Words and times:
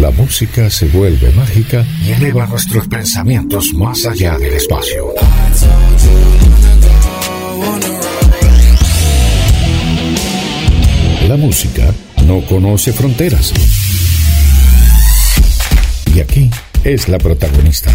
la 0.00 0.10
música 0.12 0.70
se 0.70 0.86
vuelve 0.86 1.32
mágica 1.32 1.84
y 2.04 2.12
eleva 2.12 2.46
nuestros 2.46 2.86
pensamientos 2.86 3.72
más 3.74 4.06
allá 4.06 4.38
del 4.38 4.54
espacio. 4.54 5.12
La 11.26 11.36
música 11.36 11.92
no 12.26 12.46
conoce 12.46 12.92
fronteras. 12.92 13.52
Y 16.14 16.20
aquí 16.20 16.48
es 16.84 17.08
la 17.08 17.18
protagonista. 17.18 17.90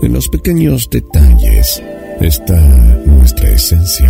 En 0.01 0.13
los 0.13 0.29
pequeños 0.29 0.89
detalles 0.89 1.81
está 2.21 2.59
nuestra 3.05 3.49
esencia. 3.49 4.09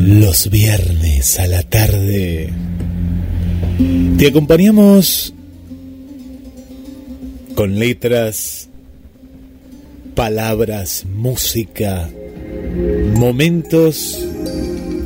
Los 0.07 0.49
viernes 0.49 1.41
a 1.41 1.49
la 1.49 1.65
te 4.19 4.29
acompañamos 4.29 5.35
con 7.55 7.79
letras, 7.79 8.71
palabras, 10.15 11.05
música, 11.15 12.09
momentos 13.15 14.27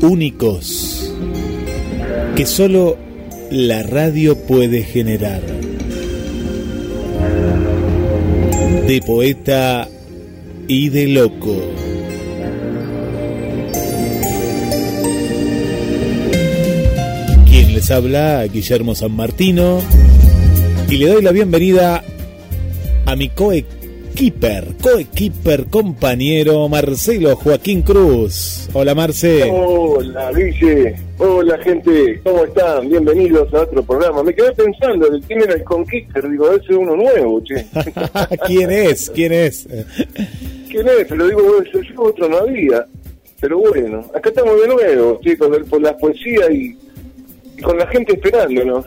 únicos 0.00 1.12
que 2.36 2.46
solo 2.46 2.98
la 3.50 3.82
radio 3.82 4.36
puede 4.36 4.84
generar. 4.84 5.42
De 8.86 9.02
poeta 9.04 9.88
y 10.68 10.88
de 10.88 11.08
loco. 11.08 11.56
Les 17.80 17.90
habla, 17.92 18.44
Guillermo 18.44 18.94
San 18.94 19.12
Martino, 19.12 19.80
y 20.90 20.98
le 20.98 21.06
doy 21.06 21.22
la 21.22 21.32
bienvenida 21.32 22.04
a 23.06 23.16
mi 23.16 23.30
coequiper, 23.30 24.74
coequiper 24.82 25.64
compañero 25.64 26.68
Marcelo 26.68 27.36
Joaquín 27.36 27.80
Cruz. 27.80 28.68
Hola 28.74 28.94
Marce. 28.94 29.50
Hola, 29.50 30.30
Guille. 30.30 30.94
Hola, 31.16 31.56
gente. 31.56 32.20
¿Cómo 32.22 32.44
están? 32.44 32.86
Bienvenidos 32.86 33.54
a 33.54 33.62
otro 33.62 33.82
programa. 33.82 34.22
Me 34.24 34.34
quedé 34.34 34.52
pensando, 34.52 35.08
¿quién 35.26 35.40
era 35.40 35.54
el 35.54 35.64
Conquister? 35.64 36.28
Digo, 36.28 36.50
debe 36.50 36.66
ser 36.66 36.76
uno 36.76 36.96
nuevo, 36.96 37.42
che. 37.44 37.64
¿Quién 38.46 38.70
es? 38.70 39.08
¿Quién 39.08 39.32
es? 39.32 39.66
¿Quién 40.68 40.86
es? 40.86 41.06
Pero 41.08 41.26
digo, 41.26 41.62
yo 41.72 42.02
otro 42.02 42.28
no 42.28 42.36
había. 42.40 42.84
Pero 43.40 43.58
bueno, 43.58 44.04
acá 44.14 44.28
estamos 44.28 44.60
de 44.60 44.68
nuevo, 44.68 45.18
chicos, 45.24 45.48
por 45.70 45.80
la 45.80 45.96
poesía 45.96 46.52
y, 46.52 46.76
y 47.60 47.62
con 47.62 47.78
la 47.78 47.86
gente 47.88 48.14
esperándonos. 48.14 48.86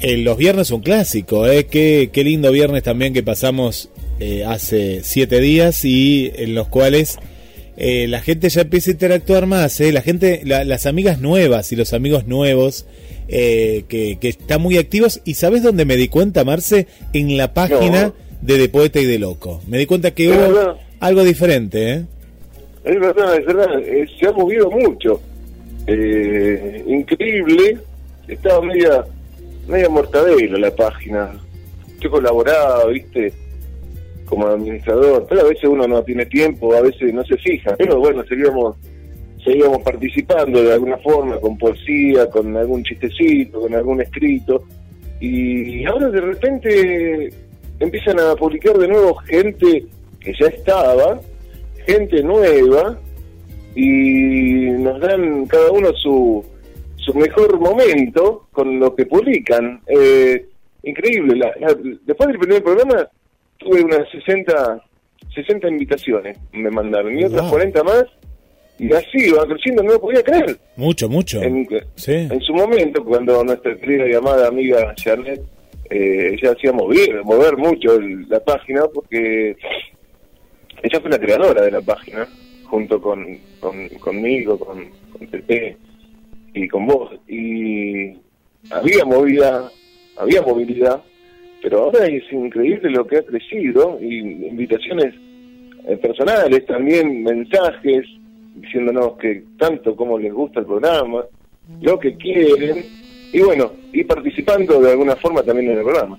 Eh, 0.00 0.18
los 0.18 0.36
viernes 0.36 0.70
un 0.70 0.80
clásico, 0.82 1.46
¿eh? 1.46 1.66
Qué, 1.66 2.10
qué 2.12 2.24
lindo 2.24 2.50
viernes 2.52 2.82
también 2.82 3.14
que 3.14 3.22
pasamos 3.22 3.90
eh, 4.20 4.44
hace 4.44 5.00
siete 5.02 5.40
días 5.40 5.84
y 5.84 6.30
en 6.36 6.54
los 6.54 6.68
cuales 6.68 7.18
eh, 7.76 8.06
la 8.08 8.20
gente 8.20 8.48
ya 8.50 8.62
empieza 8.62 8.90
a 8.90 8.92
interactuar 8.92 9.46
más, 9.46 9.80
¿eh? 9.80 9.92
La 9.92 10.02
gente, 10.02 10.42
la- 10.44 10.64
las 10.64 10.86
amigas 10.86 11.20
nuevas 11.20 11.72
y 11.72 11.76
los 11.76 11.92
amigos 11.94 12.26
nuevos 12.26 12.86
eh, 13.28 13.84
que, 13.88 14.18
que 14.20 14.28
están 14.28 14.60
muy 14.60 14.76
activos. 14.76 15.20
¿Y 15.24 15.34
sabes 15.34 15.62
dónde 15.62 15.84
me 15.86 15.96
di 15.96 16.08
cuenta, 16.08 16.44
Marce? 16.44 16.86
En 17.14 17.36
la 17.38 17.54
página 17.54 18.02
No. 18.08 18.14
de 18.42 18.58
De 18.58 18.68
Poeta 18.68 19.00
y 19.00 19.06
de 19.06 19.18
Loco. 19.18 19.62
Me 19.66 19.78
di 19.78 19.86
cuenta 19.86 20.10
que 20.10 20.24
Es 20.24 20.30
hubo 20.36 20.40
verdad. 20.54 20.74
algo 21.00 21.24
diferente, 21.24 21.90
¿eh? 21.92 22.04
Es 22.84 23.00
verdad, 23.00 23.36
es 23.38 23.46
verdad, 23.46 23.78
eh, 23.80 24.04
se 24.20 24.26
ha 24.26 24.32
movido 24.32 24.70
mucho. 24.70 25.18
Eh, 25.86 26.84
increíble, 26.86 27.78
estaba 28.26 28.62
media, 28.62 29.04
media 29.68 29.88
mortadela 29.88 30.58
la 30.58 30.74
página. 30.74 31.32
Yo 32.00 32.10
colaboraba, 32.10 32.86
viste, 32.86 33.32
como 34.24 34.46
administrador, 34.46 35.26
pero 35.28 35.42
a 35.42 35.44
veces 35.44 35.64
uno 35.64 35.86
no 35.86 36.02
tiene 36.02 36.26
tiempo, 36.26 36.74
a 36.74 36.80
veces 36.80 37.12
no 37.12 37.24
se 37.24 37.36
fija. 37.36 37.76
Pero 37.76 37.98
bueno, 37.98 38.24
seguíamos, 38.24 38.76
seguíamos 39.44 39.82
participando 39.82 40.62
de 40.62 40.72
alguna 40.72 40.98
forma, 40.98 41.38
con 41.38 41.58
poesía, 41.58 42.28
con 42.30 42.56
algún 42.56 42.82
chistecito, 42.82 43.60
con 43.60 43.74
algún 43.74 44.00
escrito. 44.00 44.64
Y 45.20 45.84
ahora 45.84 46.08
de 46.10 46.20
repente 46.20 47.32
empiezan 47.78 48.20
a 48.20 48.34
publicar 48.34 48.76
de 48.78 48.88
nuevo 48.88 49.14
gente 49.16 49.84
que 50.20 50.32
ya 50.38 50.46
estaba, 50.46 51.20
gente 51.86 52.22
nueva 52.22 52.98
y 53.74 54.70
nos 54.78 55.00
dan 55.00 55.46
cada 55.46 55.70
uno 55.70 55.92
su, 55.94 56.44
su 56.96 57.14
mejor 57.14 57.58
momento 57.58 58.46
con 58.52 58.78
lo 58.78 58.94
que 58.94 59.06
publican. 59.06 59.80
Eh, 59.86 60.46
increíble. 60.82 61.36
La- 61.36 61.54
la- 61.60 61.76
después 62.04 62.28
del 62.28 62.38
primer 62.38 62.62
programa 62.62 63.08
tuve 63.58 63.82
unas 63.82 64.08
60, 64.10 64.82
60 65.34 65.68
invitaciones, 65.68 66.38
me 66.52 66.70
mandaron, 66.70 67.18
y 67.18 67.24
otras 67.24 67.42
Wow. 67.42 67.50
40 67.50 67.82
más, 67.84 68.04
y 68.78 68.92
así 68.92 69.30
va 69.30 69.46
creciendo, 69.46 69.82
no 69.82 69.92
lo 69.92 70.00
podía 70.00 70.22
creer. 70.22 70.56
Mucho, 70.76 71.08
mucho. 71.08 71.40
En, 71.42 71.66
Sí. 71.96 72.12
en 72.12 72.40
su 72.40 72.52
momento, 72.52 73.04
cuando 73.04 73.42
nuestra 73.44 73.76
querida 73.76 74.08
y 74.08 74.14
amada 74.14 74.48
amiga 74.48 74.92
Charlotte, 74.96 75.40
eh, 75.90 76.34
ella 76.38 76.52
hacía 76.52 76.72
mover, 76.72 77.22
mover 77.24 77.56
mucho 77.56 77.94
el- 77.94 78.28
la 78.28 78.40
página, 78.40 78.82
porque 78.92 79.56
ella 80.82 81.00
fue 81.00 81.10
la 81.10 81.18
creadora 81.18 81.62
de 81.62 81.70
la 81.70 81.80
página, 81.80 82.26
junto 82.64 83.00
con, 83.00 83.38
con- 83.60 83.88
conmigo, 84.00 84.58
con, 84.58 84.84
con 85.12 85.28
y 86.54 86.68
con 86.68 86.86
vos. 86.86 87.12
Y 87.28 88.16
había 88.70 89.04
movida, 89.04 89.70
había 90.16 90.42
movilidad, 90.42 91.02
pero 91.62 91.84
ahora 91.84 92.06
es 92.06 92.22
increíble 92.32 92.90
lo 92.90 93.06
que 93.06 93.18
ha 93.18 93.22
crecido, 93.22 93.98
y 94.00 94.18
invitaciones 94.18 95.14
eh, 95.86 95.96
personales, 95.96 96.64
también 96.66 97.22
mensajes 97.22 98.04
diciéndonos 98.56 99.16
que 99.18 99.42
tanto 99.58 99.96
como 99.96 100.18
les 100.18 100.32
gusta 100.32 100.60
el 100.60 100.66
programa, 100.66 101.24
lo 101.80 101.98
que 101.98 102.14
quieren, 102.16 102.84
y 103.32 103.40
bueno, 103.40 103.72
y 103.92 104.04
participando 104.04 104.80
de 104.80 104.92
alguna 104.92 105.16
forma 105.16 105.42
también 105.42 105.72
en 105.72 105.78
el 105.78 105.84
programa. 105.84 106.18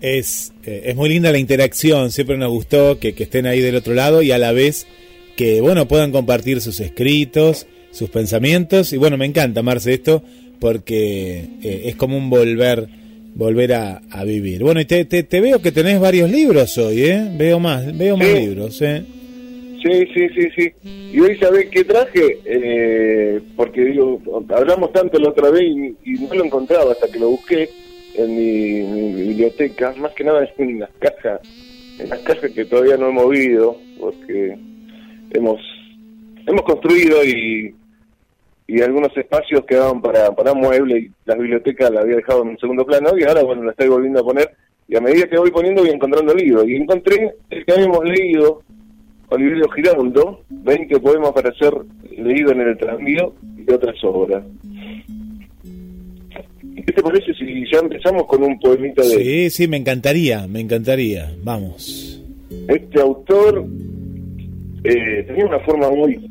Es, 0.00 0.52
eh, 0.64 0.82
es 0.86 0.96
muy 0.96 1.10
linda 1.10 1.30
la 1.30 1.38
interacción, 1.38 2.10
siempre 2.10 2.36
nos 2.38 2.50
gustó 2.50 2.98
que, 2.98 3.14
que 3.14 3.24
estén 3.24 3.46
ahí 3.46 3.60
del 3.60 3.76
otro 3.76 3.94
lado 3.94 4.22
y 4.22 4.32
a 4.32 4.38
la 4.38 4.52
vez 4.52 4.86
que 5.36 5.60
bueno 5.60 5.86
puedan 5.88 6.12
compartir 6.12 6.60
sus 6.60 6.80
escritos, 6.80 7.66
sus 7.90 8.10
pensamientos 8.10 8.92
y 8.92 8.96
bueno 8.96 9.16
me 9.16 9.26
encanta 9.26 9.62
Marce 9.62 9.94
esto 9.94 10.22
porque 10.60 11.46
eh, 11.62 11.82
es 11.86 11.96
como 11.96 12.16
un 12.16 12.30
volver 12.30 12.88
volver 13.34 13.72
a, 13.74 14.02
a 14.10 14.24
vivir. 14.24 14.62
Bueno 14.62 14.80
y 14.80 14.84
te, 14.84 15.04
te, 15.04 15.22
te 15.22 15.40
veo 15.40 15.62
que 15.62 15.72
tenés 15.72 16.00
varios 16.00 16.30
libros 16.30 16.76
hoy, 16.78 17.02
¿eh? 17.04 17.30
Veo 17.38 17.58
más, 17.60 17.96
veo 17.96 18.16
más 18.16 18.26
Sí. 18.28 18.34
libros, 18.34 18.82
¿eh? 18.82 19.02
Sí, 19.82 20.04
sí, 20.12 20.28
sí, 20.34 20.48
sí. 20.56 20.72
Y 21.14 21.20
hoy 21.20 21.38
sabés 21.38 21.68
qué 21.70 21.84
traje, 21.84 22.38
eh, 22.44 23.40
porque 23.56 23.82
digo, 23.82 24.20
hablamos 24.54 24.92
tanto 24.92 25.18
la 25.18 25.30
otra 25.30 25.50
vez 25.50 25.62
y, 25.62 26.10
y 26.10 26.14
no 26.28 26.34
lo 26.34 26.44
encontraba 26.44 26.92
hasta 26.92 27.08
que 27.08 27.18
lo 27.18 27.30
busqué 27.30 27.70
en 28.16 28.36
mi, 28.36 28.82
mi 28.82 29.22
biblioteca, 29.22 29.94
más 29.96 30.12
que 30.12 30.24
nada 30.24 30.46
en 30.58 30.80
las 30.80 30.90
cajas, 30.98 31.40
en 31.98 32.10
las 32.10 32.18
cajas 32.18 32.50
que 32.50 32.64
todavía 32.66 32.98
no 32.98 33.08
he 33.08 33.12
movido, 33.12 33.78
porque 33.98 34.58
hemos 35.30 35.60
hemos 36.46 36.62
construido 36.62 37.24
y, 37.24 37.74
y 38.66 38.80
algunos 38.80 39.16
espacios 39.16 39.64
quedaban 39.66 40.00
para, 40.00 40.34
para 40.34 40.54
muebles 40.54 41.04
y 41.04 41.10
la 41.24 41.34
biblioteca 41.34 41.90
la 41.90 42.00
había 42.00 42.16
dejado 42.16 42.42
en 42.42 42.48
un 42.50 42.58
segundo 42.58 42.84
plano 42.84 43.10
y 43.18 43.24
ahora 43.24 43.42
bueno 43.42 43.62
la 43.62 43.72
estoy 43.72 43.88
volviendo 43.88 44.20
a 44.20 44.24
poner 44.24 44.50
y 44.90 44.96
a 44.96 45.00
medida 45.00 45.28
que 45.28 45.38
voy 45.38 45.52
poniendo 45.52 45.82
voy 45.82 45.92
encontrando 45.92 46.34
libros. 46.34 46.66
Y 46.66 46.74
encontré 46.74 47.32
el 47.48 47.64
que 47.64 47.72
habíamos 47.72 48.04
leído, 48.04 48.62
Oliverio 49.28 49.68
Giraudo, 49.68 50.40
20 50.50 50.98
poemas 50.98 51.30
para 51.30 51.54
ser 51.54 51.72
leído 52.18 52.50
en 52.50 52.60
el 52.60 52.76
tranvío 52.76 53.32
y 53.56 53.72
otras 53.72 53.94
obras. 54.02 54.42
¿Qué 56.74 56.92
te 56.92 57.02
parece 57.02 57.32
si 57.34 57.70
ya 57.70 57.78
empezamos 57.78 58.26
con 58.26 58.42
un 58.42 58.58
poemita 58.58 59.02
de... 59.02 59.08
Sí, 59.10 59.50
sí, 59.50 59.68
me 59.68 59.76
encantaría, 59.76 60.48
me 60.48 60.58
encantaría. 60.58 61.32
Vamos. 61.44 62.20
Este 62.66 63.00
autor 63.00 63.64
eh, 64.84 65.24
tenía 65.26 65.46
una 65.46 65.60
forma 65.60 65.90
muy 65.90 66.28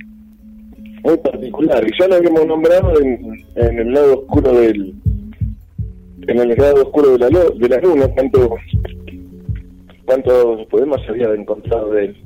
muy 1.04 1.18
particular 1.18 1.84
y 1.88 2.00
ya 2.00 2.08
lo 2.08 2.16
habíamos 2.16 2.46
nombrado 2.46 3.00
en, 3.00 3.46
en 3.56 3.80
el 3.80 3.94
lado 3.94 4.20
oscuro 4.20 4.54
del 4.54 4.94
en 6.28 6.40
el 6.40 6.58
lado 6.58 6.84
oscuro 6.84 7.18
de 7.18 7.30
la, 7.30 7.30
de 7.30 7.70
la 7.70 7.78
luna 7.78 8.08
cuántos 8.10 8.50
cuántos 10.06 10.66
poemas 10.68 11.02
había 11.08 11.34
encontrado 11.34 11.92
de 11.92 12.06
él. 12.06 12.18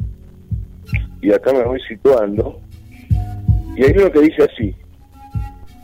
Y 1.21 1.31
acá 1.31 1.53
me 1.53 1.63
voy 1.63 1.79
situando 1.87 2.59
y 3.75 3.83
hay 3.83 3.93
uno 3.97 4.11
que 4.11 4.21
dice 4.21 4.43
así 4.43 4.75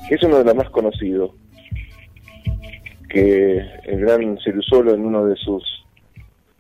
que 0.08 0.16
es 0.16 0.24
uno 0.24 0.38
de 0.40 0.46
los 0.46 0.56
más 0.56 0.70
conocidos 0.70 1.32
que 3.10 3.58
el 3.86 4.00
gran 4.02 4.38
Cerusolo 4.44 4.94
en 4.94 5.06
uno 5.06 5.26
de 5.26 5.36
sus 5.36 5.64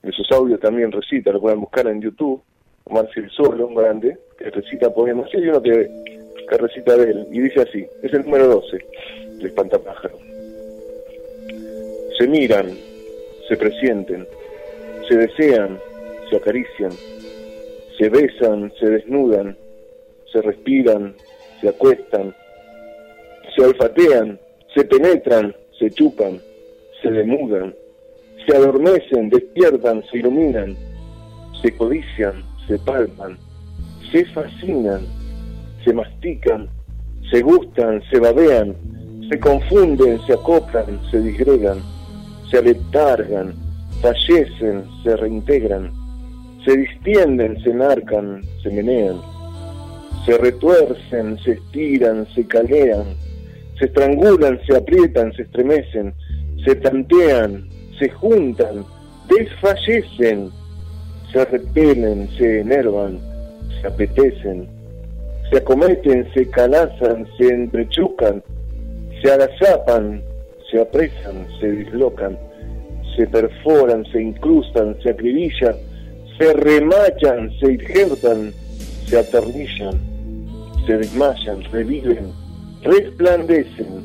de 0.02 0.12
sus 0.12 0.31
audios 0.31 0.60
también 0.60 0.92
recita, 0.92 1.31
lo 1.31 1.42
pueden 1.42 1.60
buscar 1.60 1.88
en 1.88 2.02
YouTube, 2.02 2.42
Omar 2.90 3.08
Cerusolo, 3.14 3.68
un 3.68 3.76
grande, 3.76 4.18
que 4.38 4.50
recita 4.50 4.94
poemas, 4.94 5.30
y 5.34 5.38
hay 5.38 5.48
uno 5.50 5.62
que, 5.62 5.90
que 6.50 6.58
recita 6.58 6.98
de 6.98 7.12
él, 7.12 7.28
y 7.32 7.40
dice 7.42 7.62
así, 7.62 7.86
es 8.02 8.14
el 8.14 8.24
número 8.24 8.48
12, 8.48 8.78
de 9.38 9.48
Espantapájaro. 9.48 10.18
Se 12.18 12.28
miran, 12.28 12.72
se 13.48 13.56
presienten, 13.58 14.28
se 15.08 15.18
desean, 15.18 15.80
se 16.30 16.38
acarician, 16.38 16.92
se 17.98 18.10
besan, 18.10 18.72
se 18.80 18.86
desnudan, 18.88 19.58
se 20.32 20.42
respiran, 20.42 21.16
se 21.62 21.70
acuestan, 21.70 22.36
se 23.56 23.66
olfatean, 23.66 24.40
se 24.74 24.84
penetran, 24.86 25.56
se 25.78 25.90
chupan, 25.92 26.40
se 27.02 27.10
demudan, 27.10 27.74
se 28.46 28.56
adormecen, 28.56 29.30
despiertan, 29.30 30.04
se 30.10 30.18
iluminan, 30.18 30.76
se 31.62 31.76
codician, 31.76 32.44
se 32.69 32.77
palpan, 32.77 33.36
se 34.12 34.24
fascinan, 34.25 35.01
se 35.83 35.92
mastican, 35.92 36.69
se 37.31 37.42
gustan, 37.42 38.01
se 38.12 38.19
babean, 38.19 38.75
se 39.27 39.39
confunden, 39.39 40.19
se 40.27 40.33
acoplan, 40.33 41.00
se 41.10 41.19
disgregan, 41.19 41.81
se 42.50 42.60
aletargan, 42.60 43.56
fallecen, 44.01 44.83
se 45.04 45.16
reintegran, 45.16 45.92
se 46.63 46.77
distienden, 46.77 47.60
se 47.63 47.71
enarcan, 47.71 48.44
se 48.62 48.69
menean, 48.69 49.18
se 50.25 50.38
retuercen, 50.38 51.39
se 51.39 51.54
estiran, 51.54 52.27
se 52.36 52.45
calean, 52.45 53.06
se 53.80 53.86
estrangulan, 53.86 54.60
se 54.68 54.77
aprietan, 54.77 55.33
se 55.33 55.42
estremecen, 55.42 56.13
se 56.63 56.75
tantean, 56.75 57.68
se 57.98 58.10
juntan, 58.10 58.86
desfallecen, 59.27 60.51
se 61.31 61.46
repelen, 61.46 62.28
se 62.38 62.60
enervan, 62.62 63.20
se 63.81 63.88
apetecen, 63.88 64.68
se 65.50 65.58
acometen, 65.58 66.28
se 66.34 66.50
calazan, 66.50 67.28
se 67.38 67.48
entrechucan, 67.48 68.44
se 69.22 69.31
agazapan, 69.31 70.22
se 70.70 70.81
apresan, 70.81 71.48
se 71.60 71.72
dislocan, 71.72 72.38
se 73.16 73.28
perforan, 73.28 74.06
se 74.12 74.22
incrustan, 74.22 74.96
se 75.02 75.10
acribillan, 75.10 75.76
se 76.38 76.54
remachan, 76.54 77.52
se 77.60 77.74
injertan, 77.74 78.52
se 79.08 79.20
atornillan, 79.20 80.00
se 80.86 80.98
desmayan, 80.98 81.64
reviven, 81.72 82.31
resplandecen, 82.84 84.04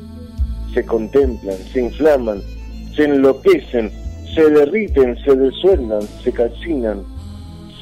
se 0.73 0.83
contemplan, 0.85 1.57
se 1.71 1.81
inflaman, 1.81 2.41
se 2.95 3.03
enloquecen, 3.03 3.91
se 4.35 4.49
derriten, 4.49 5.15
se 5.23 5.35
desueldan, 5.35 6.01
se 6.23 6.31
calcinan, 6.31 7.14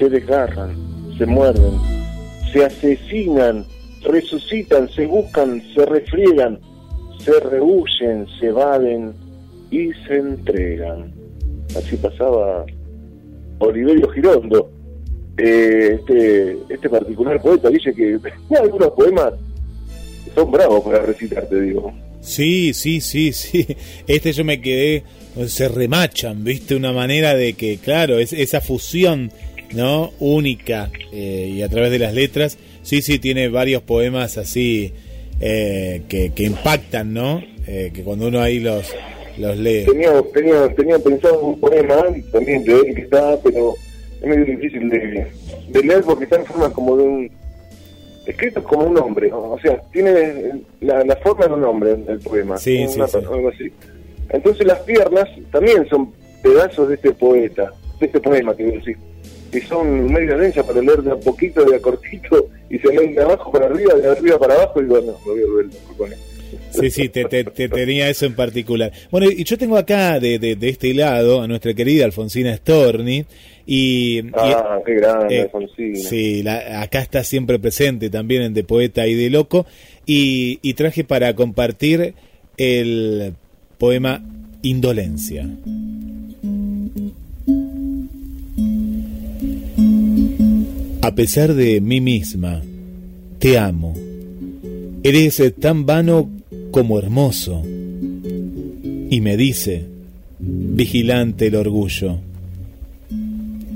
se 0.03 0.09
desgarran, 0.09 0.75
se 1.17 1.25
muerden, 1.25 1.79
se 2.51 2.65
asesinan, 2.65 3.65
resucitan, 4.01 4.89
se 4.89 5.05
buscan, 5.05 5.61
se 5.73 5.85
refriegan, 5.85 6.59
se 7.19 7.39
rehuyen, 7.39 8.27
se 8.39 8.47
evaden 8.47 9.13
y 9.71 9.91
se 10.05 10.17
entregan. 10.17 11.13
Así 11.77 11.95
pasaba 11.97 12.65
Oliverio 13.59 14.09
Girondo. 14.09 14.69
Eh, 15.37 15.97
este, 15.99 16.57
este 16.69 16.89
particular 16.89 17.41
poeta 17.41 17.69
dice 17.69 17.93
que 17.93 18.19
algunos 18.61 18.91
poemas 18.91 19.33
son 20.35 20.51
bravos 20.51 20.83
para 20.83 20.99
recitar, 21.03 21.45
te 21.47 21.61
digo. 21.61 21.93
Sí, 22.19 22.73
sí, 22.73 22.99
sí, 22.99 23.31
sí. 23.31 23.65
Este 24.07 24.33
yo 24.33 24.43
me 24.43 24.61
quedé, 24.61 25.03
se 25.47 25.67
remachan, 25.69 26.43
viste, 26.43 26.75
una 26.75 26.91
manera 26.91 27.35
de 27.35 27.53
que, 27.53 27.77
claro, 27.77 28.19
es 28.19 28.33
esa 28.33 28.61
fusión, 28.61 29.31
¿no? 29.75 30.11
Única 30.19 30.91
eh, 31.11 31.51
y 31.53 31.61
a 31.61 31.69
través 31.69 31.91
de 31.91 31.99
las 31.99 32.13
letras. 32.13 32.57
Sí, 32.81 33.01
sí, 33.01 33.19
tiene 33.19 33.49
varios 33.49 33.81
poemas 33.81 34.37
así 34.37 34.93
eh, 35.39 36.01
que, 36.07 36.31
que 36.33 36.43
impactan, 36.43 37.13
¿no? 37.13 37.41
Eh, 37.67 37.91
que 37.93 38.03
cuando 38.03 38.27
uno 38.27 38.41
ahí 38.41 38.59
los, 38.59 38.93
los 39.37 39.57
lee. 39.57 39.85
Tenía, 39.85 40.11
tenía, 40.33 40.73
tenía 40.75 40.99
pensado 40.99 41.39
un 41.39 41.59
poema 41.59 42.05
también 42.31 42.63
de 42.63 42.73
él 42.73 42.95
que 42.95 43.01
está, 43.01 43.37
pero 43.43 43.73
es 44.21 44.27
medio 44.27 44.45
difícil 44.45 44.89
de, 44.89 45.27
de 45.69 45.83
leer 45.83 46.01
porque 46.03 46.25
está 46.25 46.37
en 46.37 46.45
forma 46.45 46.71
como 46.71 46.97
de 46.97 47.03
un 47.03 47.31
escrito 48.25 48.63
como 48.63 48.85
un 48.85 48.97
hombre, 48.97 49.29
o 49.33 49.59
sea, 49.61 49.81
tiene 49.91 50.61
la, 50.79 51.03
la 51.03 51.15
forma 51.17 51.45
de 51.45 51.53
un 51.53 51.63
hombre 51.65 51.97
el 52.07 52.19
poema, 52.19 52.57
sí, 52.57 52.85
sí, 52.87 52.99
algo 53.01 53.49
así. 53.49 53.71
Entonces 54.29 54.65
las 54.65 54.79
piernas 54.79 55.27
también 55.51 55.85
son 55.89 56.13
pedazos 56.41 56.87
de 56.87 56.95
este 56.95 57.11
poeta, 57.11 57.73
de 57.99 58.05
este 58.05 58.19
poema, 58.21 58.53
quiero 58.53 58.71
decir, 58.71 58.97
que 59.53 59.61
son 59.61 60.11
medio 60.11 60.37
densas 60.37 60.65
para 60.65 60.81
leer 60.81 61.03
de 61.03 61.11
a 61.11 61.15
poquito, 61.15 61.63
de 61.63 61.75
a 61.75 61.79
cortito, 61.79 62.49
y 62.69 62.79
se 62.79 62.87
leen 62.89 63.13
de 63.13 63.21
abajo 63.21 63.51
para 63.51 63.67
arriba, 63.67 63.93
de 63.93 64.09
arriba 64.09 64.39
para 64.39 64.55
abajo, 64.55 64.81
y 64.81 64.85
bueno, 64.85 65.13
me 65.25 65.31
voy 65.31 65.41
a 65.41 65.45
volver 65.45 65.69
con 65.97 66.09
Sí, 66.71 66.89
sí, 66.89 67.09
te, 67.09 67.25
te, 67.25 67.43
tenía 67.69 68.09
eso 68.09 68.25
en 68.25 68.35
particular. 68.35 68.91
Bueno, 69.11 69.29
y 69.29 69.43
yo 69.43 69.57
tengo 69.57 69.77
acá 69.77 70.19
de, 70.19 70.39
de, 70.39 70.55
de 70.55 70.69
este 70.69 70.93
lado 70.93 71.41
a 71.41 71.47
nuestra 71.47 71.73
querida 71.73 72.05
Alfonsina 72.05 72.55
Storni, 72.55 73.25
y, 73.65 74.21
ah, 74.33 74.79
qué 74.85 74.95
grande, 74.95 75.49
eh, 75.77 75.95
Sí, 75.95 76.43
acá 76.47 76.99
está 76.99 77.23
siempre 77.23 77.59
presente 77.59 78.09
también 78.09 78.41
en 78.41 78.53
De 78.53 78.63
Poeta 78.63 79.07
y 79.07 79.13
de 79.13 79.29
Loco. 79.29 79.65
Y, 80.05 80.59
y 80.61 80.73
traje 80.73 81.03
para 81.05 81.33
compartir 81.33 82.13
el 82.57 83.33
poema 83.77 84.21
Indolencia. 84.61 85.47
A 91.03 91.13
pesar 91.13 91.53
de 91.53 91.81
mí 91.81 91.99
misma, 91.99 92.61
te 93.37 93.57
amo. 93.57 93.93
Eres 95.03 95.43
tan 95.59 95.85
vano 95.85 96.29
como 96.71 96.97
hermoso. 96.97 97.61
Y 99.09 99.19
me 99.19 99.35
dice, 99.35 99.85
vigilante 100.39 101.47
el 101.47 101.55
orgullo 101.55 102.19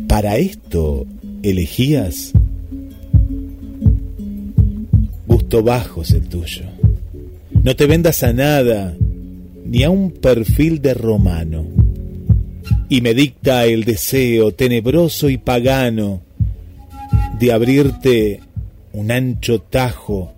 ¿Para 0.08 0.38
esto 0.38 1.06
elegías? 1.44 2.32
Gusto 5.28 5.64
bajo 5.64 6.04
es 6.04 6.12
el 6.12 6.30
tuyo. 6.30 6.64
No 7.62 7.76
te 7.76 7.88
vendas 7.88 8.24
a 8.24 8.32
nada, 8.32 8.96
ni 9.66 9.84
a 9.84 9.90
un 9.90 10.12
perfil 10.12 10.82
de 10.82 10.94
romano. 10.94 11.66
Y 12.88 13.02
me 13.02 13.14
dicta 13.14 13.66
el 13.66 13.84
deseo 13.84 14.54
tenebroso 14.54 15.30
y 15.30 15.38
pagano 15.38 16.26
de 17.40 17.52
abrirte 17.52 18.42
un 18.94 19.12
ancho 19.12 19.60
tajo 19.62 20.34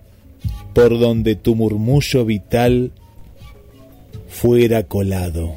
por 0.74 1.00
donde 1.00 1.36
tu 1.36 1.56
murmullo 1.56 2.25
vital 2.25 2.91
fuera 4.27 4.84
colado. 4.84 5.56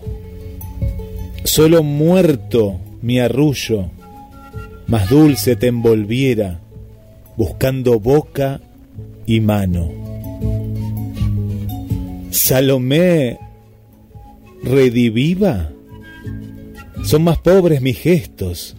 Solo 1.44 1.82
muerto 1.82 2.80
mi 3.02 3.18
arrullo 3.18 3.90
más 4.86 5.08
dulce 5.08 5.56
te 5.56 5.68
envolviera, 5.68 6.60
buscando 7.36 7.98
boca 7.98 8.60
y 9.26 9.40
mano. 9.40 9.90
Salomé, 12.30 13.38
rediviva, 14.62 15.70
son 17.04 17.24
más 17.24 17.38
pobres 17.38 17.80
mis 17.80 17.98
gestos. 17.98 18.76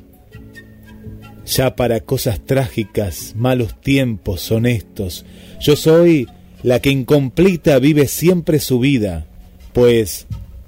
Ya 1.45 1.75
para 1.75 2.00
cosas 2.00 2.39
trágicas, 2.45 3.33
malos 3.35 3.79
tiempos 3.81 4.50
honestos, 4.51 5.25
yo 5.59 5.75
soy 5.75 6.27
la 6.63 6.79
que 6.79 6.89
incompleta 6.89 7.79
vive 7.79 8.07
siempre 8.07 8.59
su 8.59 8.79
vida, 8.79 9.25
pues 9.73 10.27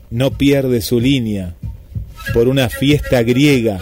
no 0.10 0.32
pierde 0.32 0.82
su 0.82 1.00
línea, 1.00 1.55
por 2.34 2.48
una 2.48 2.70
fiesta 2.70 3.24
griega 3.24 3.79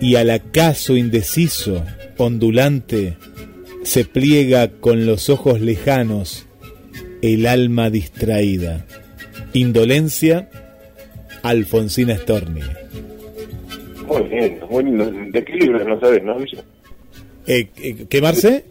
y 0.00 0.16
al 0.16 0.30
acaso 0.30 0.96
indeciso, 0.96 1.84
ondulante, 2.16 3.16
se 3.82 4.04
pliega 4.04 4.70
con 4.70 5.06
los 5.06 5.28
ojos 5.28 5.60
lejanos 5.60 6.46
el 7.22 7.46
alma 7.46 7.90
distraída. 7.90 8.86
Indolencia, 9.52 10.48
Alfonsina 11.42 12.16
Storni. 12.16 12.62
Muy 14.10 14.22
bien, 14.28 14.58
muy 14.68 14.84
lindo. 14.84 15.10
¿De 15.10 15.44
qué 15.44 15.52
libro 15.52 15.84
no 15.84 16.00
sabes, 16.00 16.22
no? 16.24 16.36
Eh, 17.46 17.68
eh, 17.76 18.06
¿Qué, 18.08 18.20
Marce? 18.20 18.64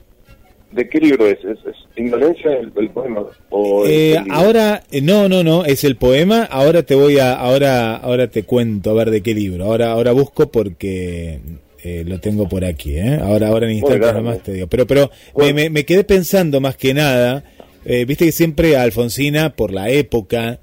¿De 0.71 0.87
qué 0.89 0.99
libro 0.99 1.25
es? 1.27 1.39
¿Es, 1.43 1.57
Indolencia 1.95 2.51
el, 2.57 2.89
poema? 2.89 3.25
O 3.49 3.85
eh, 3.87 4.17
ahora, 4.29 4.83
eh, 4.91 5.01
no, 5.01 5.27
no, 5.27 5.43
no, 5.43 5.65
es 5.65 5.83
el 5.83 5.95
poema. 5.95 6.43
Ahora 6.43 6.83
te 6.83 6.95
voy 6.95 7.19
a, 7.19 7.33
ahora, 7.33 7.95
ahora 7.95 8.27
te 8.27 8.43
cuento 8.43 8.91
a 8.91 8.93
ver 8.93 9.11
de 9.11 9.21
qué 9.21 9.33
libro. 9.33 9.65
Ahora, 9.65 9.91
ahora 9.91 10.11
busco 10.11 10.51
porque 10.51 11.39
eh, 11.83 12.03
lo 12.05 12.19
tengo 12.19 12.47
por 12.47 12.63
aquí. 12.65 12.97
¿eh? 12.97 13.17
Ahora, 13.21 13.47
ahora 13.47 13.67
en 13.67 13.77
instantes 13.77 14.13
nomás 14.13 14.43
te 14.43 14.53
digo. 14.53 14.67
Pero, 14.67 14.85
pero 14.85 15.09
me, 15.35 15.69
me, 15.69 15.85
quedé 15.85 16.03
pensando 16.03 16.61
más 16.61 16.75
que 16.75 16.93
nada. 16.93 17.43
Viste 17.85 18.25
que 18.25 18.31
siempre 18.31 18.77
Alfonsina, 18.77 19.55
por 19.55 19.71
la 19.71 19.89
época, 19.89 20.59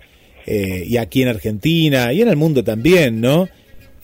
y 0.46 0.96
aquí 0.96 1.22
en 1.22 1.28
Argentina, 1.28 2.12
y 2.12 2.22
en 2.22 2.28
el 2.28 2.36
mundo 2.36 2.62
también, 2.62 3.20
¿no? 3.20 3.48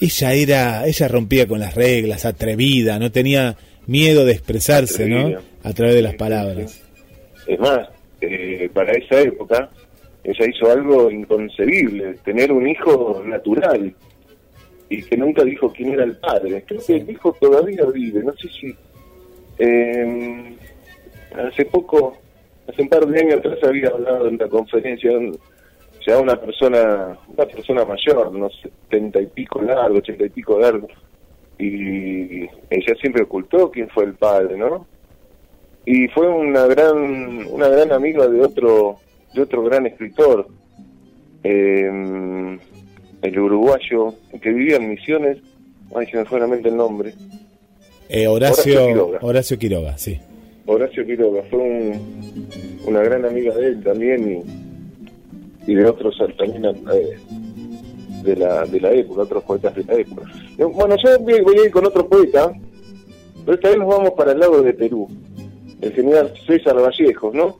Ella 0.02 0.32
era, 0.32 0.86
ella 0.86 1.06
rompía 1.06 1.46
con 1.46 1.60
las 1.60 1.76
reglas, 1.76 2.24
atrevida, 2.24 2.98
no 2.98 3.12
tenía 3.12 3.56
miedo 3.86 4.24
de 4.24 4.32
expresarse, 4.32 5.08
¿no? 5.08 5.38
A 5.62 5.72
través 5.72 5.94
de 5.94 6.02
las 6.02 6.16
palabras. 6.16 6.82
Es 7.46 7.60
más, 7.60 7.88
eh, 8.20 8.68
para 8.74 8.94
esa 8.94 9.20
época, 9.20 9.70
ella 10.24 10.44
hizo 10.44 10.72
algo 10.72 11.08
inconcebible, 11.08 12.14
tener 12.24 12.50
un 12.50 12.66
hijo 12.66 13.22
natural 13.24 13.94
y 14.88 15.02
que 15.04 15.16
nunca 15.16 15.44
dijo 15.44 15.72
quién 15.72 15.92
era 15.92 16.02
el 16.02 16.16
padre. 16.16 16.64
Creo 16.66 16.80
que 16.84 16.96
el 16.96 17.08
hijo 17.08 17.36
todavía 17.40 17.84
vive, 17.94 18.24
no 18.24 18.32
sé 18.32 18.48
si... 18.48 18.74
Eh, 19.60 20.56
hace 21.32 21.64
poco, 21.66 22.18
hace 22.68 22.82
un 22.82 22.88
par 22.88 23.06
de 23.06 23.20
años 23.20 23.36
atrás 23.36 23.58
había 23.62 23.90
hablado 23.90 24.26
en 24.26 24.36
la 24.36 24.48
conferencia 24.48 25.12
ya 26.06 26.18
una 26.18 26.36
persona, 26.36 27.16
una 27.28 27.46
persona 27.46 27.84
mayor, 27.84 28.32
no 28.32 28.50
sé, 28.50 28.70
setenta 28.84 29.20
y 29.20 29.26
pico 29.26 29.60
largo, 29.60 29.98
ochenta 29.98 30.24
y 30.24 30.30
pico 30.30 30.58
largo, 30.58 30.88
y 31.58 32.42
ella 32.42 32.94
siempre 33.00 33.22
ocultó 33.22 33.70
quién 33.70 33.88
fue 33.88 34.04
el 34.04 34.14
padre, 34.14 34.56
¿no? 34.56 34.86
Y 35.84 36.08
fue 36.08 36.28
una 36.28 36.66
gran, 36.66 37.46
una 37.50 37.68
gran 37.68 37.92
amiga 37.92 38.26
de 38.28 38.40
otro, 38.40 38.96
de 39.34 39.42
otro 39.42 39.64
gran 39.64 39.86
escritor, 39.86 40.46
em, 41.42 42.58
el 43.22 43.38
uruguayo 43.38 44.14
que 44.40 44.50
vivía 44.50 44.76
en 44.76 44.90
Misiones, 44.90 45.38
ay 45.94 46.06
se 46.06 46.16
me 46.18 46.24
fue 46.24 46.40
la 46.40 46.46
mente 46.46 46.68
el 46.68 46.76
nombre. 46.76 47.14
Eh, 48.08 48.26
Horacio, 48.26 49.18
Horacio 49.20 49.58
Quiroga. 49.58 49.96
sí. 49.98 50.18
Horacio 50.66 51.04
Quiroga, 51.04 51.42
fue 51.50 51.98
una 52.86 53.00
gran 53.00 53.24
amiga 53.24 53.54
de 53.54 53.66
él 53.66 53.82
también 53.82 54.32
y, 54.32 54.71
de 55.66 55.86
otros 55.86 56.16
también 56.36 56.64
eh, 56.64 57.18
de 58.22 58.36
la, 58.36 58.64
de 58.64 58.80
la 58.80 58.90
época, 58.92 59.22
otros 59.22 59.44
poetas 59.44 59.74
de 59.74 59.84
la 59.84 59.94
época. 59.94 60.22
Bueno, 60.58 60.96
yo 60.96 61.18
voy, 61.20 61.58
a 61.58 61.64
ir 61.64 61.70
con 61.70 61.86
otro 61.86 62.08
poeta, 62.08 62.52
pero 63.44 63.54
esta 63.54 63.68
vez 63.68 63.78
nos 63.78 63.88
vamos 63.88 64.10
para 64.12 64.32
el 64.32 64.38
lado 64.38 64.62
de 64.62 64.74
Perú, 64.74 65.08
el 65.80 65.92
general 65.92 66.32
César 66.46 66.76
Vallejos, 66.76 67.34
¿no? 67.34 67.58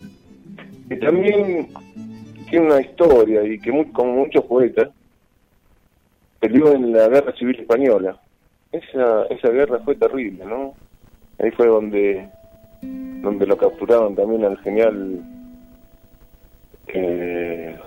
Que 0.88 0.96
también 0.96 1.68
tiene 2.50 2.66
una 2.66 2.80
historia 2.80 3.44
y 3.44 3.58
que 3.58 3.70
como 3.92 4.12
muchos 4.12 4.44
poetas 4.44 4.88
peleó 6.40 6.72
en 6.72 6.92
la 6.92 7.08
guerra 7.08 7.32
civil 7.36 7.58
española. 7.60 8.20
Esa, 8.70 9.24
esa 9.26 9.48
guerra 9.48 9.80
fue 9.84 9.96
terrible, 9.96 10.44
¿no? 10.44 10.74
Ahí 11.38 11.50
fue 11.50 11.66
donde 11.66 12.28
donde 12.82 13.46
lo 13.46 13.56
capturaron 13.56 14.14
también 14.16 14.44
al 14.44 14.58
genial 14.58 15.20
eh, 16.88 17.78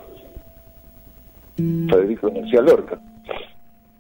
Federico 1.56 2.30
García 2.32 2.62
Lorca, 2.62 3.00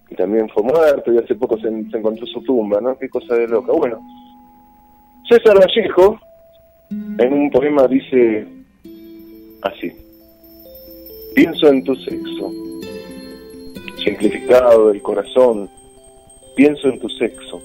que 0.08 0.16
también 0.16 0.50
fue 0.50 0.64
muerto 0.64 1.14
y 1.14 1.18
hace 1.18 1.36
poco 1.36 1.58
se, 1.58 1.68
encontró 1.68 2.26
su 2.28 2.42
tumba, 2.44 2.82
¿no? 2.82 2.98
Qué 2.98 3.10
cosa 3.10 3.36
de 3.36 3.48
loca. 3.48 3.72
Bueno, 3.72 4.00
César 5.28 5.58
Vallejo 5.58 6.20
en 6.90 7.34
un 7.34 7.50
poema 7.50 7.88
dice 7.88 8.46
así, 9.62 9.92
pienso 11.34 11.68
en 11.70 11.84
tu 11.84 11.96
sexo, 11.96 12.52
simplificado 14.04 14.90
del 14.90 15.02
corazón, 15.02 15.70
pienso 16.56 16.90
en 16.90 17.00
tu 17.00 17.10
sexo, 17.10 17.62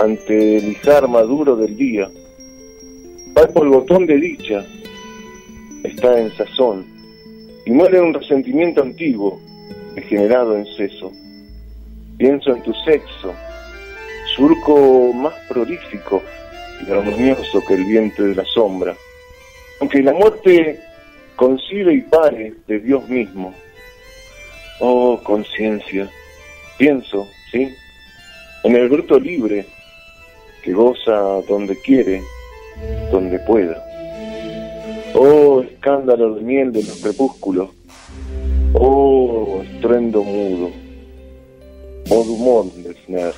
ante 0.00 0.58
el 0.58 0.68
izar 0.68 1.08
maduro 1.08 1.56
del 1.56 1.76
día, 1.76 2.08
palpo 3.34 3.62
el 3.62 3.68
botón 3.68 4.06
de 4.06 4.16
dicha, 4.16 4.64
está 5.82 6.18
en 6.18 6.30
sazón, 6.32 6.95
y 7.66 7.72
muere 7.72 8.00
un 8.00 8.14
resentimiento 8.14 8.80
antiguo, 8.80 9.40
degenerado 9.94 10.56
en 10.56 10.64
seso. 10.76 11.12
Pienso 12.16 12.54
en 12.54 12.62
tu 12.62 12.72
sexo, 12.72 13.34
surco 14.36 15.12
más 15.12 15.34
prolífico 15.48 16.22
y 16.86 16.90
armonioso 16.90 17.60
que 17.66 17.74
el 17.74 17.84
viento 17.84 18.22
de 18.22 18.36
la 18.36 18.44
sombra, 18.44 18.94
aunque 19.80 20.00
la 20.00 20.12
muerte 20.12 20.80
concibe 21.34 21.92
y 21.92 22.00
pare 22.02 22.54
de 22.68 22.78
Dios 22.78 23.06
mismo. 23.08 23.52
Oh, 24.78 25.20
conciencia, 25.22 26.08
pienso, 26.78 27.26
¿sí? 27.50 27.68
En 28.62 28.76
el 28.76 28.88
bruto 28.88 29.18
libre 29.18 29.66
que 30.62 30.72
goza 30.72 31.42
donde 31.48 31.78
quiere, 31.80 32.22
donde 33.10 33.38
pueda. 33.40 33.85
Oh, 35.18 35.62
escándalo 35.62 36.34
de 36.34 36.42
miel 36.42 36.72
de 36.72 36.82
los 36.82 37.00
crepúsculos. 37.02 37.70
Oh, 38.74 39.62
estruendo 39.64 40.22
mudo. 40.22 40.70
Oh, 42.10 42.22
dumont 42.22 42.74
del. 42.74 43.34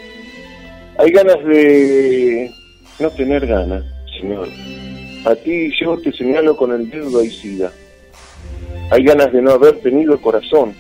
Hay 0.99 1.11
ganas 1.11 1.43
de 1.45 2.51
no 2.99 3.11
tener 3.11 3.47
ganas, 3.47 3.85
Señor. 4.21 4.49
A 5.25 5.35
ti 5.35 5.71
yo 5.79 5.99
te 5.99 6.13
señalo 6.13 6.57
con 6.57 6.73
el 6.73 6.91
dedo 6.91 7.21
sida. 7.23 7.73
Hay 8.91 9.05
ganas 9.05 9.33
de 9.33 9.43
no 9.43 9.53
haber 9.53 9.81
tenido 9.81 10.21
corazón. 10.21 10.75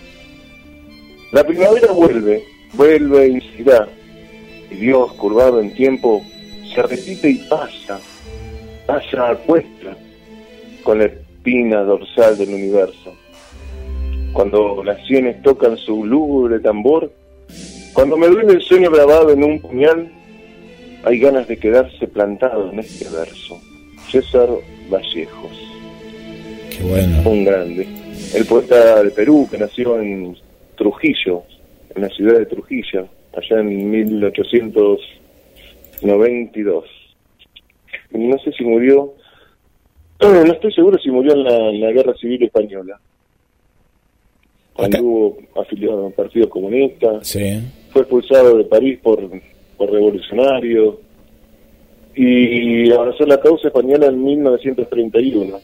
La 1.32 1.44
primavera 1.44 1.92
vuelve, 1.92 2.42
vuelve 2.74 3.28
y 3.28 3.60
irá. 3.60 3.88
Y 4.70 4.76
Dios, 4.76 5.12
curvado 5.12 5.60
en 5.60 5.74
tiempo, 5.74 6.22
se 6.74 6.82
repite 6.82 7.30
y 7.30 7.36
pasa, 7.48 8.00
pasa 8.86 9.30
a 9.30 9.36
cuesta 9.36 9.96
con 10.82 10.98
la 10.98 11.04
espina 11.06 11.82
dorsal 11.82 12.36
del 12.36 12.50
universo. 12.50 13.14
cuando 14.32 14.82
las 14.84 15.04
sienes 15.06 15.42
tocan 15.42 15.76
su 15.76 16.04
lúgubre 16.04 16.60
tambor, 16.60 17.10
cuando 17.92 18.16
me 18.16 18.28
duele 18.28 18.54
el 18.54 18.62
sueño 18.62 18.90
grabado 18.90 19.30
en 19.32 19.42
un 19.44 19.60
puñal, 19.60 20.10
hay 21.04 21.18
ganas 21.18 21.46
de 21.48 21.56
quedarse 21.58 22.06
plantado 22.08 22.70
en 22.72 22.78
este 22.80 23.08
verso. 23.08 23.58
César 24.10 24.48
Vallejos. 24.90 25.52
Qué 26.70 26.82
bueno. 26.84 27.22
Un 27.30 27.44
grande. 27.44 27.86
El 28.34 28.44
poeta 28.46 29.02
de 29.02 29.10
Perú 29.10 29.46
que 29.50 29.58
nació 29.58 30.00
en 30.00 30.36
Trujillo, 30.76 31.42
en 31.94 32.02
la 32.02 32.08
ciudad 32.10 32.38
de 32.38 32.46
Trujillo, 32.46 33.08
allá 33.36 33.60
en 33.60 33.90
1892. 33.90 36.84
No 38.12 38.38
sé 38.38 38.52
si 38.52 38.64
murió, 38.64 39.12
no 40.20 40.52
estoy 40.52 40.72
seguro 40.72 40.98
si 40.98 41.10
murió 41.10 41.32
en 41.32 41.44
la, 41.44 41.56
en 41.70 41.80
la 41.80 41.92
Guerra 41.92 42.14
Civil 42.14 42.42
Española. 42.42 42.98
Cuando 44.72 44.96
Acá- 44.98 45.04
hubo 45.06 45.38
afiliado 45.60 46.06
al 46.06 46.12
Partido 46.12 46.48
Comunista, 46.48 47.18
Sí. 47.22 47.60
Fue 47.92 48.02
expulsado 48.02 48.56
de 48.56 48.64
París 48.64 48.98
por, 49.02 49.18
por 49.76 49.90
revolucionario 49.90 51.00
y 52.14 52.90
abrazó 52.92 53.24
la 53.24 53.40
causa 53.40 53.68
española 53.68 54.06
en 54.06 54.22
1931. 54.22 55.58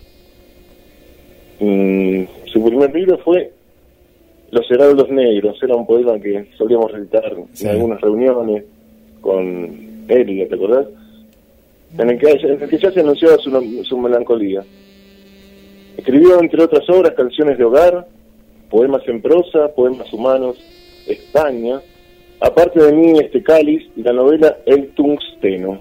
Mm, 1.59 2.25
su 2.47 2.65
primer 2.65 2.95
libro 2.95 3.19
fue 3.19 3.51
Los 4.51 4.71
Heraldos 4.71 5.09
Negros, 5.11 5.59
era 5.63 5.75
un 5.75 5.87
poema 5.87 6.19
que 6.21 6.47
solíamos 6.57 6.93
recitar 6.93 7.35
Sí. 7.53 7.65
en 7.65 7.71
algunas 7.71 8.01
reuniones 8.01 8.65
con 9.21 10.05
Elia, 10.09 10.49
¿te 10.49 10.55
acordás? 10.55 10.87
En 11.99 12.11
el 12.11 12.19
que, 12.19 12.31
en 12.31 12.63
el 12.63 12.69
que 12.69 12.79
ya 12.79 12.91
se 12.93 13.01
anunciaba 13.01 13.39
su, 13.39 13.85
su 13.85 13.99
melancolía. 13.99 14.63
Escribió, 15.97 16.41
entre 16.41 16.63
otras 16.63 16.89
obras, 16.91 17.15
canciones 17.15 17.57
de 17.57 17.65
hogar, 17.65 18.07
poemas 18.71 19.03
en 19.09 19.23
prosa, 19.23 19.69
poemas 19.75 20.13
humanos, 20.13 20.59
España, 21.07 21.81
aparte 22.41 22.83
de 22.83 22.93
mí, 22.93 23.19
este 23.19 23.43
cáliz 23.43 23.83
la 23.97 24.13
novela 24.13 24.57
El 24.67 24.89
Tungsteno. 24.95 25.81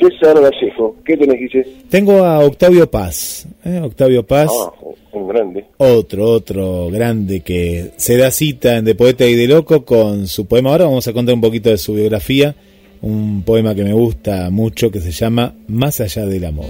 César 0.00 0.36
Vallejo, 0.42 0.96
¿qué 1.04 1.16
tenés, 1.16 1.38
Guille? 1.38 1.66
Tengo 1.88 2.24
a 2.24 2.40
Octavio 2.40 2.90
Paz. 2.90 3.46
¿eh? 3.64 3.80
Octavio 3.82 4.26
Paz, 4.26 4.50
Ah, 4.52 4.72
un 5.12 5.28
grande. 5.28 5.64
otro, 5.76 6.24
otro 6.30 6.88
grande 6.90 7.40
que 7.40 7.92
se 7.96 8.16
da 8.16 8.30
cita 8.32 8.76
en 8.76 8.84
De 8.84 8.96
Poeta 8.96 9.24
y 9.24 9.34
de 9.36 9.46
Loco 9.46 9.84
con 9.84 10.26
su 10.26 10.46
poema. 10.46 10.70
Ahora 10.70 10.86
vamos 10.86 11.06
a 11.06 11.12
contar 11.12 11.34
un 11.36 11.40
poquito 11.40 11.70
de 11.70 11.78
su 11.78 11.94
biografía. 11.94 12.54
Un 13.02 13.42
poema 13.44 13.74
que 13.74 13.84
me 13.84 13.92
gusta 13.92 14.50
mucho 14.50 14.90
que 14.90 14.98
se 14.98 15.12
llama 15.12 15.54
Más 15.68 16.00
allá 16.00 16.26
del 16.26 16.44
amor. 16.46 16.66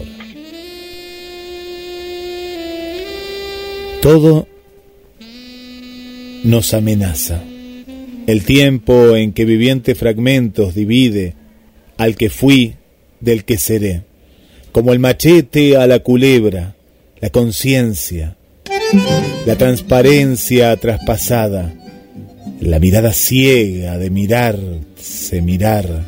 Todo 4.03 4.47
nos 6.45 6.75
amenaza. 6.75 7.43
El 8.27 8.45
tiempo 8.45 9.17
en 9.17 9.33
que 9.33 9.45
viviente 9.45 9.95
fragmentos 9.95 10.75
divide 10.75 11.35
al 11.99 12.17
que 12.17 12.31
fui 12.31 12.75
del 13.21 13.45
que 13.45 13.59
seré, 13.59 14.03
como 14.73 14.93
el 14.93 14.99
machete 14.99 15.77
a 15.77 15.87
la 15.87 15.99
culebra, 15.99 16.75
la 17.21 17.29
conciencia, 17.29 18.37
la 19.45 19.57
transparencia 19.57 20.75
traspasada, 20.77 21.75
la 22.61 22.79
mirada 22.79 23.13
ciega 23.13 23.99
de 23.99 24.09
mirarse 24.09 25.43
mirar, 25.43 26.07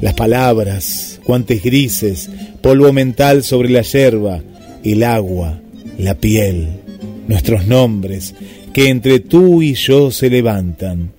las 0.00 0.12
palabras, 0.12 1.18
guantes 1.24 1.62
grises, 1.62 2.28
polvo 2.60 2.92
mental 2.92 3.42
sobre 3.42 3.70
la 3.70 3.80
yerba, 3.80 4.42
el 4.84 5.02
agua, 5.02 5.60
la 5.96 6.14
piel, 6.14 6.68
nuestros 7.26 7.66
nombres, 7.66 8.34
que 8.74 8.88
entre 8.88 9.20
tú 9.20 9.62
y 9.62 9.72
yo 9.74 10.10
se 10.10 10.28
levantan, 10.28 11.13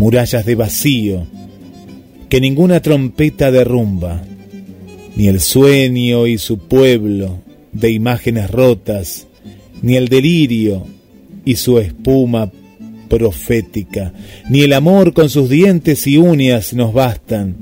murallas 0.00 0.46
de 0.46 0.54
vacío, 0.54 1.26
que 2.30 2.40
ninguna 2.40 2.80
trompeta 2.80 3.50
derrumba, 3.50 4.22
ni 5.14 5.28
el 5.28 5.40
sueño 5.40 6.26
y 6.26 6.38
su 6.38 6.56
pueblo 6.56 7.42
de 7.72 7.90
imágenes 7.90 8.50
rotas, 8.50 9.26
ni 9.82 9.96
el 9.96 10.08
delirio 10.08 10.86
y 11.44 11.56
su 11.56 11.78
espuma 11.78 12.50
profética, 13.10 14.14
ni 14.48 14.62
el 14.62 14.72
amor 14.72 15.12
con 15.12 15.28
sus 15.28 15.50
dientes 15.50 16.06
y 16.06 16.16
uñas 16.16 16.72
nos 16.72 16.94
bastan, 16.94 17.56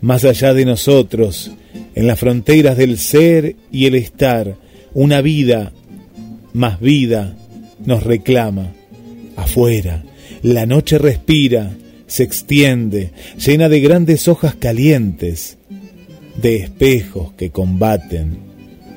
más 0.00 0.24
allá 0.24 0.54
de 0.54 0.64
nosotros, 0.64 1.50
en 1.94 2.06
las 2.06 2.18
fronteras 2.18 2.78
del 2.78 2.96
ser 2.96 3.56
y 3.70 3.84
el 3.84 3.94
estar, 3.96 4.56
una 4.94 5.20
vida, 5.20 5.74
más 6.54 6.80
vida, 6.80 7.36
nos 7.84 8.04
reclama. 8.04 8.72
Afuera, 9.36 10.02
la 10.44 10.66
noche 10.66 10.98
respira, 10.98 11.74
se 12.06 12.22
extiende, 12.22 13.12
llena 13.42 13.70
de 13.70 13.80
grandes 13.80 14.28
hojas 14.28 14.54
calientes, 14.54 15.56
de 16.36 16.56
espejos 16.56 17.32
que 17.32 17.48
combaten, 17.48 18.36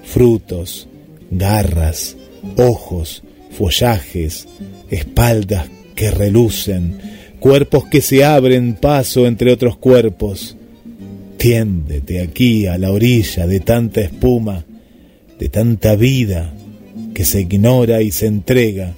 frutos, 0.04 0.90
garras, 1.32 2.18
ojos, 2.58 3.24
follajes, 3.52 4.46
espaldas 4.90 5.70
que 5.96 6.12
relucen, 6.12 6.98
cuerpos 7.40 7.86
que 7.86 8.02
se 8.02 8.26
abren 8.26 8.74
paso 8.74 9.26
entre 9.26 9.54
otros 9.54 9.78
cuerpos. 9.78 10.58
Tiéndete 11.38 12.20
aquí 12.22 12.68
a 12.68 12.78
la 12.78 12.92
orilla 12.92 13.48
de 13.48 13.62
tanta 13.62 14.02
espuma, 14.02 14.66
de 15.40 15.48
tanta 15.48 15.96
vida 15.96 16.54
que 17.14 17.24
se 17.24 17.40
ignora 17.40 18.02
y 18.02 18.12
se 18.12 18.28
entrega. 18.28 18.96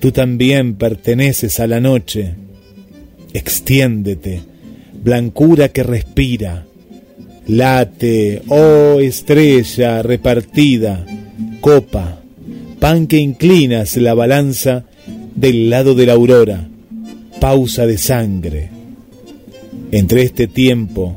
Tú 0.00 0.12
también 0.12 0.74
perteneces 0.74 1.58
a 1.58 1.66
la 1.66 1.80
noche. 1.80 2.34
Extiéndete, 3.32 4.40
blancura 5.02 5.70
que 5.70 5.82
respira. 5.82 6.64
Late, 7.46 8.42
oh 8.48 9.00
estrella 9.00 10.02
repartida, 10.02 11.06
copa, 11.60 12.20
pan 12.78 13.06
que 13.06 13.16
inclinas 13.16 13.96
la 13.96 14.12
balanza 14.12 14.84
del 15.34 15.70
lado 15.70 15.94
de 15.94 16.06
la 16.06 16.12
aurora, 16.12 16.68
pausa 17.40 17.86
de 17.86 17.98
sangre. 17.98 18.70
Entre 19.90 20.22
este 20.22 20.46
tiempo 20.46 21.16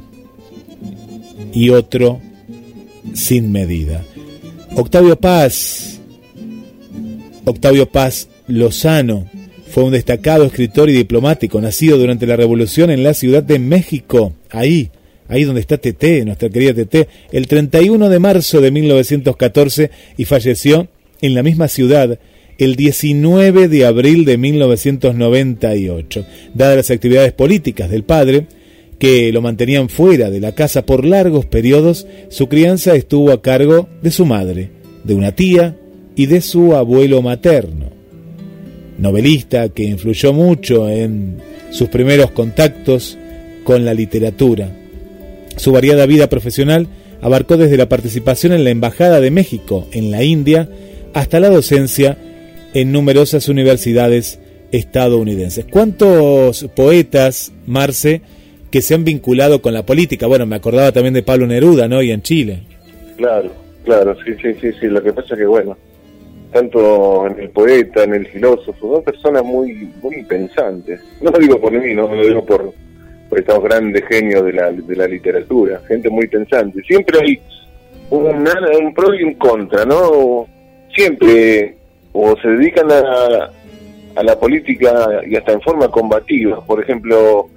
y 1.54 1.70
otro 1.70 2.22
sin 3.13 3.52
medida. 3.52 4.04
Octavio 4.76 5.17
Paz, 5.17 6.00
Octavio 7.44 7.89
Paz 7.89 8.30
Lozano, 8.52 9.28
fue 9.72 9.84
un 9.84 9.92
destacado 9.92 10.46
escritor 10.46 10.90
y 10.90 10.94
diplomático, 10.94 11.62
nacido 11.62 11.98
durante 11.98 12.28
la 12.28 12.36
Revolución 12.36 12.92
en 12.92 13.04
la 13.04 13.14
Ciudad 13.14 13.42
de 13.42 13.58
México, 13.58 14.34
ahí, 14.50 14.92
ahí 15.30 15.46
donde 15.46 15.62
está 15.62 15.78
Tete, 15.78 16.26
nuestra 16.26 16.50
querida 16.50 16.74
Tete, 16.74 17.08
el 17.32 17.48
31 17.48 18.10
de 18.10 18.20
marzo 18.20 18.60
de 18.60 18.70
1914 18.70 19.90
y 20.18 20.26
falleció 20.26 20.90
en 21.22 21.34
la 21.34 21.42
misma 21.42 21.70
ciudad 21.70 22.20
el 22.58 22.76
19 22.76 23.70
de 23.70 23.86
abril 23.86 24.26
de 24.26 24.38
1998. 24.38 26.26
Dadas 26.54 26.76
las 26.76 26.92
actividades 26.92 27.32
políticas 27.32 27.90
del 27.90 28.04
padre, 28.04 28.48
que 29.00 29.32
lo 29.32 29.42
mantenían 29.42 29.90
fuera 29.90 30.30
de 30.30 30.42
la 30.42 30.54
casa 30.54 30.86
por 30.86 31.06
largos 31.06 31.46
periodos, 31.46 32.06
su 32.30 32.50
crianza 32.50 32.94
estuvo 32.94 33.32
a 33.32 33.42
cargo 33.42 33.88
de 34.04 34.12
su 34.12 34.26
madre, 34.26 34.70
de 35.04 35.16
una 35.16 35.32
tía 35.32 35.78
y 36.16 36.26
de 36.26 36.42
su 36.42 36.76
abuelo 36.76 37.22
materno. 37.22 38.01
Novelista 39.02 39.70
que 39.70 39.84
influyó 39.84 40.32
mucho 40.32 40.88
en 40.88 41.38
sus 41.72 41.90
primeros 41.90 42.32
contactos 42.32 43.18
con 43.64 43.84
la 43.84 43.94
literatura. 43.94 44.70
Su 45.58 45.72
variada 45.72 46.06
vida 46.06 46.30
profesional 46.30 46.88
abarcó 47.22 47.58
desde 47.58 47.78
la 47.78 47.90
participación 47.90 48.54
en 48.54 48.64
la 48.64 48.70
Embajada 48.70 49.20
de 49.20 49.32
México 49.32 49.88
en 49.92 50.12
la 50.12 50.24
India 50.24 50.70
hasta 51.14 51.40
la 51.40 51.50
docencia 51.50 52.18
en 52.74 52.92
numerosas 52.92 53.50
universidades 53.50 54.40
estadounidenses. 54.72 55.66
¿Cuántos 55.70 56.68
poetas, 56.76 57.52
Marce, 57.66 58.22
que 58.70 58.82
se 58.82 58.94
han 58.94 59.04
vinculado 59.04 59.62
con 59.62 59.74
la 59.74 59.86
política? 59.86 60.28
Bueno, 60.28 60.46
me 60.46 60.56
acordaba 60.56 60.92
también 60.92 61.14
de 61.14 61.24
Pablo 61.24 61.48
Neruda, 61.48 61.88
¿no? 61.88 62.02
Y 62.02 62.12
en 62.12 62.22
Chile. 62.22 62.64
Claro, 63.18 63.52
claro, 63.84 64.16
sí, 64.24 64.34
sí, 64.42 64.54
sí, 64.62 64.70
sí. 64.80 64.88
Lo 64.88 65.04
que 65.04 65.12
pasa 65.12 65.34
es 65.34 65.40
que, 65.40 65.46
bueno, 65.46 65.76
tanto 66.52 67.28
en 67.28 67.40
el 67.40 67.50
poeta, 67.50 68.04
en 68.04 68.14
el 68.14 68.28
filósofo, 68.28 68.96
son 68.96 69.04
personas 69.04 69.44
muy, 69.44 69.90
muy 70.02 70.24
pensantes. 70.24 71.02
No 71.22 71.32
lo 71.32 71.40
digo 71.40 71.60
por 71.60 71.72
mí, 71.72 71.94
no 71.94 72.14
lo 72.14 72.22
digo 72.22 72.46
por, 72.46 72.74
por 73.30 73.40
estos 73.40 73.64
grandes 73.64 74.04
genios 74.08 74.46
de 74.46 74.54
la, 74.54 74.72
de 74.72 74.96
la 74.96 75.08
literatura, 75.08 75.82
gente 75.88 76.10
muy 76.10 76.28
pensante. 76.28 76.82
Siempre 76.84 77.20
hay 77.22 77.42
un, 78.10 78.26
un 78.26 78.94
pro 78.94 79.14
y 79.14 79.24
un 79.24 79.36
contra, 79.36 79.86
¿no? 79.86 80.46
Siempre 80.94 81.78
o 82.14 82.36
se 82.42 82.50
dedican 82.50 82.92
a, 82.92 83.50
a 84.16 84.24
la 84.24 84.38
política 84.38 85.22
y 85.26 85.36
hasta 85.38 85.54
en 85.54 85.62
forma 85.62 85.88
combativa. 85.88 86.64
Por 86.66 86.82
ejemplo, 86.84 87.48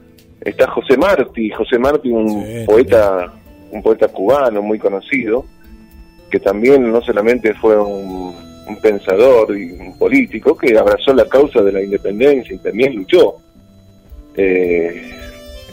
está 0.41 0.69
José 0.69 0.97
Martí, 0.97 1.51
José 1.51 1.79
Martí, 1.79 2.11
un 2.11 2.29
Sí, 2.29 2.65
poeta, 2.65 3.33
un 3.73 3.83
poeta 3.83 4.07
cubano 4.09 4.63
muy 4.63 4.79
conocido, 4.79 5.45
que 6.31 6.39
también 6.39 6.93
no 6.93 7.01
solamente 7.01 7.55
fue 7.55 7.77
un, 7.77 8.54
un 8.67 8.77
pensador 8.81 9.57
y 9.59 9.73
un 9.73 9.99
político 9.99 10.57
que 10.57 10.77
abrazó 10.77 11.13
la 11.13 11.29
causa 11.29 11.63
de 11.63 11.73
la 11.73 11.83
independencia 11.83 12.55
y 12.55 12.59
también 12.59 12.97
luchó. 12.97 13.37
Eh, 14.37 15.11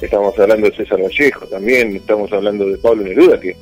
estamos 0.02 0.38
hablando 0.38 0.70
de 0.70 0.76
César 0.76 1.02
Vallejo 1.02 1.48
también, 1.48 1.96
estamos 1.96 2.32
hablando 2.34 2.68
de 2.68 2.78
Pablo 2.78 3.04
Neruda, 3.04 3.40
que 3.40 3.56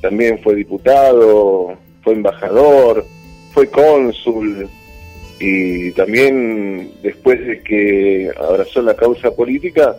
también 0.00 0.38
fue 0.42 0.54
diputado, 0.54 1.76
fue 2.02 2.14
embajador, 2.14 3.04
fue 3.52 3.68
cónsul 3.68 4.68
y 5.40 5.92
también 5.92 6.92
después 7.02 7.44
de 7.46 7.62
que 7.62 8.30
abrazó 8.38 8.82
la 8.82 8.94
causa 8.94 9.30
política, 9.30 9.96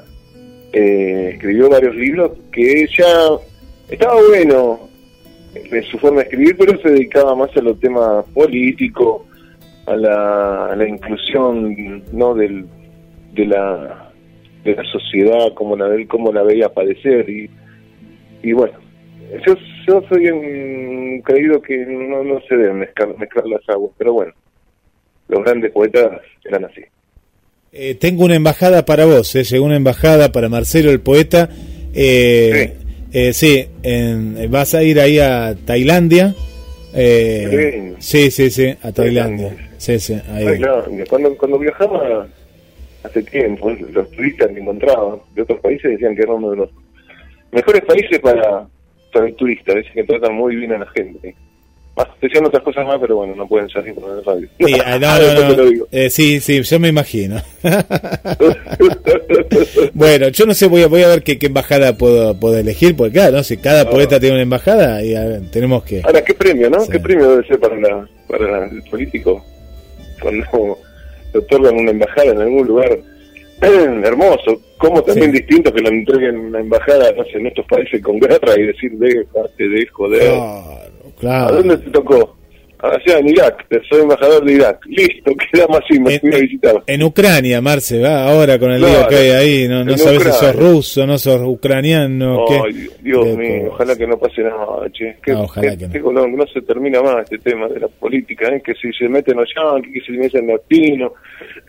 eh, 0.72 1.32
escribió 1.34 1.70
varios 1.70 1.96
libros 1.96 2.32
que 2.52 2.88
ya 2.98 3.30
estaba 3.90 4.22
bueno 4.28 4.89
en 5.56 5.84
su 5.84 5.98
forma 5.98 6.18
de 6.18 6.24
escribir, 6.24 6.56
pero 6.58 6.80
se 6.80 6.90
dedicaba 6.90 7.36
más 7.36 7.56
a 7.56 7.62
los 7.62 7.80
temas 7.80 8.26
políticos, 8.34 9.24
a 9.86 9.96
la, 9.96 10.88
inclusión 10.88 12.04
no 12.12 12.34
del, 12.36 12.66
de 13.34 13.46
la 13.46 14.12
de 14.64 14.76
la 14.76 14.84
sociedad 14.92 15.54
como 15.56 15.78
la 15.78 15.90
cómo 16.08 16.34
la 16.34 16.44
veía 16.44 16.66
aparecer 16.66 17.30
y, 17.30 17.50
y 18.44 18.52
bueno 18.52 18.78
yo, 19.48 19.56
yo 19.88 20.04
soy 20.10 20.28
un 20.30 21.22
creído 21.22 21.62
que 21.62 21.78
no, 21.86 22.26
no 22.26 22.42
se 22.42 22.58
deben 22.58 22.80
mezclar, 22.80 23.18
mezclar 23.18 23.48
las 23.48 23.62
aguas 23.70 23.94
pero 23.98 24.14
bueno 24.14 24.34
los 25.30 25.44
grandes 25.44 25.72
poetas 25.72 26.22
eran 26.44 26.66
así. 26.66 26.82
Eh, 27.72 27.96
tengo 27.96 28.26
una 28.26 28.36
embajada 28.36 28.84
para 28.84 29.06
vos, 29.06 29.36
eh, 29.36 29.44
llegó 29.44 29.66
una 29.66 29.76
embajada 29.76 30.32
para 30.32 30.50
Marcelo 30.50 30.92
el 30.92 31.02
poeta. 31.02 31.50
Eh, 31.94 32.74
sí, 32.79 32.79
eh, 33.12 34.48
vas 34.50 34.74
a 34.76 34.84
ir 34.84 35.00
ahí 35.00 35.20
a 35.20 35.56
Tailandia. 35.66 36.36
Eh, 36.94 37.96
sí, 38.00 38.32
sí, 38.32 38.50
sí, 38.50 38.76
a 38.82 38.92
Tailandia. 38.92 39.56
Sí, 39.78 40.00
sí, 40.00 40.20
ahí. 40.32 40.62
Cuando, 41.10 41.36
cuando 41.38 41.60
viajaba 41.60 42.28
hace 43.04 43.24
tiempo, 43.24 43.72
los 43.72 44.12
turistas 44.12 44.50
que 44.50 44.60
encontraba 44.60 45.20
de 45.34 45.42
otros 45.42 45.60
países 45.62 45.92
decían 45.92 46.16
que 46.16 46.24
era 46.24 46.34
uno 46.34 46.52
de 46.52 46.58
los 46.58 46.70
mejores 47.52 47.84
países 47.86 48.20
para, 48.20 48.68
para 49.14 49.28
el 49.28 49.36
turista, 49.36 49.74
dicen 49.74 49.94
que 49.94 50.04
tratan 50.04 50.36
muy 50.36 50.56
bien 50.56 50.74
a 50.74 50.80
la 50.80 50.88
gente. 50.88 51.36
Decían 52.22 52.46
otras 52.46 52.64
cosas 52.64 52.86
más, 52.86 52.98
pero 53.00 53.18
bueno, 53.18 53.36
no 53.36 53.48
pueden 53.48 53.70
salir 53.70 53.94
por 53.96 54.18
el 54.18 54.24
radio. 54.24 54.48
Sí, 54.60 54.74
ah, 54.86 54.98
no, 55.00 55.20
no, 55.34 55.56
no. 55.56 55.86
Eh, 55.92 56.10
sí, 56.10 56.40
sí, 56.40 56.62
yo 56.62 56.80
me 56.80 56.90
imagino. 56.90 57.42
bueno, 59.94 60.30
yo 60.30 60.46
no 60.46 60.54
sé, 60.54 60.68
voy 60.68 60.84
a, 60.84 60.88
voy 60.88 61.04
a 61.04 61.08
ver 61.08 61.24
qué, 61.24 61.40
qué 61.40 61.48
embajada 61.48 61.98
puedo, 61.98 62.40
puedo 62.40 62.58
elegir, 62.58 62.96
porque 62.96 63.14
claro, 63.14 63.38
¿no? 63.38 63.44
si 63.44 63.58
cada 63.58 63.82
ah. 63.82 63.90
poeta 63.90 64.20
tiene 64.20 64.36
una 64.36 64.44
embajada, 64.44 65.04
y 65.04 65.14
tenemos 65.52 65.84
que... 65.84 66.02
Ahora, 66.04 66.24
¿qué 66.24 66.34
premio, 66.34 66.70
no? 66.70 66.88
¿Qué 66.88 67.00
premio 67.00 67.30
debe 67.30 67.48
ser 67.48 67.60
para, 67.60 67.76
la, 67.76 68.08
para 68.28 68.66
el 68.66 68.84
político 68.84 69.44
cuando 70.22 70.78
le 71.34 71.40
otorgan 71.40 71.76
una 71.76 71.92
embajada 71.92 72.32
en 72.32 72.42
algún 72.42 72.68
lugar 72.68 73.00
hermoso? 73.62 74.62
como 74.80 75.04
también 75.04 75.34
distinto 75.34 75.74
que 75.74 75.82
lo 75.82 75.90
entreguen 75.90 76.38
una 76.38 76.62
embajada, 76.62 77.12
no 77.12 77.26
sé, 77.26 77.38
en 77.38 77.48
estos 77.48 77.66
países 77.66 78.02
con 78.02 78.18
guerra 78.18 78.58
y 78.58 78.68
decir, 78.68 78.94
déjate 78.94 79.68
de 79.68 79.86
joder. 79.88 80.32
¿A 81.28 81.52
dónde 81.52 81.78
te? 81.78 81.92
Allá 82.82 83.20
en 83.20 83.28
Irak, 83.28 83.66
soy 83.90 84.02
embajador 84.02 84.46
de 84.46 84.54
Irak. 84.54 84.86
Listo, 84.86 85.34
queda 85.52 85.68
más 85.68 85.82
y 85.90 86.00
me 86.00 86.16
a 86.16 86.40
visitar. 86.40 86.82
En 86.88 87.04
Ucrania, 87.04 87.60
Marce, 87.60 88.00
va 88.00 88.32
ahora 88.32 88.58
con 88.58 88.72
el 88.72 88.80
lío 88.82 89.06
que 89.10 89.16
hay 89.16 89.30
ahí. 89.32 89.68
No, 89.68 89.84
no 89.84 89.98
sabes 89.98 90.24
si 90.24 90.32
sos 90.32 90.56
ruso, 90.56 91.06
no 91.06 91.18
sos 91.18 91.42
ucraniano. 91.44 92.46
Ay, 92.48 92.88
Dios 93.02 93.38
mío, 93.38 93.70
ojalá 93.72 93.98
que 93.98 94.08
no 94.08 94.18
pase 94.18 94.44
nada, 94.44 94.90
che. 94.94 95.18
Que, 95.22 95.34
no, 95.34 95.42
ojalá 95.42 95.76
que, 95.76 96.00
no. 96.00 96.28
no. 96.28 96.48
se 96.48 96.62
termina 96.62 97.02
más 97.02 97.24
este 97.24 97.38
tema 97.40 97.68
de 97.68 97.82
la 97.82 97.90
política, 97.90 98.48
¿eh? 98.48 98.62
que 98.64 98.74
si 98.76 98.94
se 98.94 99.10
meten 99.10 99.36
los 99.36 99.50
yanquis, 99.54 99.94
que 99.94 100.00
si 100.00 100.14
se 100.14 100.18
meten 100.18 100.48
los 100.48 100.62
pinos 100.62 101.12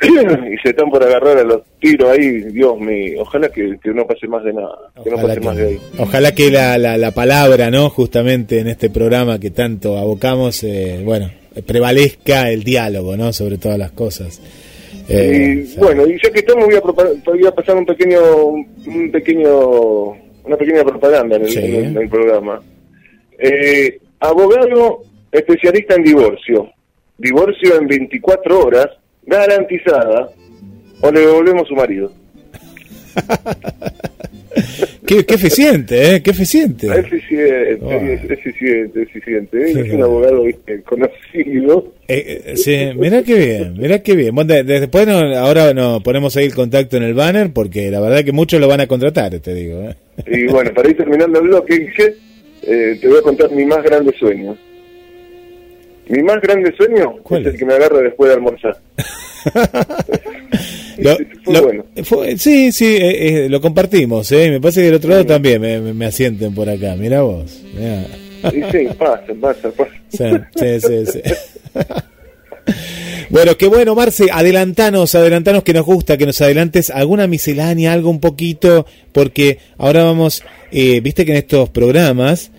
y 0.02 0.58
se 0.62 0.70
están 0.70 0.90
por 0.90 1.02
agarrar 1.02 1.38
a 1.38 1.42
los 1.42 1.62
tiros 1.80 2.10
ahí, 2.10 2.40
Dios 2.52 2.78
mío, 2.78 3.22
ojalá 3.22 3.48
que, 3.48 3.76
no 3.84 4.06
pase 4.06 4.28
más 4.28 4.44
de 4.44 4.52
nada, 4.52 4.78
que 5.02 5.10
no 5.10 5.16
pase 5.16 5.40
más 5.40 5.56
de 5.56 5.66
ahí. 5.66 5.78
Ojalá 5.98 6.32
que 6.32 6.50
la, 6.52 6.78
la, 6.78 6.96
la 6.96 7.10
palabra, 7.10 7.68
¿no? 7.70 7.90
Justamente 7.90 8.60
en 8.60 8.68
este 8.68 8.90
programa 8.90 9.40
que 9.40 9.50
tanto 9.50 9.98
abocamos, 9.98 10.62
eh, 10.62 10.99
bueno, 11.04 11.30
prevalezca 11.66 12.50
el 12.50 12.64
diálogo, 12.64 13.16
¿no? 13.16 13.32
Sobre 13.32 13.58
todas 13.58 13.78
las 13.78 13.92
cosas. 13.92 14.40
Eh, 15.08 15.66
bueno, 15.76 16.06
y 16.06 16.20
ya 16.22 16.30
que 16.30 16.38
estamos 16.40 16.66
voy 16.66 16.76
a, 16.76 16.80
voy 16.80 17.46
a 17.46 17.50
pasar 17.50 17.76
un 17.76 17.86
pequeño, 17.86 18.46
un 18.46 19.10
pequeño, 19.10 20.10
una 20.44 20.56
pequeña 20.56 20.84
propaganda 20.84 21.36
en 21.36 21.96
el, 21.96 22.08
programa. 22.08 22.62
Eh, 23.38 23.98
abogado 24.20 25.02
especialista 25.32 25.94
en 25.96 26.04
divorcio. 26.04 26.70
Divorcio 27.18 27.76
en 27.76 27.86
24 27.86 28.60
horas, 28.60 28.86
garantizada, 29.26 30.30
o 31.00 31.10
le 31.10 31.20
devolvemos 31.20 31.66
su 31.66 31.74
marido. 31.74 32.12
qué, 35.26 35.34
eficiente, 35.34 36.14
¿eh? 36.14 36.22
Qué 36.22 36.30
eficiente. 36.30 36.86
Eficiente, 36.86 37.78
oh. 37.82 37.92
eficiente, 38.32 39.02
eficiente. 39.02 39.70
Es 39.70 39.92
un 39.92 40.02
abogado 40.02 40.44
conocido. 40.84 41.92
Eh, 42.06 42.42
eh, 42.46 42.56
sí, 42.56 42.90
mirá 42.96 43.22
qué 43.22 43.34
bien, 43.34 43.74
mirá 43.78 44.02
qué 44.02 44.14
bien. 44.14 44.34
Bueno, 44.34 44.54
después 44.62 45.08
ahora 45.08 45.74
nos 45.74 46.02
ponemos 46.02 46.36
ahí 46.36 46.46
el 46.46 46.54
contacto 46.54 46.96
en 46.96 47.02
el 47.02 47.14
banner 47.14 47.52
porque 47.52 47.90
la 47.90 48.00
verdad 48.00 48.24
que 48.24 48.32
muchos 48.32 48.60
lo 48.60 48.68
van 48.68 48.80
a 48.80 48.86
contratar, 48.86 49.38
te 49.40 49.54
digo. 49.54 49.82
¿eh? 49.82 49.96
Y 50.26 50.46
bueno, 50.46 50.72
para 50.72 50.88
ir 50.88 50.96
terminando 50.96 51.40
el 51.40 51.48
bloque, 51.48 51.88
eh, 52.62 52.98
te 53.00 53.08
voy 53.08 53.18
a 53.18 53.22
contar 53.22 53.50
mi 53.50 53.64
más 53.64 53.82
grande 53.82 54.14
sueño. 54.18 54.56
Mi 56.08 56.22
más 56.22 56.40
grande 56.40 56.72
sueño 56.76 57.16
es 57.30 57.46
el 57.46 57.56
que 57.56 57.64
me 57.64 57.74
agarra 57.74 58.00
después 58.00 58.28
de 58.28 58.34
almorzar. 58.34 58.76
sí, 62.36 62.72
sí, 62.72 62.96
eh, 62.96 63.44
eh, 63.44 63.48
lo 63.48 63.60
compartimos. 63.60 64.30
Eh. 64.32 64.50
Me 64.50 64.60
parece 64.60 64.80
que 64.80 64.86
del 64.86 64.94
otro 64.94 65.10
lado 65.10 65.26
también 65.26 65.96
me, 65.96 66.06
asienten 66.06 66.54
por 66.54 66.68
acá. 66.68 66.94
Mira 66.96 67.22
vos. 67.22 67.50
Sí, 67.50 68.88
pasa, 68.98 69.22
pasa, 69.40 69.70
Sí, 70.08 70.80
sí, 70.80 71.06
sí. 71.06 71.20
Bueno, 73.30 73.56
qué 73.56 73.68
bueno, 73.68 73.94
Marce, 73.94 74.26
adelantanos, 74.32 75.14
adelantanos 75.14 75.62
que 75.62 75.72
nos 75.72 75.86
gusta, 75.86 76.16
que 76.16 76.26
nos 76.26 76.40
adelantes 76.40 76.90
alguna 76.90 77.28
miscelánea, 77.28 77.92
algo 77.92 78.10
un 78.10 78.18
poquito, 78.18 78.86
porque 79.12 79.58
ahora 79.78 80.02
vamos, 80.02 80.42
viste 80.72 81.24
que 81.24 81.30
en 81.30 81.36
estos 81.36 81.68
programas 81.68 82.50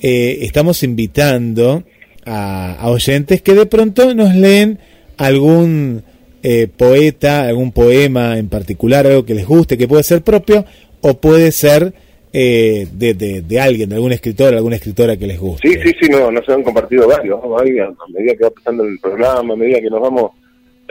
estamos 0.00 0.82
invitando 0.82 1.82
a, 2.26 2.88
oyentes 2.90 3.40
que 3.40 3.54
de 3.54 3.66
pronto 3.66 4.14
nos 4.14 4.34
leen 4.34 4.78
algún 5.16 6.04
eh, 6.42 6.68
poeta, 6.74 7.48
algún 7.48 7.72
poema 7.72 8.38
en 8.38 8.48
particular, 8.48 9.06
algo 9.06 9.24
que 9.24 9.34
les 9.34 9.46
guste, 9.46 9.76
que 9.76 9.88
puede 9.88 10.02
ser 10.02 10.22
propio 10.22 10.64
o 11.00 11.14
puede 11.14 11.52
ser 11.52 11.92
eh, 12.32 12.86
de, 12.92 13.14
de, 13.14 13.60
alguien, 13.60 13.88
de 13.88 13.96
algún 13.96 14.12
escritor, 14.12 14.54
alguna 14.54 14.76
escritora 14.76 15.16
que 15.16 15.26
les 15.26 15.40
guste. 15.40 15.68
Sí, 15.68 15.78
sí, 15.82 15.92
sí, 16.00 16.08
no, 16.10 16.30
nos 16.30 16.48
han 16.48 16.62
compartido 16.62 17.08
varios, 17.08 17.40
a 17.42 18.12
medida 18.12 18.34
que 18.36 18.44
va 18.44 18.50
pasando 18.50 18.84
el 18.84 18.98
programa, 19.00 19.54
a 19.54 19.56
medida 19.56 19.80
que 19.80 19.90
nos 19.90 20.00
vamos 20.00 20.32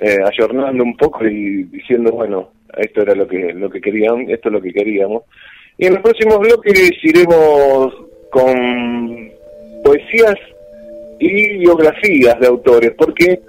eh, 0.02 0.18
ayornando 0.26 0.84
un 0.84 0.98
poco 0.98 1.26
y 1.26 1.64
diciendo, 1.64 2.12
bueno, 2.12 2.52
esto 2.76 3.02
era 3.02 3.16
lo 3.16 3.28
que, 3.28 3.54
lo 3.54 3.70
que 3.70 3.82
queríamos, 3.82 4.30
esto 4.30 4.50
es 4.50 4.54
lo 4.54 4.62
que 4.62 4.74
queríamos. 4.74 5.24
Y 5.78 5.86
en 5.86 5.94
los 5.94 6.04
próximos 6.04 6.40
bloques 6.40 6.92
iremos 7.04 7.94
con 8.32 9.32
poesías 9.84 10.36
y 11.20 11.58
biografías 11.60 12.40
de 12.40 12.48
autores, 12.48 12.92
porque 12.98 13.40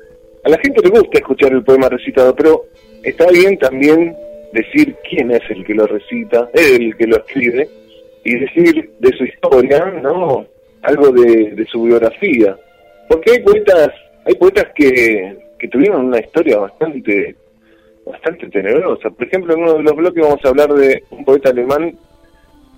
a 0.48 0.52
la 0.52 0.58
gente 0.60 0.80
le 0.82 0.88
gusta 0.88 1.18
escuchar 1.18 1.52
el 1.52 1.62
poema 1.62 1.90
recitado, 1.90 2.34
pero 2.34 2.64
está 3.02 3.26
bien 3.26 3.58
también 3.58 4.16
decir 4.54 4.96
quién 5.08 5.30
es 5.30 5.42
el 5.50 5.62
que 5.62 5.74
lo 5.74 5.86
recita, 5.86 6.48
el 6.54 6.96
que 6.96 7.06
lo 7.06 7.18
escribe, 7.18 7.68
y 8.24 8.34
decir 8.34 8.90
de 8.98 9.12
su 9.12 9.24
historia, 9.24 9.84
¿no? 10.02 10.46
Algo 10.82 11.12
de, 11.12 11.66
su 11.70 11.82
biografía. 11.82 12.56
Porque 13.08 13.32
hay 13.32 13.40
poetas, 13.40 13.90
hay 14.24 14.34
poetas 14.36 14.68
que, 14.74 15.36
tuvieron 15.70 16.06
una 16.06 16.20
historia 16.20 16.56
bastante 16.58 17.36
bastante 18.06 18.48
tenebrosa. 18.48 19.10
Por 19.10 19.26
ejemplo, 19.26 19.52
en 19.52 19.60
uno 19.64 19.74
de 19.74 19.82
los 19.82 19.94
bloques 19.94 20.22
vamos 20.22 20.42
a 20.42 20.48
hablar 20.48 20.72
de 20.72 21.02
un 21.10 21.26
poeta 21.26 21.50
alemán 21.50 21.94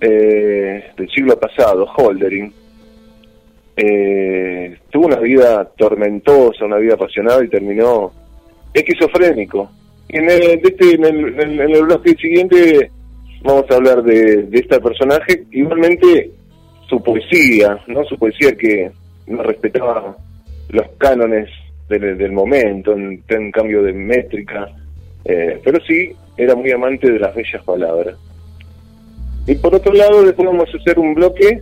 eh, 0.01 0.83
del 0.97 1.09
siglo 1.09 1.39
pasado, 1.39 1.85
Holdering, 1.95 2.51
eh, 3.75 4.77
tuvo 4.89 5.07
una 5.07 5.19
vida 5.19 5.65
tormentosa, 5.77 6.65
una 6.65 6.77
vida 6.77 6.95
apasionada 6.95 7.43
y 7.43 7.49
terminó 7.49 8.11
esquizofrénico. 8.73 9.69
Y 10.09 10.17
en 10.17 10.29
el, 10.29 10.41
este, 10.63 10.95
en 10.95 11.05
el, 11.05 11.39
en 11.39 11.59
el, 11.59 11.83
bloque 11.83 12.15
siguiente 12.15 12.91
vamos 13.43 13.65
a 13.69 13.75
hablar 13.75 14.03
de, 14.03 14.43
de 14.43 14.59
este 14.59 14.79
personaje, 14.79 15.43
igualmente 15.51 16.31
su 16.87 17.01
poesía, 17.01 17.79
no 17.87 18.03
su 18.03 18.17
poesía 18.17 18.55
que 18.55 18.91
no 19.27 19.41
respetaba 19.43 20.17
los 20.69 20.87
cánones 20.97 21.49
del, 21.87 22.17
del 22.17 22.31
momento, 22.31 22.93
en, 22.93 23.51
cambio 23.51 23.83
de 23.83 23.93
métrica, 23.93 24.67
eh, 25.25 25.59
pero 25.63 25.79
sí 25.85 26.11
era 26.37 26.55
muy 26.55 26.71
amante 26.71 27.11
de 27.11 27.19
las 27.19 27.33
bellas 27.35 27.63
palabras. 27.63 28.15
Y 29.47 29.55
por 29.55 29.73
otro 29.75 29.93
lado, 29.93 30.23
después 30.23 30.47
vamos 30.47 30.69
a 30.73 30.77
hacer 30.77 30.99
un 30.99 31.13
bloque 31.13 31.61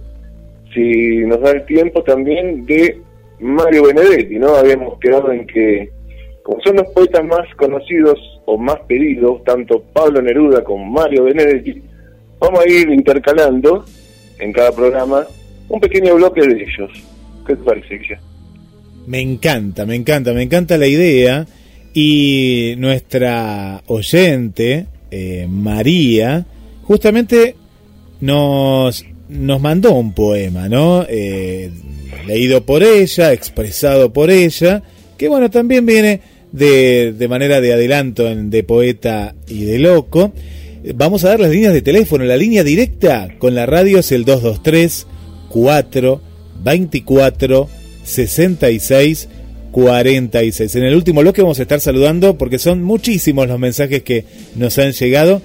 si 0.73 1.17
nos 1.25 1.41
da 1.41 1.51
el 1.51 1.65
tiempo 1.65 2.03
también 2.03 2.65
de 2.65 3.01
Mario 3.39 3.87
Benedetti, 3.87 4.37
¿no? 4.37 4.55
Habíamos 4.55 4.99
quedado 4.99 5.31
en 5.31 5.47
que, 5.47 5.89
como 6.43 6.61
son 6.61 6.77
los 6.77 6.87
poetas 6.89 7.23
más 7.25 7.47
conocidos 7.55 8.19
o 8.45 8.57
más 8.57 8.77
pedidos, 8.87 9.43
tanto 9.43 9.83
Pablo 9.93 10.21
Neruda 10.21 10.63
como 10.63 10.85
Mario 10.85 11.25
Benedetti, 11.25 11.81
vamos 12.39 12.59
a 12.59 12.69
ir 12.69 12.89
intercalando 12.89 13.85
en 14.39 14.53
cada 14.53 14.71
programa 14.71 15.25
un 15.69 15.79
pequeño 15.79 16.15
bloque 16.15 16.41
de 16.41 16.63
ellos. 16.63 16.91
¿Qué 17.45 17.55
te 17.55 17.63
parece, 17.63 17.97
Guilla? 17.97 18.19
Me 19.07 19.21
encanta, 19.21 19.85
me 19.85 19.95
encanta, 19.95 20.33
me 20.33 20.43
encanta 20.43 20.77
la 20.77 20.87
idea. 20.87 21.45
Y 21.93 22.75
nuestra 22.77 23.81
oyente, 23.87 24.85
eh, 25.09 25.47
María, 25.49 26.45
justamente 26.83 27.55
nos, 28.21 29.03
nos 29.29 29.61
mandó 29.61 29.93
un 29.93 30.13
poema, 30.13 30.67
¿no? 30.67 31.05
Eh, 31.07 31.69
leído 32.27 32.65
por 32.65 32.83
ella, 32.83 33.31
expresado 33.31 34.11
por 34.11 34.31
ella, 34.31 34.83
que 35.17 35.27
bueno, 35.27 35.49
también 35.49 35.85
viene 35.85 36.21
de, 36.51 37.13
de 37.13 37.27
manera 37.27 37.61
de 37.61 37.73
adelanto 37.73 38.27
en, 38.27 38.49
de 38.49 38.63
poeta 38.63 39.35
y 39.47 39.65
de 39.65 39.79
loco. 39.79 40.33
Vamos 40.95 41.23
a 41.23 41.29
dar 41.29 41.39
las 41.39 41.51
líneas 41.51 41.73
de 41.73 41.81
teléfono. 41.81 42.23
La 42.23 42.37
línea 42.37 42.63
directa 42.63 43.29
con 43.37 43.53
la 43.53 43.65
radio 43.65 43.99
es 43.99 44.11
el 44.11 44.25
223 44.25 45.07
4 45.49 46.21
24 46.63 47.69
66 48.03 49.29
46. 49.71 50.75
En 50.75 50.83
el 50.83 50.95
último 50.95 51.21
bloque 51.21 51.41
vamos 51.41 51.59
a 51.59 51.63
estar 51.63 51.79
saludando 51.79 52.37
porque 52.37 52.59
son 52.59 52.81
muchísimos 52.83 53.47
los 53.47 53.59
mensajes 53.59 54.03
que 54.03 54.25
nos 54.55 54.77
han 54.79 54.93
llegado. 54.93 55.41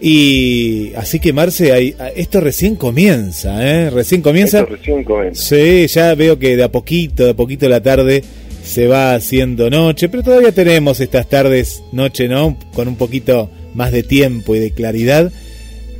Y 0.00 0.92
así 0.96 1.18
que 1.18 1.32
Marce, 1.32 1.94
esto 2.14 2.40
recién 2.40 2.76
comienza, 2.76 3.66
¿eh? 3.66 3.90
Recién 3.90 4.22
comienza. 4.22 4.60
Esto 4.60 4.76
recién 4.76 5.02
comienza. 5.02 5.42
Sí, 5.42 5.86
ya 5.88 6.14
veo 6.14 6.38
que 6.38 6.56
de 6.56 6.62
a 6.62 6.70
poquito, 6.70 7.24
de 7.24 7.30
a 7.30 7.34
poquito 7.34 7.68
la 7.68 7.82
tarde 7.82 8.22
se 8.62 8.86
va 8.86 9.14
haciendo 9.14 9.70
noche, 9.70 10.08
pero 10.08 10.22
todavía 10.22 10.52
tenemos 10.52 11.00
estas 11.00 11.28
tardes, 11.28 11.82
noche, 11.92 12.28
¿no? 12.28 12.56
Con 12.74 12.86
un 12.86 12.96
poquito 12.96 13.50
más 13.74 13.90
de 13.90 14.02
tiempo 14.02 14.54
y 14.54 14.60
de 14.60 14.70
claridad. 14.70 15.32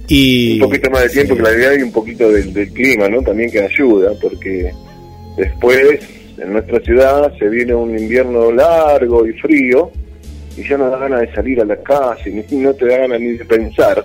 Y, 0.06 0.54
un 0.54 0.68
poquito 0.68 0.90
más 0.90 1.02
de 1.02 1.08
tiempo, 1.08 1.36
claridad 1.36 1.72
y 1.78 1.82
un 1.82 1.92
poquito 1.92 2.30
del, 2.30 2.52
del 2.52 2.70
clima, 2.70 3.08
¿no? 3.08 3.22
También 3.22 3.50
que 3.50 3.62
ayuda, 3.62 4.12
porque 4.20 4.70
después 5.36 6.00
en 6.38 6.52
nuestra 6.52 6.78
ciudad 6.80 7.32
se 7.38 7.48
viene 7.48 7.74
un 7.74 7.98
invierno 7.98 8.52
largo 8.52 9.26
y 9.26 9.32
frío 9.32 9.90
y 10.58 10.68
ya 10.68 10.76
no 10.76 10.90
da 10.90 10.98
ganas 10.98 11.20
de 11.20 11.32
salir 11.32 11.60
a 11.60 11.64
la 11.64 11.76
calle, 11.76 12.44
no 12.50 12.74
te 12.74 12.86
da 12.86 12.98
ganas 12.98 13.20
ni 13.20 13.36
de 13.36 13.44
pensar. 13.44 14.04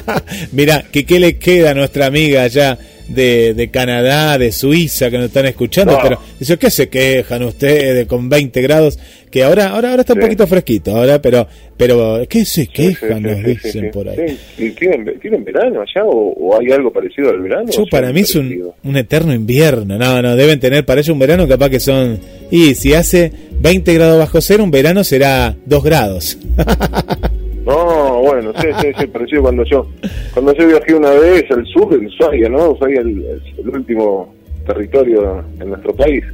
Mira, 0.52 0.84
que 0.90 1.06
qué 1.06 1.20
le 1.20 1.38
queda 1.38 1.70
a 1.70 1.74
nuestra 1.74 2.06
amiga 2.06 2.42
allá 2.42 2.76
de, 3.14 3.54
de 3.54 3.70
Canadá, 3.70 4.38
de 4.38 4.52
Suiza, 4.52 5.10
que 5.10 5.18
nos 5.18 5.26
están 5.26 5.46
escuchando, 5.46 5.98
pero 6.02 6.18
dice, 6.38 6.58
¿qué 6.58 6.70
se 6.70 6.88
quejan 6.88 7.42
ustedes 7.42 8.06
con 8.06 8.28
20 8.28 8.60
grados? 8.62 8.98
Que 9.30 9.44
ahora 9.44 9.68
ahora 9.68 9.90
ahora 9.90 10.02
está 10.02 10.12
un 10.12 10.20
poquito 10.20 10.46
fresquito, 10.46 10.96
ahora, 10.96 11.20
pero 11.20 11.46
pero 11.76 12.20
¿qué 12.28 12.44
se 12.44 12.66
quejan? 12.66 13.22
nos 13.22 13.42
dicen 13.42 13.90
por 13.90 14.08
ahí. 14.08 14.38
¿Tienen, 14.78 15.18
¿Tienen, 15.20 15.44
verano 15.44 15.80
allá 15.80 16.04
o, 16.04 16.58
hay 16.60 16.70
algo 16.70 16.92
parecido 16.92 17.30
al 17.30 17.40
verano? 17.40 17.70
Yo, 17.70 17.84
para 17.90 18.12
mí 18.12 18.20
es 18.20 18.34
un, 18.34 18.72
un, 18.84 18.96
eterno 18.96 19.32
invierno, 19.32 19.98
no, 19.98 20.22
no, 20.22 20.36
deben 20.36 20.60
tener 20.60 20.84
para 20.84 21.00
ellos 21.00 21.14
un 21.14 21.18
verano 21.18 21.48
capaz 21.48 21.70
que 21.70 21.80
son, 21.80 22.18
y 22.50 22.74
si 22.74 22.94
hace 22.94 23.32
20 23.60 23.94
grados 23.94 24.18
bajo 24.18 24.40
cero, 24.40 24.64
un 24.64 24.70
verano 24.70 25.02
será 25.04 25.56
2 25.66 25.84
grados. 25.84 26.38
No, 27.64 28.20
bueno, 28.22 28.52
sí, 28.60 28.68
sí, 28.80 28.88
sí, 28.98 29.06
parecido 29.06 29.42
cuando 29.42 29.64
yo 29.64 29.86
cuando 30.34 30.52
yo 30.54 30.66
viajé 30.66 30.94
una 30.94 31.10
vez 31.10 31.44
al 31.50 31.64
sur, 31.66 31.94
en 31.94 32.06
Ushuaia, 32.06 32.48
¿no? 32.48 32.70
Ushuaia 32.70 33.00
el, 33.00 33.40
el 33.58 33.68
último 33.68 34.34
territorio 34.66 35.44
en 35.60 35.68
nuestro 35.68 35.94
país. 35.94 36.24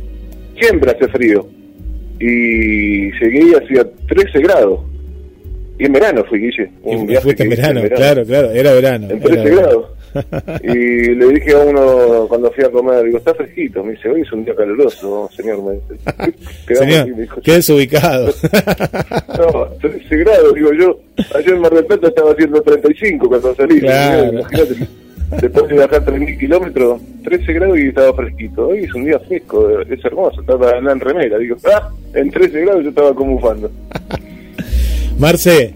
Siempre 0.59 0.91
hace 0.91 1.09
frío. 1.09 1.47
Y 2.21 3.13
llegué 3.13 3.51
y 3.51 3.55
hacía 3.55 3.87
13 4.09 4.41
grados. 4.41 4.81
Y 5.79 5.85
en 5.85 5.93
verano 5.93 6.25
fui, 6.29 6.41
Guille. 6.41 6.71
Un 6.83 7.07
viaje 7.07 7.35
en 7.39 7.51
verano, 7.51 7.83
claro, 7.95 8.25
claro, 8.25 8.51
era 8.51 8.73
verano. 8.73 9.09
En 9.11 9.21
13 9.21 9.51
grados. 9.51 9.87
Y 10.63 11.15
le 11.15 11.29
dije 11.35 11.53
a 11.53 11.59
uno 11.59 12.27
cuando 12.29 12.51
fui 12.53 12.65
a 12.65 12.71
comer, 12.71 13.05
digo, 13.05 13.19
está 13.19 13.35
fresquito. 13.35 13.83
Me 13.85 13.93
dice, 13.93 14.09
hoy 14.09 14.23
es 14.23 14.33
un 14.33 14.45
día 14.45 14.55
caluroso, 14.55 15.29
señor. 15.35 15.63
Me 15.63 15.75
dice. 15.75 16.75
señor, 16.75 17.09
qué 17.43 17.53
desubicado. 17.53 18.27
no, 19.39 19.67
13 19.81 20.17
grados, 20.17 20.55
digo 20.55 20.73
yo. 20.73 20.99
Ayer 21.35 21.55
en 21.55 21.61
Mar 21.61 21.73
del 21.73 21.85
Plata 21.87 22.09
estaba 22.09 22.33
haciendo 22.33 22.63
35 22.63 23.29
cuando 23.29 23.55
salí. 23.55 23.81
Claro. 23.81 24.33
Imagínate, 24.33 24.89
después 25.41 25.69
de 25.69 25.75
bajar 25.77 26.05
3.000 26.05 26.39
kilómetros, 26.39 27.01
13 27.25 27.53
grados 27.53 27.79
y 27.79 27.89
estaba 27.89 28.15
fresquito. 28.15 28.69
Hoy 28.69 28.85
es 28.85 28.95
un 28.95 29.05
día 29.05 29.19
fresco, 29.21 29.81
es 29.81 30.05
hermoso, 30.05 30.41
estaba 30.41 30.79
en 30.79 31.01
remera. 31.01 31.39
Digo, 31.39 31.57
ah, 31.73 31.91
en 32.15 32.31
13 32.31 32.61
grados 32.61 32.83
yo 32.85 32.89
estaba 32.91 33.15
como 33.15 33.33
bufando. 33.33 33.71
Marce, 35.19 35.75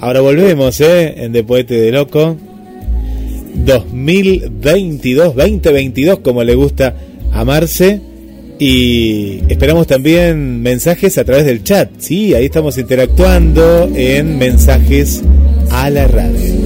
ahora 0.00 0.20
volvemos, 0.20 0.80
¿eh? 0.80 1.14
En 1.24 1.32
De 1.32 1.42
Poete 1.44 1.74
de 1.74 1.92
Loco. 1.92 2.36
2022, 3.64 5.34
2022, 5.34 6.18
como 6.20 6.44
le 6.44 6.54
gusta 6.54 6.96
a 7.32 7.44
Marce. 7.44 8.00
Y 8.58 9.40
esperamos 9.48 9.86
también 9.86 10.62
mensajes 10.62 11.18
a 11.18 11.24
través 11.24 11.44
del 11.44 11.64
chat. 11.64 11.90
Sí, 11.98 12.34
ahí 12.34 12.46
estamos 12.46 12.78
interactuando 12.78 13.90
en 13.94 14.38
mensajes 14.38 15.22
a 15.70 15.90
la 15.90 16.06
radio. 16.06 16.63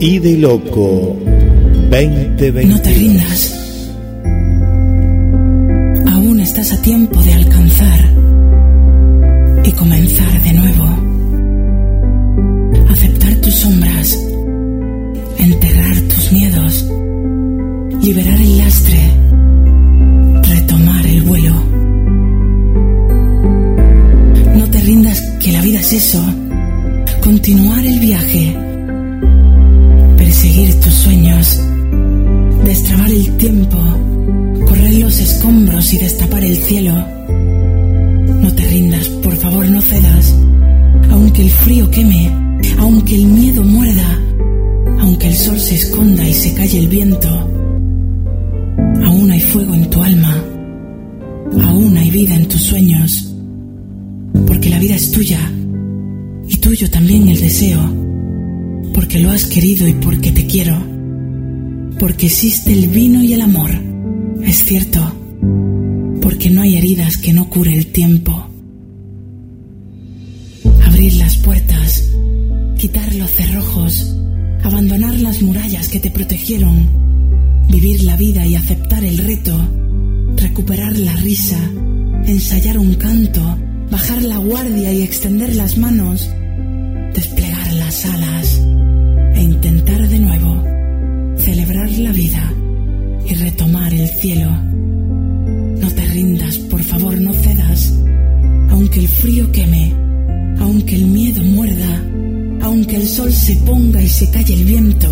Y 0.00 0.18
de 0.20 0.38
loco 0.38 1.14
2020. 1.90 2.64
No 2.64 2.80
te 2.80 2.94
rindas. 2.94 3.90
Aún 6.10 6.40
estás 6.40 6.72
a 6.72 6.80
tiempo 6.80 7.20
de 7.20 7.34
alcanzar 7.34 8.00
y 9.64 9.72
comenzar 9.72 10.42
de 10.42 10.52
nuevo. 10.54 10.84
Aceptar 12.88 13.34
tus 13.42 13.54
sombras, 13.54 14.18
enterrar 15.36 15.96
tus 16.08 16.32
miedos, 16.32 16.88
liberar 18.02 18.40
el 18.40 18.58
lastre, 18.58 19.10
retomar 20.48 21.06
el 21.06 21.22
vuelo. 21.22 21.54
No 24.56 24.70
te 24.70 24.80
rindas 24.80 25.20
que 25.38 25.52
la 25.52 25.60
vida 25.60 25.80
es 25.80 25.92
eso, 25.92 26.24
continuar 27.20 27.84
el 27.84 28.00
viaje 28.00 28.71
seguir 30.42 30.74
tus 30.80 30.92
sueños, 30.92 31.60
destrabar 32.64 33.08
el 33.12 33.36
tiempo, 33.36 33.78
correr 34.66 34.94
los 34.94 35.20
escombros 35.20 35.94
y 35.94 35.98
destapar 35.98 36.44
el 36.44 36.56
cielo. 36.56 36.92
No 38.40 38.52
te 38.52 38.64
rindas, 38.64 39.06
por 39.22 39.36
favor, 39.36 39.68
no 39.68 39.80
cedas. 39.80 40.34
Aunque 41.12 41.42
el 41.42 41.50
frío 41.50 41.88
queme, 41.92 42.28
aunque 42.78 43.14
el 43.14 43.26
miedo 43.26 43.62
muerda, 43.62 44.20
aunque 44.98 45.28
el 45.28 45.36
sol 45.36 45.60
se 45.60 45.76
esconda 45.76 46.28
y 46.28 46.34
se 46.34 46.52
calle 46.54 46.80
el 46.80 46.88
viento, 46.88 47.28
aún 49.06 49.30
hay 49.30 49.40
fuego 49.40 49.74
en 49.74 49.90
tu 49.90 50.02
alma, 50.02 50.44
aún 51.68 51.96
hay 51.96 52.10
vida 52.10 52.34
en 52.34 52.48
tus 52.48 52.62
sueños, 52.62 53.32
porque 54.48 54.70
la 54.70 54.80
vida 54.80 54.96
es 54.96 55.12
tuya 55.12 55.38
y 56.48 56.56
tuyo 56.56 56.90
también 56.90 57.28
el 57.28 57.38
deseo 57.38 58.11
porque 58.94 59.20
lo 59.20 59.30
has 59.30 59.46
querido 59.46 59.86
y 59.88 59.94
porque 59.94 60.32
te 60.32 60.46
quiero, 60.46 60.76
porque 61.98 62.26
existe 62.26 62.72
el 62.72 62.88
vino 62.88 63.22
y 63.22 63.32
el 63.32 63.40
amor, 63.40 63.70
es 64.42 64.64
cierto, 64.64 65.00
porque 66.20 66.50
no 66.50 66.62
hay 66.62 66.76
heridas 66.76 67.16
que 67.16 67.32
no 67.32 67.48
cure 67.48 67.74
el 67.74 67.86
tiempo. 67.86 68.48
Abrir 70.84 71.14
las 71.14 71.36
puertas, 71.38 72.10
quitar 72.76 73.14
los 73.14 73.30
cerrojos, 73.30 74.14
abandonar 74.62 75.18
las 75.20 75.42
murallas 75.42 75.88
que 75.88 76.00
te 76.00 76.10
protegieron, 76.10 76.88
vivir 77.68 78.02
la 78.04 78.16
vida 78.16 78.46
y 78.46 78.56
aceptar 78.56 79.04
el 79.04 79.18
reto, 79.18 79.56
recuperar 80.36 80.96
la 80.98 81.16
risa, 81.16 81.58
ensayar 82.26 82.78
un 82.78 82.94
canto, 82.94 83.58
bajar 83.90 84.22
la 84.22 84.38
guardia 84.38 84.92
y 84.92 85.02
extender 85.02 85.54
las 85.56 85.78
manos, 85.78 86.30
desplegar 87.14 87.61
las 87.92 88.06
alas 88.06 88.62
e 89.34 89.42
intentar 89.42 90.08
de 90.08 90.18
nuevo, 90.18 90.64
celebrar 91.36 91.90
la 91.90 92.10
vida 92.12 92.42
y 93.28 93.34
retomar 93.34 93.92
el 93.92 94.08
cielo. 94.08 94.50
No 95.78 95.90
te 95.90 96.06
rindas, 96.06 96.56
por 96.56 96.82
favor, 96.82 97.20
no 97.20 97.34
cedas, 97.34 97.92
aunque 98.70 98.98
el 99.00 99.08
frío 99.08 99.52
queme, 99.52 99.92
aunque 100.58 100.96
el 100.96 101.04
miedo 101.04 101.42
muerda, 101.42 102.02
aunque 102.62 102.96
el 102.96 103.06
sol 103.06 103.30
se 103.30 103.56
ponga 103.56 104.00
y 104.00 104.08
se 104.08 104.30
calle 104.30 104.54
el 104.54 104.64
viento. 104.64 105.08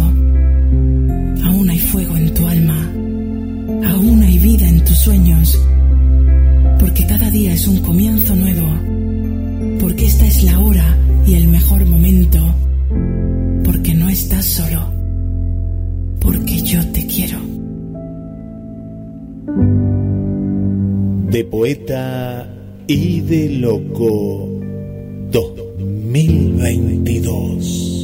Aún 1.45 1.69
hay 1.69 1.81
fuego 1.81 2.17
en 2.17 2.33
tu 2.33 2.49
alma, 2.49 2.81
aún 3.93 4.23
hay 4.23 4.39
vida 4.39 4.67
en 4.67 4.83
tus 4.85 4.97
sueños, 4.97 5.61
porque 6.79 7.07
cada 7.07 7.31
día 7.31 7.53
es 7.53 7.69
un 7.69 7.81
comienzo 7.83 8.35
nuevo, 8.35 8.69
porque 9.81 10.07
esta 10.07 10.27
es 10.27 10.45
la 10.45 10.59
hora 10.61 10.97
y 11.27 11.35
el 11.35 11.49
mejor 11.49 11.85
momento, 11.85 12.55
porque 13.71 13.95
no 13.95 14.09
estás 14.09 14.47
solo, 14.47 14.81
porque 16.21 16.61
yo 16.63 16.85
te 16.89 17.07
quiero. 17.07 17.39
De 21.31 21.45
poeta 21.45 22.53
y 22.89 23.21
de 23.21 23.51
loco 23.51 24.49
2022. 25.31 28.00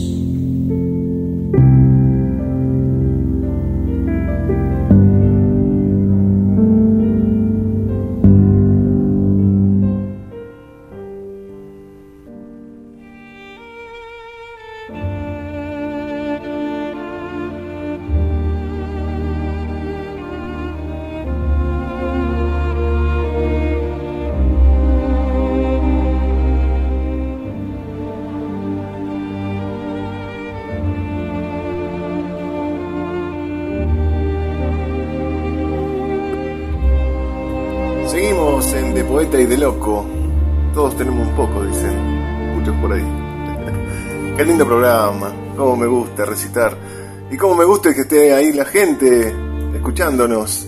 Ahí 48.19 48.53
la 48.53 48.65
gente 48.65 49.35
escuchándonos. 49.75 50.67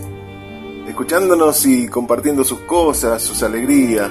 Escuchándonos 0.87 1.67
y 1.67 1.89
compartiendo 1.89 2.45
sus 2.45 2.61
cosas, 2.61 3.23
sus 3.23 3.43
alegrías. 3.43 4.11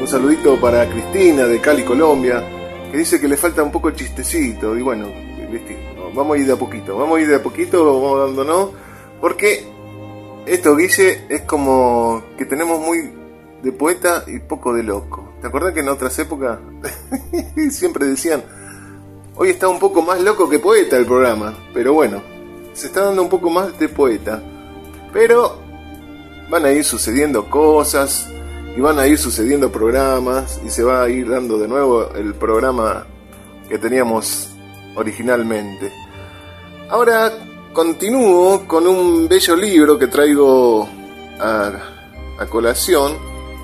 Un 0.00 0.06
saludito 0.06 0.60
para 0.60 0.88
Cristina 0.88 1.44
de 1.44 1.60
Cali, 1.60 1.84
Colombia, 1.84 2.44
que 2.90 2.98
dice 2.98 3.20
que 3.20 3.28
le 3.28 3.36
falta 3.36 3.62
un 3.62 3.72
poco 3.72 3.88
el 3.88 3.96
chistecito. 3.96 4.76
Y 4.76 4.82
bueno, 4.82 5.08
vamos 6.14 6.36
a 6.36 6.40
ir 6.40 6.46
de 6.46 6.52
a 6.52 6.56
poquito, 6.56 6.96
vamos 6.96 7.18
a 7.18 7.20
ir 7.20 7.28
de 7.28 7.36
a 7.36 7.42
poquito, 7.42 7.84
vamos 7.84 8.26
dándonos. 8.26 8.70
Porque 9.20 9.64
esto, 10.46 10.76
Guille, 10.76 11.24
es 11.28 11.42
como 11.42 12.22
que 12.36 12.44
tenemos 12.44 12.80
muy 12.80 13.10
de 13.62 13.72
poeta 13.72 14.24
y 14.26 14.38
poco 14.38 14.72
de 14.72 14.82
loco. 14.82 15.32
¿Te 15.40 15.48
acuerdas 15.48 15.74
que 15.74 15.80
en 15.80 15.88
otras 15.88 16.18
épocas 16.18 16.58
siempre 17.70 18.06
decían, 18.06 18.42
hoy 19.36 19.50
está 19.50 19.68
un 19.68 19.78
poco 19.78 20.02
más 20.02 20.20
loco 20.20 20.48
que 20.48 20.58
poeta 20.58 20.96
el 20.96 21.06
programa? 21.06 21.56
Pero 21.74 21.92
bueno, 21.92 22.22
se 22.78 22.86
está 22.86 23.06
dando 23.06 23.22
un 23.22 23.28
poco 23.28 23.50
más 23.50 23.76
de 23.78 23.88
poeta. 23.88 24.40
Pero 25.12 25.58
van 26.48 26.64
a 26.64 26.70
ir 26.70 26.84
sucediendo 26.84 27.50
cosas 27.50 28.28
y 28.76 28.80
van 28.80 29.00
a 29.00 29.06
ir 29.08 29.18
sucediendo 29.18 29.72
programas 29.72 30.60
y 30.64 30.70
se 30.70 30.84
va 30.84 31.02
a 31.02 31.08
ir 31.08 31.28
dando 31.28 31.58
de 31.58 31.66
nuevo 31.66 32.14
el 32.14 32.34
programa 32.34 33.04
que 33.68 33.78
teníamos 33.78 34.50
originalmente. 34.94 35.92
Ahora 36.88 37.32
continúo 37.72 38.66
con 38.68 38.86
un 38.86 39.26
bello 39.28 39.56
libro 39.56 39.98
que 39.98 40.06
traigo 40.06 40.88
a, 41.40 41.72
colación, 42.48 43.14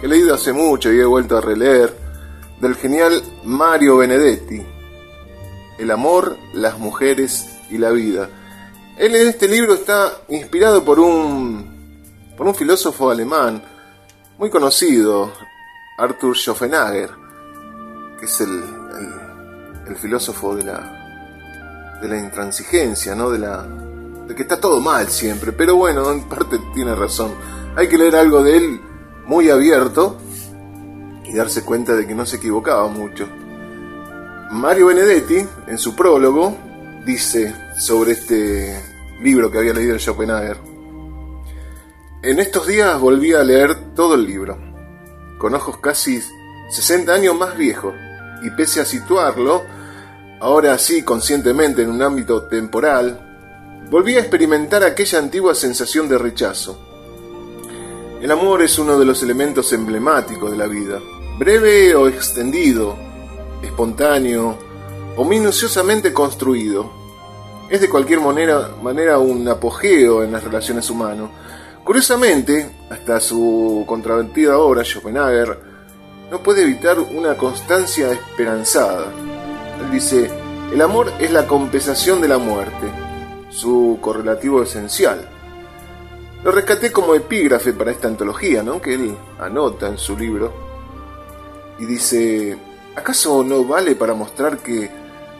que 0.00 0.06
he 0.06 0.08
leído 0.08 0.34
hace 0.34 0.52
mucho 0.52 0.92
y 0.92 0.98
he 0.98 1.04
vuelto 1.04 1.38
a 1.38 1.40
releer, 1.40 1.96
del 2.60 2.74
genial 2.74 3.22
Mario 3.44 3.98
Benedetti, 3.98 4.60
El 5.78 5.90
amor, 5.92 6.36
las 6.52 6.78
mujeres 6.78 7.58
y 7.70 7.78
la 7.78 7.90
vida. 7.90 8.28
Él 8.96 9.16
en 9.16 9.28
este 9.28 9.48
libro 9.48 9.74
está 9.74 10.12
inspirado 10.28 10.84
por 10.84 11.00
un, 11.00 12.32
por 12.36 12.46
un 12.46 12.54
filósofo 12.54 13.10
alemán 13.10 13.60
muy 14.38 14.50
conocido, 14.50 15.32
Arthur 15.98 16.36
Schopenhauer, 16.36 17.10
que 18.20 18.26
es 18.26 18.40
el, 18.40 18.50
el, 18.50 19.88
el 19.88 19.96
filósofo 19.96 20.54
de 20.54 20.64
la, 20.64 21.98
de 22.00 22.08
la 22.08 22.18
intransigencia, 22.18 23.16
¿no? 23.16 23.30
de 23.30 23.40
la, 23.40 23.62
de 24.28 24.34
que 24.36 24.42
está 24.42 24.60
todo 24.60 24.80
mal 24.80 25.08
siempre, 25.08 25.50
pero 25.50 25.74
bueno, 25.74 26.12
en 26.12 26.28
parte 26.28 26.60
tiene 26.72 26.94
razón. 26.94 27.32
Hay 27.74 27.88
que 27.88 27.98
leer 27.98 28.14
algo 28.14 28.44
de 28.44 28.56
él 28.56 28.80
muy 29.26 29.50
abierto 29.50 30.18
y 31.24 31.34
darse 31.34 31.64
cuenta 31.64 31.94
de 31.94 32.06
que 32.06 32.14
no 32.14 32.26
se 32.26 32.36
equivocaba 32.36 32.86
mucho. 32.86 33.26
Mario 34.52 34.86
Benedetti, 34.86 35.44
en 35.66 35.78
su 35.78 35.96
prólogo, 35.96 36.56
dice 37.04 37.63
sobre 37.78 38.12
este 38.12 38.80
libro 39.20 39.50
que 39.50 39.58
había 39.58 39.72
leído 39.72 39.94
en 39.94 40.00
Schopenhauer. 40.00 40.58
En 42.22 42.38
estos 42.38 42.66
días 42.66 42.98
volví 43.00 43.32
a 43.34 43.42
leer 43.42 43.94
todo 43.94 44.14
el 44.14 44.26
libro, 44.26 44.58
con 45.38 45.54
ojos 45.54 45.78
casi 45.78 46.22
60 46.70 47.12
años 47.12 47.36
más 47.36 47.56
viejos, 47.56 47.94
y 48.42 48.50
pese 48.50 48.80
a 48.80 48.84
situarlo, 48.84 49.62
ahora 50.40 50.76
sí 50.78 51.02
conscientemente 51.02 51.82
en 51.82 51.90
un 51.90 52.02
ámbito 52.02 52.44
temporal, 52.44 53.86
volví 53.90 54.16
a 54.16 54.20
experimentar 54.20 54.82
aquella 54.84 55.18
antigua 55.18 55.54
sensación 55.54 56.08
de 56.08 56.18
rechazo. 56.18 56.78
El 58.20 58.30
amor 58.30 58.62
es 58.62 58.78
uno 58.78 58.98
de 58.98 59.04
los 59.04 59.22
elementos 59.22 59.72
emblemáticos 59.72 60.50
de 60.50 60.56
la 60.56 60.66
vida, 60.66 61.00
breve 61.38 61.94
o 61.94 62.08
extendido, 62.08 62.96
espontáneo 63.62 64.56
o 65.16 65.24
minuciosamente 65.24 66.12
construido. 66.12 67.03
Es 67.70 67.80
de 67.80 67.88
cualquier 67.88 68.20
manera, 68.20 69.18
un 69.18 69.48
apogeo 69.48 70.22
en 70.22 70.32
las 70.32 70.44
relaciones 70.44 70.88
humanas. 70.90 71.30
Curiosamente, 71.82 72.70
hasta 72.90 73.20
su 73.20 73.84
contraventiva 73.86 74.58
obra, 74.58 74.84
Schopenhauer, 74.84 75.58
no 76.30 76.42
puede 76.42 76.62
evitar 76.62 76.98
una 76.98 77.36
constancia 77.36 78.12
esperanzada. 78.12 79.06
Él 79.80 79.90
dice, 79.90 80.30
el 80.72 80.80
amor 80.80 81.12
es 81.18 81.30
la 81.30 81.46
compensación 81.46 82.20
de 82.20 82.28
la 82.28 82.38
muerte, 82.38 82.90
su 83.48 83.98
correlativo 84.00 84.62
esencial. 84.62 85.28
Lo 86.42 86.52
rescaté 86.52 86.92
como 86.92 87.14
epígrafe 87.14 87.72
para 87.72 87.90
esta 87.90 88.08
antología, 88.08 88.62
¿no? 88.62 88.80
que 88.80 88.94
él 88.94 89.16
anota 89.40 89.88
en 89.88 89.96
su 89.96 90.16
libro. 90.16 90.52
Y 91.78 91.86
dice, 91.86 92.58
¿acaso 92.94 93.42
no 93.42 93.64
vale 93.64 93.94
para 93.94 94.14
mostrar 94.14 94.58
que, 94.58 94.90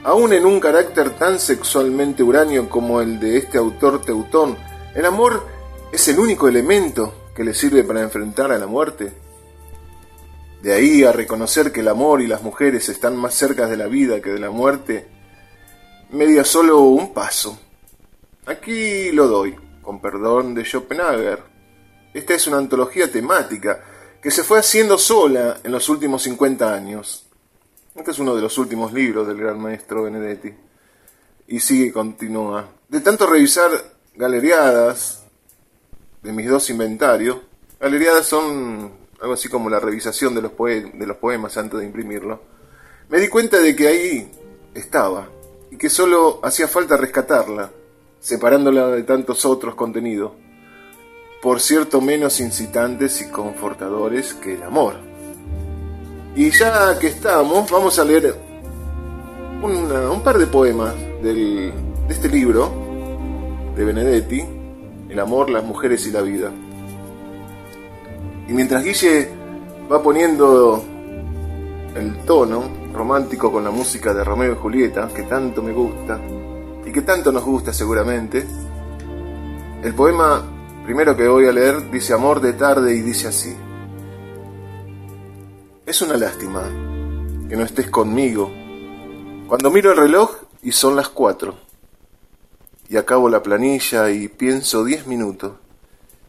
aun 0.05 0.35
en 0.35 0.45
un 0.45 0.61
carácter 0.61 1.11
tan 1.17 1.40
sexualmente 1.40 2.23
uranio 2.23 2.69
como 2.69 3.01
el 3.01 3.19
de 3.19 3.38
este 3.38 3.57
autor 3.57 4.03
teutón, 4.03 4.57
el 4.95 5.07
amor 5.07 5.47
es 5.90 6.07
el 6.09 6.19
único 6.19 6.47
elemento 6.47 7.31
que 7.35 7.43
le 7.43 7.55
sirve 7.55 7.83
para 7.85 8.03
enfrentar 8.03 8.53
a 8.53 8.59
la 8.59 8.67
muerte? 8.67 9.12
De 10.62 10.75
ahí 10.75 11.05
a 11.05 11.12
reconocer 11.12 11.73
que 11.73 11.81
el 11.81 11.88
amor 11.88 12.21
y 12.21 12.27
las 12.27 12.43
mujeres 12.43 12.88
están 12.90 13.17
más 13.17 13.35
cerca 13.35 13.67
de 13.67 13.79
la 13.79 13.87
vida 13.87 14.21
que 14.21 14.31
de 14.31 14.38
la 14.38 14.51
muerte, 14.51 15.09
media 16.11 16.45
solo 16.45 16.81
un 16.81 17.14
paso. 17.14 17.59
Aquí 18.44 19.11
lo 19.11 19.27
doy, 19.27 19.57
con 19.81 20.00
perdón 20.00 20.55
de 20.55 20.65
Schopenhauer. 20.65 21.42
Esta 22.13 22.35
es 22.35 22.46
una 22.46 22.59
antología 22.59 23.11
temática 23.11 23.83
que 24.21 24.31
se 24.31 24.44
fue 24.44 24.59
haciendo 24.59 24.98
sola 24.98 25.61
en 25.65 25.73
los 25.73 25.88
últimos 25.88 26.23
50 26.23 26.75
años. 26.75 27.27
Este 27.95 28.11
es 28.11 28.19
uno 28.19 28.35
de 28.35 28.42
los 28.42 28.59
últimos 28.59 28.92
libros 28.92 29.27
del 29.27 29.37
gran 29.37 29.61
maestro 29.61 30.03
Benedetti. 30.03 30.53
Y 31.47 31.61
sigue 31.61 31.92
continúa. 31.92 32.69
De 32.88 33.01
tanto 33.01 33.27
revisar 33.27 33.71
galeriadas 34.17 35.23
de 36.23 36.33
mis 36.33 36.49
dos 36.49 36.71
inventarios, 36.71 37.38
galeriadas 37.79 38.27
son 38.27 38.90
algo 39.21 39.35
así 39.35 39.49
como 39.49 39.71
la 39.71 39.79
revisación 39.79 40.35
de 40.35 40.42
los, 40.42 40.53
de 40.57 41.07
los 41.07 41.17
poemas 41.19 41.57
antes 41.57 41.79
de 41.79 41.87
imprimirlo, 41.87 42.42
me 43.09 43.21
di 43.21 43.29
cuenta 43.29 43.59
de 43.59 43.77
que 43.77 43.87
ahí 43.87 44.31
estaba 44.75 45.29
y 45.71 45.77
que 45.77 45.88
solo 45.88 46.40
hacía 46.42 46.67
falta 46.67 46.97
rescatarla, 46.97 47.71
separándola 48.21 48.88
de 48.88 49.03
tantos 49.05 49.45
otros 49.45 49.75
contenidos, 49.77 50.33
por 51.40 51.61
cierto 51.61 52.01
menos 52.01 52.40
incitantes 52.40 53.21
y 53.21 53.31
confortadores 53.31 54.35
que 54.35 54.55
el 54.55 54.63
amor. 54.63 55.13
Y 56.37 56.50
ya 56.50 56.98
que 56.98 57.06
estamos, 57.08 57.70
vamos 57.70 57.98
a 57.98 58.04
leer 58.04 58.35
un 59.62 60.20
par 60.22 60.37
de 60.37 60.46
poemas 60.46 60.94
de 61.22 61.72
este 62.08 62.28
libro, 62.28 62.70
de 63.76 63.85
Benedetti, 63.85 64.44
El 65.08 65.20
amor, 65.20 65.48
las 65.48 65.62
mujeres 65.62 66.06
y 66.06 66.10
la 66.10 66.22
vida. 66.22 66.50
Y 68.48 68.52
mientras 68.52 68.82
Guille 68.82 69.28
va 69.90 70.02
poniendo 70.02 70.85
el 71.94 72.18
tono 72.24 72.64
romántico 72.92 73.52
con 73.52 73.62
la 73.62 73.70
música 73.70 74.12
de 74.12 74.24
Romeo 74.24 74.52
y 74.52 74.56
Julieta, 74.56 75.08
que 75.14 75.22
tanto 75.22 75.62
me 75.62 75.72
gusta, 75.72 76.18
y 76.85 76.90
que 76.90 77.02
tanto 77.02 77.30
nos 77.30 77.44
gusta 77.44 77.72
seguramente, 77.72 78.44
el 79.85 79.94
poema 79.94 80.42
primero 80.85 81.16
que 81.16 81.28
voy 81.28 81.46
a 81.46 81.52
leer 81.52 81.90
dice 81.92 82.12
Amor 82.12 82.40
de 82.40 82.54
tarde 82.54 82.94
y 82.94 83.02
dice 83.02 83.28
así. 83.28 83.54
Es 85.87 86.00
una 86.00 86.16
lástima 86.16 86.62
que 87.46 87.56
no 87.56 87.62
estés 87.62 87.90
conmigo. 87.90 88.50
Cuando 89.46 89.70
miro 89.70 89.90
el 89.90 89.98
reloj 89.98 90.35
y 90.62 90.72
son 90.72 90.96
las 90.96 91.10
cuatro, 91.10 91.56
y 92.88 92.96
acabo 92.96 93.28
la 93.28 93.42
planilla 93.42 94.08
y 94.08 94.28
pienso 94.28 94.82
diez 94.82 95.06
minutos, 95.06 95.52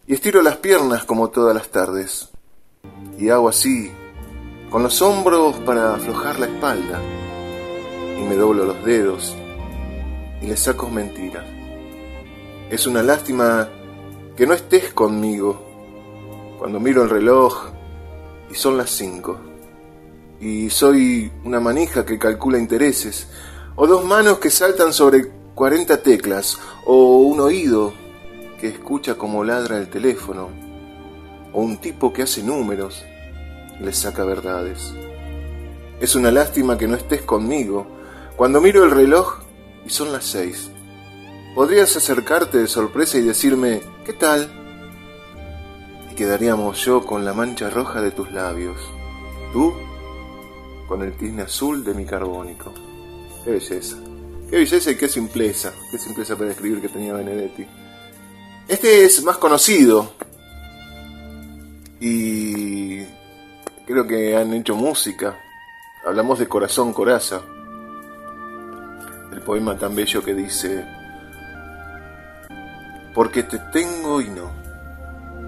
y 0.08 0.14
estiro 0.14 0.42
las 0.42 0.58
piernas 0.58 1.06
como 1.06 1.30
todas 1.30 1.56
las 1.56 1.70
tardes, 1.70 2.32
y 3.18 3.30
hago 3.30 3.48
así, 3.48 3.94
con 4.70 4.84
los 4.84 5.02
hombros 5.02 5.56
para 5.60 5.96
aflojar 5.96 6.38
la 6.38 6.48
espalda, 6.48 7.00
y 8.20 8.24
me 8.24 8.36
doblo 8.36 8.66
los 8.66 8.84
dedos, 8.84 9.38
y 10.42 10.48
le 10.48 10.58
saco 10.58 10.90
mentiras. 10.90 11.46
Es 12.70 12.88
una 12.88 13.02
lástima 13.02 13.70
que 14.36 14.46
no 14.46 14.54
estés 14.54 14.94
conmigo 14.94 15.66
cuando 16.60 16.82
miro 16.82 17.04
el 17.04 17.10
reloj 17.10 17.75
y 18.52 18.56
son 18.56 18.78
las 18.78 18.90
cinco. 18.90 19.38
Y 20.40 20.70
soy 20.70 21.32
una 21.44 21.60
manija 21.60 22.06
que 22.06 22.20
calcula 22.20 22.58
intereses, 22.58 23.28
o 23.76 23.88
dos 23.88 24.06
manos 24.06 24.40
que 24.40 24.50
saltan 24.50 24.94
sobre 24.94 25.28
40 25.56 26.02
teclas, 26.02 26.58
o 26.86 27.20
un 27.20 27.40
oído 27.40 27.94
que 28.60 28.68
escucha 28.68 29.16
como 29.16 29.44
ladra 29.44 29.78
el 29.78 29.90
teléfono, 29.90 30.50
o 31.54 31.62
un 31.62 31.78
tipo 31.78 32.12
que 32.12 32.24
hace 32.24 32.44
números 32.44 33.04
y 33.80 33.84
le 33.84 33.94
saca 33.94 34.24
verdades. 34.24 34.94
Es 36.00 36.16
una 36.16 36.32
lástima 36.32 36.78
que 36.78 36.88
no 36.88 36.96
estés 36.96 37.22
conmigo 37.22 37.88
cuando 38.36 38.60
miro 38.60 38.84
el 38.84 38.92
reloj 38.92 39.40
y 39.86 39.90
son 39.90 40.12
las 40.12 40.26
seis. 40.26 40.70
Podrías 41.56 41.96
acercarte 41.96 42.58
de 42.58 42.68
sorpresa 42.68 43.18
y 43.18 43.22
decirme, 43.22 43.82
¿qué 44.06 44.12
tal? 44.12 44.65
Quedaríamos 46.16 46.86
yo 46.86 47.06
con 47.06 47.26
la 47.26 47.34
mancha 47.34 47.70
roja 47.70 48.02
de 48.02 48.12
tus 48.12 48.32
labios, 48.32 48.78
tú 49.52 49.74
con 50.88 51.02
el 51.02 51.18
tizne 51.18 51.42
azul 51.42 51.84
de 51.84 51.94
mi 51.94 52.06
carbónico. 52.06 52.74
Qué 53.44 53.52
belleza. 53.52 53.98
Qué 54.50 54.58
belleza 54.58 54.92
y 54.92 54.96
qué 54.96 55.08
simpleza. 55.10 55.74
Qué 55.92 55.98
simpleza 55.98 56.38
para 56.38 56.52
escribir 56.52 56.82
que 56.82 56.90
tenía 56.90 57.14
Benedetti. 57.14 57.68
Este 58.68 59.04
es 59.04 59.24
más 59.24 59.38
conocido. 59.38 60.14
Y 62.00 63.04
creo 63.86 64.08
que 64.08 64.38
han 64.38 64.54
hecho 64.54 64.76
música. 64.76 65.38
Hablamos 66.06 66.40
de 66.40 66.48
Corazón 66.48 66.94
Coraza. 66.94 67.42
El 69.34 69.42
poema 69.42 69.78
tan 69.78 69.94
bello 69.96 70.24
que 70.24 70.34
dice, 70.34 70.86
porque 73.14 73.44
te 73.44 73.60
tengo 73.74 74.22
y 74.22 74.30
no, 74.30 74.65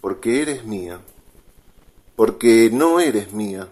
porque 0.00 0.42
eres 0.42 0.64
mía, 0.64 1.00
porque 2.16 2.70
no 2.72 3.00
eres 3.00 3.32
mía, 3.32 3.68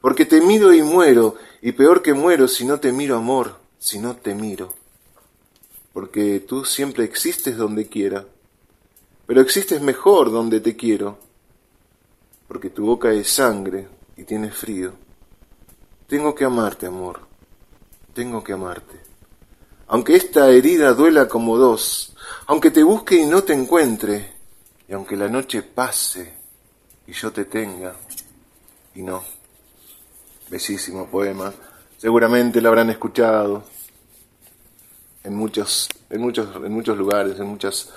porque 0.00 0.26
te 0.26 0.40
miro 0.40 0.72
y 0.72 0.82
muero, 0.82 1.36
y 1.60 1.72
peor 1.72 2.02
que 2.02 2.14
muero 2.14 2.48
si 2.48 2.64
no 2.64 2.80
te 2.80 2.92
miro 2.92 3.16
amor, 3.16 3.56
si 3.78 3.98
no 3.98 4.16
te 4.16 4.34
miro 4.34 4.72
porque 5.92 6.40
tú 6.40 6.64
siempre 6.64 7.04
existes 7.04 7.56
donde 7.56 7.86
quiera, 7.86 8.24
pero 9.26 9.40
existes 9.40 9.80
mejor 9.80 10.30
donde 10.30 10.60
te 10.60 10.76
quiero, 10.76 11.18
porque 12.48 12.70
tu 12.70 12.86
boca 12.86 13.12
es 13.12 13.28
sangre 13.30 13.88
y 14.16 14.24
tienes 14.24 14.54
frío. 14.54 14.92
Tengo 16.06 16.34
que 16.34 16.44
amarte, 16.44 16.86
amor, 16.86 17.20
tengo 18.14 18.42
que 18.42 18.52
amarte. 18.52 19.00
Aunque 19.88 20.16
esta 20.16 20.50
herida 20.50 20.94
duela 20.94 21.28
como 21.28 21.58
dos, 21.58 22.14
aunque 22.46 22.70
te 22.70 22.82
busque 22.82 23.16
y 23.16 23.26
no 23.26 23.42
te 23.42 23.52
encuentre, 23.52 24.31
y 24.92 24.94
aunque 24.94 25.16
la 25.16 25.26
noche 25.26 25.62
pase 25.62 26.34
y 27.06 27.12
yo 27.14 27.32
te 27.32 27.46
tenga, 27.46 27.96
y 28.94 29.00
no. 29.00 29.24
Bellísimo 30.50 31.06
poema, 31.06 31.50
seguramente 31.96 32.60
lo 32.60 32.68
habrán 32.68 32.90
escuchado, 32.90 33.64
en 35.24 35.34
muchos, 35.34 35.88
en 36.10 36.20
muchos, 36.20 36.54
en 36.56 36.70
muchos 36.70 36.98
lugares, 36.98 37.40
en 37.40 37.46
muchas, 37.46 37.88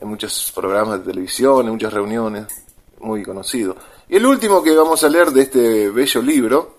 en 0.00 0.08
muchos 0.08 0.50
programas 0.54 1.00
de 1.00 1.12
televisión, 1.12 1.66
en 1.66 1.72
muchas 1.72 1.92
reuniones, 1.92 2.46
muy 3.00 3.22
conocido. 3.22 3.76
Y 4.08 4.16
el 4.16 4.24
último 4.24 4.62
que 4.62 4.74
vamos 4.74 5.04
a 5.04 5.10
leer 5.10 5.30
de 5.30 5.42
este 5.42 5.90
bello 5.90 6.22
libro, 6.22 6.76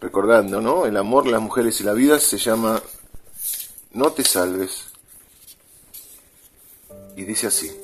recordando, 0.00 0.60
¿no? 0.60 0.86
El 0.86 0.96
amor, 0.96 1.28
las 1.28 1.40
mujeres 1.40 1.80
y 1.80 1.84
la 1.84 1.92
vida, 1.92 2.18
se 2.18 2.38
llama 2.38 2.82
No 3.92 4.10
te 4.10 4.24
salves. 4.24 4.86
Y 7.16 7.22
dice 7.22 7.46
así. 7.46 7.83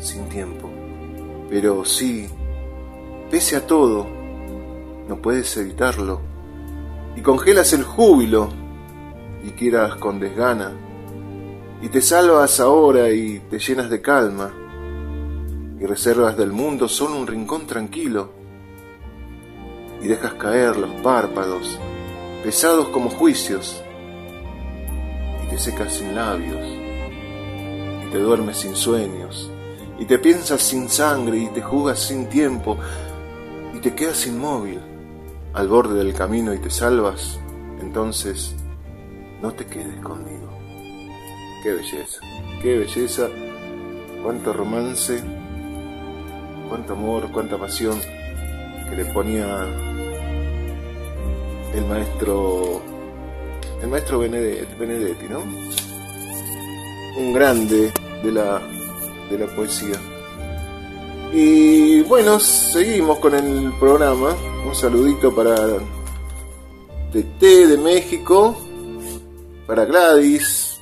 sin 0.00 0.28
tiempo. 0.28 0.70
Pero 1.48 1.84
sí, 1.84 2.28
pese 3.30 3.56
a 3.56 3.66
todo, 3.66 4.06
no 5.08 5.16
puedes 5.22 5.56
evitarlo. 5.56 6.20
Y 7.16 7.20
congelas 7.22 7.72
el 7.72 7.82
júbilo 7.82 8.48
y 9.44 9.50
quieras 9.50 9.96
con 9.96 10.20
desgana, 10.20 10.72
y 11.82 11.88
te 11.88 12.02
salvas 12.02 12.60
ahora 12.60 13.10
y 13.10 13.40
te 13.50 13.58
llenas 13.58 13.90
de 13.90 14.02
calma, 14.02 14.52
y 15.80 15.86
reservas 15.86 16.36
del 16.36 16.52
mundo 16.52 16.88
solo 16.88 17.16
un 17.16 17.26
rincón 17.26 17.66
tranquilo, 17.66 18.30
y 20.02 20.08
dejas 20.08 20.34
caer 20.34 20.76
los 20.76 20.90
párpados, 21.02 21.78
pesados 22.44 22.88
como 22.88 23.10
juicios, 23.10 23.82
y 25.44 25.50
te 25.50 25.58
secas 25.58 25.94
sin 25.94 26.14
labios, 26.14 26.66
y 28.06 28.10
te 28.10 28.18
duermes 28.18 28.58
sin 28.58 28.76
sueños, 28.76 29.50
y 30.00 30.06
te 30.06 30.18
piensas 30.18 30.62
sin 30.62 30.88
sangre, 30.88 31.36
y 31.36 31.46
te 31.48 31.60
jugas 31.60 32.00
sin 32.00 32.26
tiempo, 32.26 32.78
y 33.74 33.80
te 33.80 33.94
quedas 33.94 34.26
inmóvil 34.26 34.80
al 35.52 35.68
borde 35.68 36.02
del 36.02 36.14
camino 36.14 36.54
y 36.54 36.58
te 36.58 36.70
salvas, 36.70 37.38
entonces 37.82 38.54
no 39.42 39.52
te 39.52 39.66
quedes 39.66 40.00
conmigo. 40.00 40.48
Qué 41.62 41.74
belleza, 41.74 42.20
qué 42.62 42.78
belleza, 42.78 43.28
cuánto 44.22 44.54
romance, 44.54 45.22
cuánto 46.70 46.94
amor, 46.94 47.30
cuánta 47.30 47.58
pasión 47.58 48.00
que 48.88 48.96
le 48.96 49.04
ponía 49.12 49.66
el 51.74 51.84
maestro, 51.84 52.80
el 53.82 53.88
maestro 53.88 54.18
Benedetti, 54.18 55.28
¿no? 55.28 55.40
Un 57.18 57.34
grande 57.34 57.92
de 58.22 58.32
la, 58.32 58.62
de 59.30 59.38
la 59.38 59.46
poesía. 59.46 59.98
Y 61.32 62.02
bueno, 62.02 62.40
seguimos 62.40 63.18
con 63.18 63.34
el 63.34 63.72
programa. 63.78 64.36
Un 64.66 64.74
saludito 64.74 65.34
para 65.34 65.54
TT 67.12 67.40
de 67.40 67.78
México, 67.78 68.56
para 69.66 69.84
Gladys, 69.84 70.78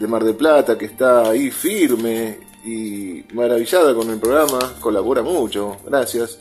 de 0.00 0.06
Mar 0.06 0.24
del 0.24 0.34
Plata 0.34 0.76
que 0.78 0.86
está 0.86 1.28
ahí 1.28 1.50
firme 1.50 2.38
y 2.64 3.24
maravillada 3.34 3.94
con 3.94 4.10
el 4.10 4.18
programa, 4.18 4.58
colabora 4.80 5.22
mucho, 5.22 5.76
gracias. 5.84 6.38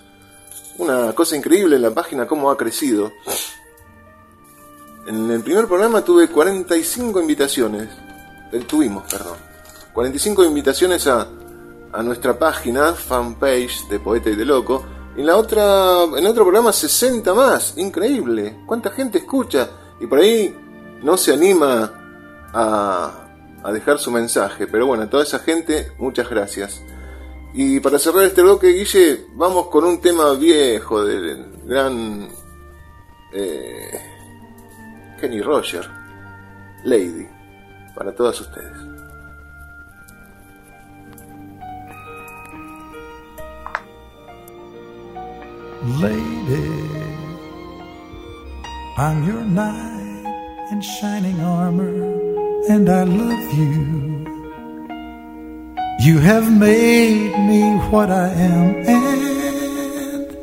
Una 0.77 1.13
cosa 1.13 1.35
increíble 1.35 1.75
en 1.75 1.81
la 1.81 1.91
página, 1.91 2.25
cómo 2.25 2.49
ha 2.49 2.57
crecido. 2.57 3.11
En 5.07 5.29
el 5.29 5.41
primer 5.41 5.67
programa 5.67 6.03
tuve 6.03 6.29
45 6.29 7.19
invitaciones, 7.19 7.89
eh, 8.51 8.63
tuvimos, 8.65 9.03
perdón, 9.11 9.37
45 9.93 10.45
invitaciones 10.45 11.07
a, 11.07 11.27
a 11.91 12.03
nuestra 12.03 12.37
página, 12.37 12.93
fanpage 12.93 13.87
de 13.89 13.99
Poeta 13.99 14.29
y 14.29 14.35
de 14.35 14.45
Loco. 14.45 14.85
En 15.15 15.25
la 15.25 15.37
otra, 15.37 16.03
en 16.03 16.25
otro 16.25 16.43
programa 16.43 16.71
60 16.71 17.33
más, 17.33 17.77
increíble. 17.77 18.59
¿Cuánta 18.65 18.91
gente 18.91 19.19
escucha? 19.19 19.69
Y 19.99 20.07
por 20.07 20.19
ahí 20.19 20.55
no 21.01 21.17
se 21.17 21.33
anima 21.33 21.91
a, 22.53 23.11
a 23.63 23.71
dejar 23.71 23.99
su 23.99 24.11
mensaje. 24.11 24.67
Pero 24.67 24.87
bueno, 24.87 25.03
a 25.03 25.09
toda 25.09 25.23
esa 25.23 25.39
gente, 25.39 25.91
muchas 25.97 26.29
gracias. 26.29 26.81
Y 27.53 27.79
para 27.79 27.97
cerrar 27.97 28.23
este 28.23 28.41
bloque, 28.41 28.67
Guille, 28.67 29.25
vamos 29.33 29.67
con 29.67 29.83
un 29.83 29.99
tema 29.99 30.31
viejo 30.33 31.03
del 31.03 31.47
gran 31.65 32.29
eh, 33.33 34.01
Kenny 35.19 35.41
Roger, 35.41 35.89
Lady, 36.83 37.27
para 37.95 38.13
todas 38.13 38.39
ustedes. 38.39 38.88
Lady, 45.81 46.69
I'm 48.97 49.23
your 49.25 49.43
knight 49.43 50.67
in 50.71 50.81
shining 50.81 51.39
armor 51.39 52.19
and 52.69 52.89
I 52.89 53.03
love 53.03 53.53
you. 53.57 54.09
You 56.01 56.19
have 56.19 56.51
made 56.51 57.37
me 57.47 57.61
what 57.91 58.09
I 58.09 58.29
am, 58.29 58.75
and 58.87 60.37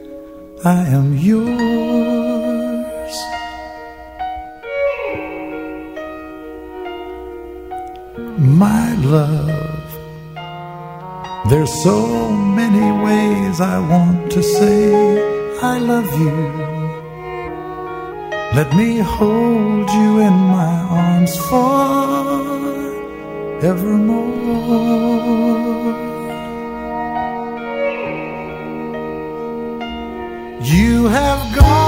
I 0.64 0.87
am 0.89 1.16
yours. 1.16 1.57
My 8.39 8.95
love, 8.97 9.86
there's 11.49 11.72
so 11.82 12.30
many 12.30 12.90
ways 13.05 13.61
I 13.61 13.78
want 13.78 14.32
to 14.32 14.42
say 14.42 14.92
I 15.62 15.78
love 15.78 16.11
you. 16.20 16.36
Let 18.59 18.74
me 18.74 18.99
hold 18.99 19.90
you 19.90 20.20
in 20.28 20.36
my 20.57 20.74
arms 21.03 21.36
forevermore. 21.49 22.86
You 30.62 31.07
have 31.07 31.55
gone 31.55 31.86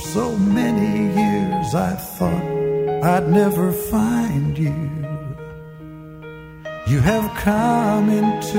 so 0.00 0.36
many 0.36 1.14
years 1.14 1.74
I 1.74 1.94
thought 1.94 2.44
I'd 3.04 3.28
never 3.28 3.72
find 3.72 4.58
you. 4.58 4.74
You 6.86 7.00
have 7.00 7.30
come 7.36 8.08
into 8.08 8.58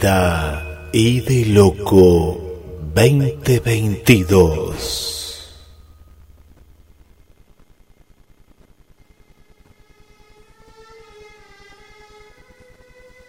y 0.00 1.20
de 1.22 1.46
loco 1.46 2.38
2022. 2.94 5.58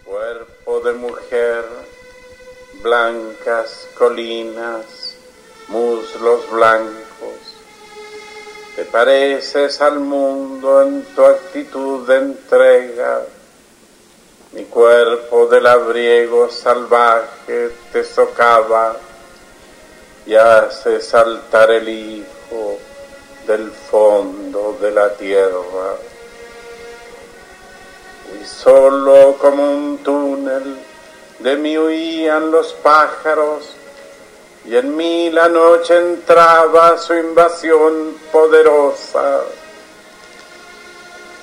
Cuerpo 0.04 0.80
de 0.80 0.92
mujer, 0.92 1.64
blancas 2.84 3.88
colinas, 3.98 5.16
muslos 5.68 6.48
blancos. 6.52 7.56
Te 8.76 8.84
pareces 8.84 9.80
al 9.80 9.98
mundo 9.98 10.82
en 10.82 11.02
tu 11.16 11.24
actitud 11.24 12.06
de 12.06 12.16
entrega. 12.16 13.24
Mi 14.52 14.64
cuerpo 14.64 15.46
de 15.46 15.60
labriego 15.60 16.50
salvaje 16.50 17.70
te 17.92 18.02
socava 18.02 18.96
y 20.26 20.34
hace 20.34 21.00
saltar 21.00 21.70
el 21.70 21.88
hijo 21.88 22.78
del 23.46 23.70
fondo 23.70 24.76
de 24.80 24.90
la 24.90 25.14
tierra. 25.14 25.94
Y 28.40 28.44
solo 28.44 29.36
como 29.38 29.70
un 29.70 29.98
túnel 29.98 30.78
de 31.38 31.56
mí 31.56 31.78
huían 31.78 32.50
los 32.50 32.72
pájaros 32.74 33.70
y 34.64 34.76
en 34.76 34.96
mí 34.96 35.30
la 35.30 35.48
noche 35.48 35.96
entraba 35.96 36.98
su 36.98 37.14
invasión 37.14 38.16
poderosa. 38.32 39.42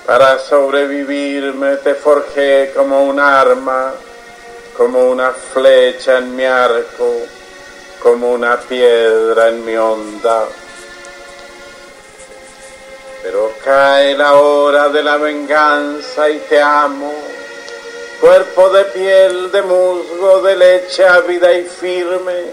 Para 0.07 0.39
sobrevivirme 0.39 1.75
te 1.83 1.93
forjé 1.93 2.71
como 2.73 3.03
un 3.03 3.19
arma, 3.19 3.93
como 4.77 5.03
una 5.09 5.33
flecha 5.33 6.19
en 6.19 6.33
mi 6.33 6.45
arco, 6.45 7.13
como 8.01 8.31
una 8.31 8.57
piedra 8.57 9.49
en 9.49 9.65
mi 9.65 9.75
onda. 9.75 10.45
Pero 13.21 13.51
cae 13.61 14.15
la 14.15 14.35
hora 14.35 14.87
de 14.87 15.03
la 15.03 15.17
venganza 15.17 16.29
y 16.29 16.37
te 16.39 16.61
amo, 16.61 17.13
cuerpo 18.21 18.69
de 18.69 18.85
piel, 18.85 19.51
de 19.51 19.61
musgo, 19.61 20.41
de 20.41 20.55
leche 20.55 21.05
ávida 21.05 21.51
y 21.51 21.65
firme, 21.65 22.45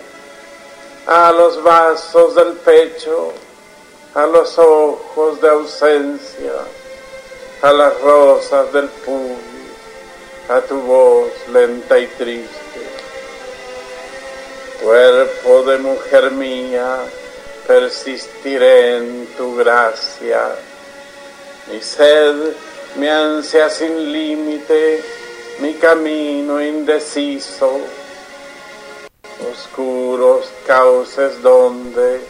a 1.07 1.31
los 1.31 1.63
vasos 1.63 2.35
del 2.35 2.55
pecho, 2.55 3.33
a 4.15 4.27
los 4.27 4.59
ojos 4.59 5.41
de 5.41 5.49
ausencia 5.51 6.51
a 7.63 7.73
las 7.73 8.01
rosas 8.01 8.73
del 8.73 8.89
puño, 8.89 9.37
a 10.49 10.61
tu 10.61 10.81
voz 10.81 11.31
lenta 11.53 11.99
y 11.99 12.07
triste. 12.07 12.81
Cuerpo 14.83 15.63
de 15.63 15.79
mujer 15.79 16.31
mía, 16.33 16.99
persistiré 17.67 18.99
en 18.99 19.27
tu 19.37 19.57
gracia. 19.57 20.57
Mi 21.71 21.81
sed, 21.81 22.53
mi 22.97 23.09
ansia 23.09 23.71
sin 23.71 24.13
límite, 24.13 25.03
mi 25.61 25.75
camino 25.75 26.63
indeciso. 26.63 27.81
Oscuros 29.51 30.51
cauces 30.67 31.41
donde 31.43 32.21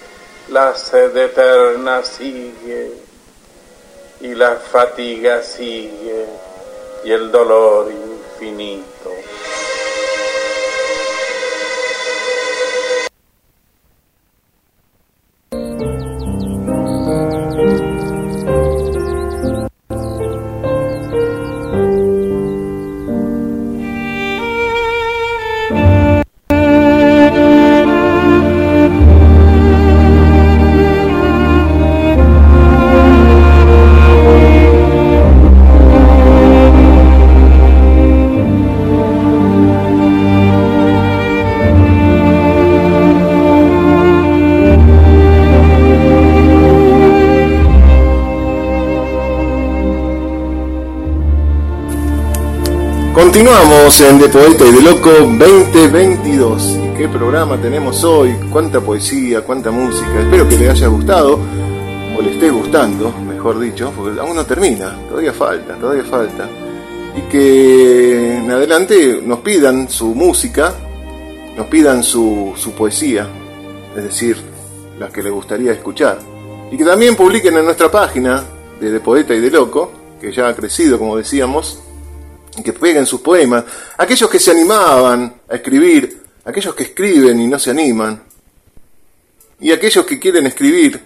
la 0.49 0.75
sed 0.77 1.17
eterna 1.17 2.05
sigue 2.05 3.04
y 4.21 4.35
la 4.35 4.57
fatiga 4.57 5.43
sigue 5.43 6.27
y 7.05 7.11
el 7.11 7.31
dolor 7.31 7.91
infinito. 7.91 9.11
Continuamos 53.85 54.01
en 54.01 54.33
De 54.33 54.39
Poeta 54.39 54.65
y 54.65 54.73
de 54.73 54.81
Loco 54.81 55.11
2022. 55.11 56.79
¿Y 56.85 56.97
qué 56.97 57.07
programa 57.07 57.61
tenemos 57.61 58.03
hoy? 58.03 58.35
¿Cuánta 58.51 58.81
poesía? 58.81 59.43
¿Cuánta 59.43 59.71
música? 59.71 60.23
Espero 60.23 60.49
que 60.49 60.57
le 60.57 60.71
haya 60.71 60.87
gustado, 60.87 61.39
o 62.17 62.23
le 62.23 62.33
esté 62.33 62.49
gustando, 62.49 63.13
mejor 63.13 63.61
dicho, 63.61 63.93
porque 63.95 64.19
aún 64.19 64.37
no 64.37 64.47
termina, 64.47 64.97
todavía 65.07 65.35
falta, 65.35 65.75
todavía 65.75 66.05
falta. 66.05 66.49
Y 67.15 67.31
que 67.31 68.39
en 68.39 68.51
adelante 68.51 69.21
nos 69.23 69.41
pidan 69.41 69.91
su 69.91 70.15
música, 70.15 70.73
nos 71.55 71.67
pidan 71.67 72.03
su, 72.03 72.55
su 72.57 72.73
poesía, 72.73 73.29
es 73.95 74.03
decir, 74.03 74.39
las 74.99 75.11
que 75.11 75.23
les 75.23 75.31
gustaría 75.31 75.73
escuchar. 75.73 76.21
Y 76.73 76.79
que 76.79 76.85
también 76.87 77.17
publiquen 77.17 77.59
en 77.59 77.67
nuestra 77.67 77.91
página 77.91 78.45
de 78.81 78.91
De 78.91 79.01
Poeta 79.01 79.35
y 79.35 79.41
de 79.41 79.51
Loco, 79.51 79.93
que 80.19 80.33
ya 80.33 80.49
ha 80.49 80.55
crecido, 80.55 80.99
como 80.99 81.19
decíamos, 81.19 81.84
que 82.63 82.73
peguen 82.73 83.07
sus 83.07 83.21
poemas, 83.21 83.65
aquellos 83.99 84.31
que 84.31 84.39
se 84.39 84.51
animaban 84.51 85.35
a 85.49 85.55
escribir, 85.55 86.23
aquellos 86.45 86.75
que 86.75 86.85
escriben 86.85 87.41
y 87.41 87.47
no 87.47 87.59
se 87.59 87.71
animan, 87.71 88.23
y 89.61 89.73
aquellos 89.73 90.05
que 90.05 90.19
quieren 90.19 90.47
escribir 90.47 91.01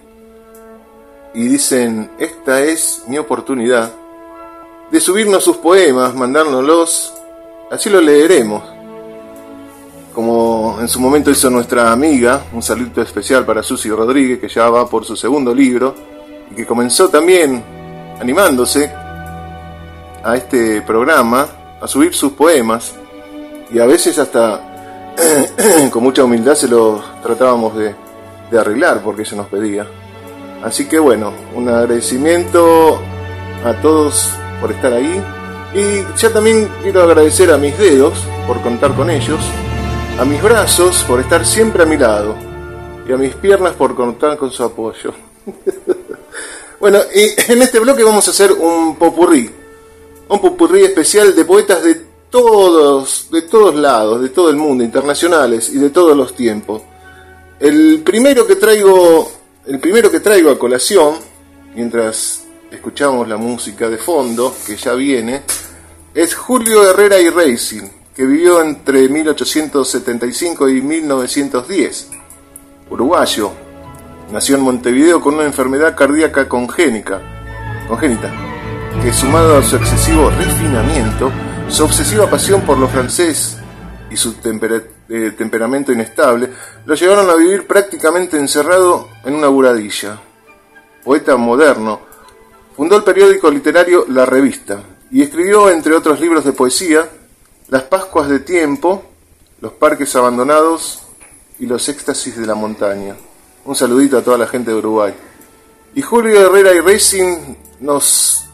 y 1.34 1.46
dicen, 1.46 2.10
esta 2.18 2.62
es 2.62 3.02
mi 3.06 3.18
oportunidad, 3.18 3.92
de 4.90 5.00
subirnos 5.00 5.44
sus 5.44 5.58
poemas, 5.58 6.14
mandárnoslos, 6.14 7.14
así 7.70 7.90
lo 7.90 8.00
leeremos, 8.00 8.62
como 10.14 10.78
en 10.80 10.88
su 10.88 10.98
momento 10.98 11.30
hizo 11.30 11.48
nuestra 11.48 11.92
amiga, 11.92 12.46
un 12.52 12.62
saludo 12.62 13.02
especial 13.02 13.46
para 13.46 13.62
Susi 13.62 13.88
Rodríguez, 13.90 14.40
que 14.40 14.48
ya 14.48 14.68
va 14.68 14.88
por 14.88 15.04
su 15.04 15.14
segundo 15.14 15.54
libro, 15.54 15.94
y 16.50 16.54
que 16.54 16.66
comenzó 16.66 17.08
también 17.08 17.62
animándose 18.18 18.92
a 20.24 20.36
este 20.36 20.82
programa 20.82 21.48
a 21.80 21.86
subir 21.86 22.14
sus 22.14 22.32
poemas 22.32 22.94
y 23.70 23.78
a 23.78 23.86
veces 23.86 24.18
hasta 24.18 25.14
con 25.90 26.02
mucha 26.02 26.24
humildad 26.24 26.54
se 26.54 26.68
los 26.68 27.02
tratábamos 27.22 27.76
de, 27.76 27.94
de 28.50 28.58
arreglar 28.58 29.02
porque 29.02 29.22
ella 29.22 29.36
nos 29.36 29.48
pedía. 29.48 29.86
Así 30.62 30.86
que 30.86 30.98
bueno, 30.98 31.32
un 31.54 31.68
agradecimiento 31.68 32.98
a 33.64 33.74
todos 33.80 34.30
por 34.60 34.72
estar 34.72 34.92
ahí 34.92 35.22
y 35.74 36.16
ya 36.16 36.30
también 36.30 36.68
quiero 36.82 37.02
agradecer 37.02 37.52
a 37.52 37.58
mis 37.58 37.76
dedos 37.78 38.18
por 38.46 38.60
contar 38.60 38.94
con 38.94 39.10
ellos, 39.10 39.40
a 40.18 40.24
mis 40.24 40.42
brazos 40.42 41.04
por 41.06 41.20
estar 41.20 41.44
siempre 41.44 41.82
a 41.82 41.86
mi 41.86 41.96
lado 41.96 42.34
y 43.08 43.12
a 43.12 43.16
mis 43.16 43.34
piernas 43.34 43.74
por 43.74 43.94
contar 43.94 44.36
con 44.36 44.50
su 44.50 44.64
apoyo. 44.64 45.12
bueno, 46.80 46.98
y 47.14 47.52
en 47.52 47.62
este 47.62 47.78
bloque 47.78 48.02
vamos 48.02 48.26
a 48.28 48.30
hacer 48.30 48.52
un 48.52 48.96
popurrí 48.96 49.50
un 50.28 50.40
popurrí 50.40 50.84
especial 50.84 51.34
de 51.34 51.44
poetas 51.44 51.82
de 51.82 51.94
todos, 52.30 53.28
de 53.30 53.42
todos 53.42 53.74
lados, 53.74 54.20
de 54.20 54.28
todo 54.28 54.50
el 54.50 54.56
mundo, 54.56 54.84
internacionales 54.84 55.70
y 55.70 55.78
de 55.78 55.90
todos 55.90 56.16
los 56.16 56.34
tiempos. 56.34 56.82
El 57.58 58.02
primero 58.04 58.46
que 58.46 58.56
traigo, 58.56 59.30
el 59.66 59.80
primero 59.80 60.10
que 60.10 60.20
traigo 60.20 60.50
a 60.50 60.58
colación, 60.58 61.14
mientras 61.74 62.42
escuchamos 62.70 63.26
la 63.26 63.38
música 63.38 63.88
de 63.88 63.96
fondo 63.96 64.54
que 64.66 64.76
ya 64.76 64.92
viene, 64.94 65.42
es 66.14 66.34
Julio 66.34 66.88
Herrera 66.88 67.18
y 67.18 67.30
Racing, 67.30 67.88
que 68.14 68.26
vivió 68.26 68.60
entre 68.60 69.08
1875 69.08 70.68
y 70.68 70.82
1910. 70.82 72.08
Uruguayo, 72.90 73.52
nació 74.30 74.56
en 74.56 74.62
Montevideo 74.62 75.20
con 75.20 75.34
una 75.34 75.44
enfermedad 75.44 75.96
cardíaca 75.96 76.48
congénica, 76.48 77.20
congénita 77.88 78.57
que 79.02 79.12
sumado 79.12 79.58
a 79.58 79.62
su 79.62 79.76
excesivo 79.76 80.30
refinamiento, 80.30 81.30
su 81.68 81.84
obsesiva 81.84 82.28
pasión 82.28 82.62
por 82.62 82.78
lo 82.78 82.88
francés 82.88 83.58
y 84.10 84.16
su 84.16 84.34
eh, 85.08 85.32
temperamento 85.36 85.92
inestable, 85.92 86.50
lo 86.84 86.94
llevaron 86.94 87.30
a 87.30 87.34
vivir 87.34 87.66
prácticamente 87.66 88.38
encerrado 88.38 89.08
en 89.24 89.34
una 89.34 89.48
buradilla. 89.48 90.18
Poeta 91.04 91.36
moderno, 91.36 92.00
fundó 92.76 92.96
el 92.96 93.04
periódico 93.04 93.50
literario 93.50 94.04
La 94.08 94.26
Revista 94.26 94.80
y 95.10 95.22
escribió, 95.22 95.70
entre 95.70 95.94
otros 95.94 96.20
libros 96.20 96.44
de 96.44 96.52
poesía, 96.52 97.08
Las 97.68 97.82
Pascuas 97.84 98.28
de 98.28 98.40
Tiempo, 98.40 99.04
Los 99.60 99.72
Parques 99.72 100.14
Abandonados 100.16 101.02
y 101.58 101.66
Los 101.66 101.88
Éxtasis 101.88 102.36
de 102.36 102.46
la 102.46 102.54
Montaña. 102.54 103.16
Un 103.64 103.74
saludito 103.74 104.18
a 104.18 104.22
toda 104.22 104.38
la 104.38 104.46
gente 104.46 104.70
de 104.70 104.76
Uruguay. 104.78 105.14
Y 105.94 106.02
Julio 106.02 106.40
Herrera 106.40 106.74
y 106.74 106.80
Racing 106.80 107.54
nos 107.80 108.47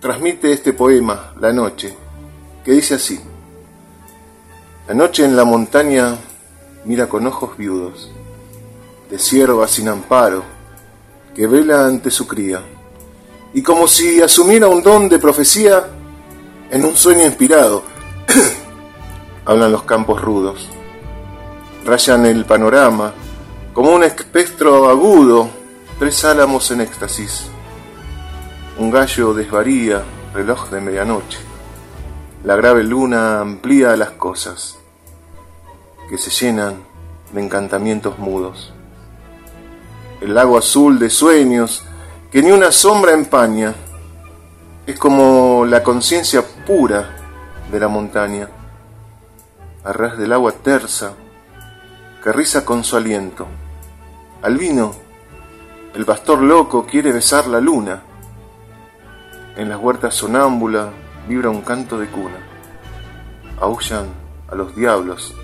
transmite 0.00 0.52
este 0.52 0.72
poema, 0.72 1.32
La 1.40 1.52
Noche, 1.52 1.94
que 2.64 2.72
dice 2.72 2.94
así. 2.94 3.20
La 4.88 4.94
noche 4.94 5.24
en 5.24 5.36
la 5.36 5.44
montaña 5.44 6.16
mira 6.84 7.08
con 7.08 7.26
ojos 7.26 7.56
viudos, 7.56 8.10
de 9.10 9.18
sierva 9.18 9.68
sin 9.68 9.88
amparo, 9.88 10.42
que 11.34 11.46
vela 11.46 11.86
ante 11.86 12.10
su 12.10 12.26
cría, 12.26 12.62
y 13.52 13.62
como 13.62 13.86
si 13.86 14.20
asumiera 14.20 14.68
un 14.68 14.82
don 14.82 15.08
de 15.08 15.18
profecía, 15.18 15.86
en 16.70 16.84
un 16.84 16.96
sueño 16.96 17.24
inspirado, 17.24 17.84
Hablan 19.44 19.72
los 19.72 19.82
campos 19.82 20.20
rudos. 20.20 20.68
Rayan 21.84 22.26
el 22.26 22.44
panorama 22.44 23.12
como 23.72 23.92
un 23.92 24.04
espectro 24.04 24.88
agudo, 24.88 25.48
tres 25.98 26.24
álamos 26.24 26.70
en 26.70 26.82
éxtasis. 26.82 27.46
Un 28.78 28.90
gallo 28.90 29.34
desvaría, 29.34 30.02
reloj 30.32 30.70
de 30.70 30.80
medianoche. 30.80 31.38
La 32.44 32.56
grave 32.56 32.82
luna 32.82 33.40
amplía 33.40 33.96
las 33.96 34.10
cosas 34.12 34.78
que 36.08 36.16
se 36.16 36.30
llenan 36.30 36.76
de 37.32 37.42
encantamientos 37.42 38.18
mudos. 38.18 38.72
El 40.20 40.34
lago 40.34 40.56
azul 40.56 40.98
de 40.98 41.10
sueños 41.10 41.84
que 42.30 42.42
ni 42.42 42.52
una 42.52 42.72
sombra 42.72 43.12
empaña 43.12 43.74
es 44.86 44.98
como 44.98 45.66
la 45.66 45.82
conciencia 45.82 46.42
pura 46.66 47.16
de 47.70 47.80
la 47.80 47.88
montaña, 47.88 48.48
a 49.84 49.92
ras 49.92 50.16
del 50.16 50.32
agua 50.32 50.52
tersa 50.52 51.12
que 52.22 52.32
riza 52.32 52.64
con 52.64 52.84
su 52.84 52.96
aliento. 52.96 53.46
Al 54.42 54.56
vino, 54.56 54.94
el 55.94 56.04
pastor 56.04 56.40
loco 56.40 56.86
quiere 56.86 57.12
besar 57.12 57.46
la 57.46 57.60
luna. 57.60 58.02
En 59.60 59.68
las 59.68 59.78
huertas 59.78 60.14
sonámbula 60.14 60.90
vibra 61.28 61.50
un 61.50 61.60
canto 61.60 61.98
de 61.98 62.06
cuna. 62.06 62.38
Aullan 63.60 64.06
a 64.48 64.54
los 64.54 64.74
diablos 64.74 65.34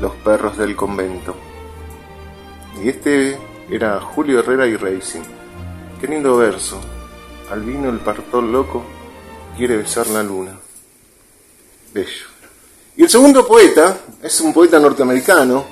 los 0.00 0.14
perros 0.24 0.56
del 0.56 0.74
convento. 0.74 1.36
Y 2.82 2.88
este 2.88 3.36
era 3.68 4.00
Julio 4.00 4.38
Herrera 4.38 4.66
y 4.66 4.76
Racing. 4.76 5.20
Qué 6.00 6.08
lindo 6.08 6.38
verso. 6.38 6.80
Al 7.50 7.60
vino 7.60 7.90
el 7.90 7.98
pastor 7.98 8.42
loco 8.42 8.82
quiere 9.54 9.76
besar 9.76 10.06
la 10.06 10.22
luna. 10.22 10.52
Bello. 11.92 12.26
Y 12.96 13.02
el 13.02 13.10
segundo 13.10 13.46
poeta 13.46 13.98
es 14.22 14.40
un 14.40 14.54
poeta 14.54 14.78
norteamericano, 14.78 15.62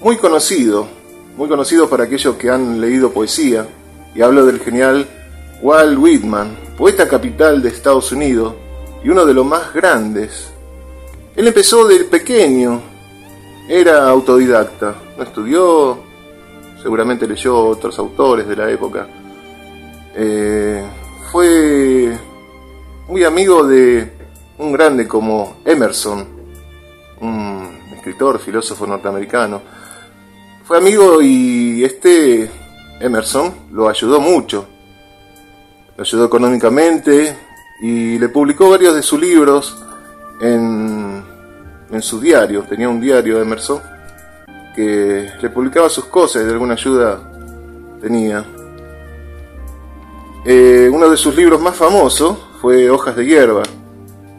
muy 0.00 0.16
conocido, 0.16 0.88
muy 1.36 1.46
conocido 1.46 1.90
para 1.90 2.04
aquellos 2.04 2.36
que 2.36 2.48
han 2.48 2.80
leído 2.80 3.12
poesía, 3.12 3.68
y 4.14 4.22
hablo 4.22 4.46
del 4.46 4.60
genial 4.60 5.06
Walt 5.60 5.98
Whitman, 5.98 6.65
poeta 6.76 7.08
capital 7.08 7.62
de 7.62 7.70
Estados 7.70 8.12
Unidos 8.12 8.54
y 9.02 9.08
uno 9.08 9.24
de 9.24 9.34
los 9.34 9.46
más 9.46 9.72
grandes. 9.72 10.50
Él 11.34 11.46
empezó 11.46 11.86
de 11.86 12.04
pequeño, 12.04 12.80
era 13.68 14.08
autodidacta, 14.08 14.94
no 15.16 15.22
estudió, 15.22 15.98
seguramente 16.82 17.26
leyó 17.26 17.58
otros 17.58 17.98
autores 17.98 18.46
de 18.46 18.56
la 18.56 18.70
época. 18.70 19.08
Eh, 20.14 20.84
fue 21.30 22.16
muy 23.08 23.24
amigo 23.24 23.66
de 23.66 24.12
un 24.58 24.72
grande 24.72 25.06
como 25.06 25.56
Emerson, 25.64 26.26
un 27.20 27.78
escritor, 27.94 28.38
filósofo 28.38 28.86
norteamericano. 28.86 29.62
Fue 30.64 30.78
amigo 30.78 31.20
y 31.22 31.84
este 31.84 32.50
Emerson 33.00 33.52
lo 33.72 33.88
ayudó 33.88 34.20
mucho. 34.20 34.66
Lo 35.96 36.02
ayudó 36.02 36.26
económicamente 36.26 37.36
y 37.80 38.18
le 38.18 38.28
publicó 38.28 38.70
varios 38.70 38.94
de 38.94 39.02
sus 39.02 39.20
libros 39.20 39.82
en, 40.40 41.22
en 41.90 42.02
su 42.02 42.20
diario. 42.20 42.62
Tenía 42.62 42.88
un 42.88 43.00
diario 43.00 43.40
Emerson 43.40 43.80
que 44.74 45.30
le 45.40 45.50
publicaba 45.50 45.88
sus 45.88 46.04
cosas 46.04 46.42
y 46.42 46.44
de 46.44 46.52
alguna 46.52 46.74
ayuda 46.74 47.18
tenía. 48.00 48.44
Eh, 50.44 50.88
uno 50.92 51.08
de 51.10 51.16
sus 51.16 51.34
libros 51.34 51.60
más 51.60 51.74
famosos 51.74 52.38
fue 52.60 52.90
Hojas 52.90 53.16
de 53.16 53.26
Hierba. 53.26 53.62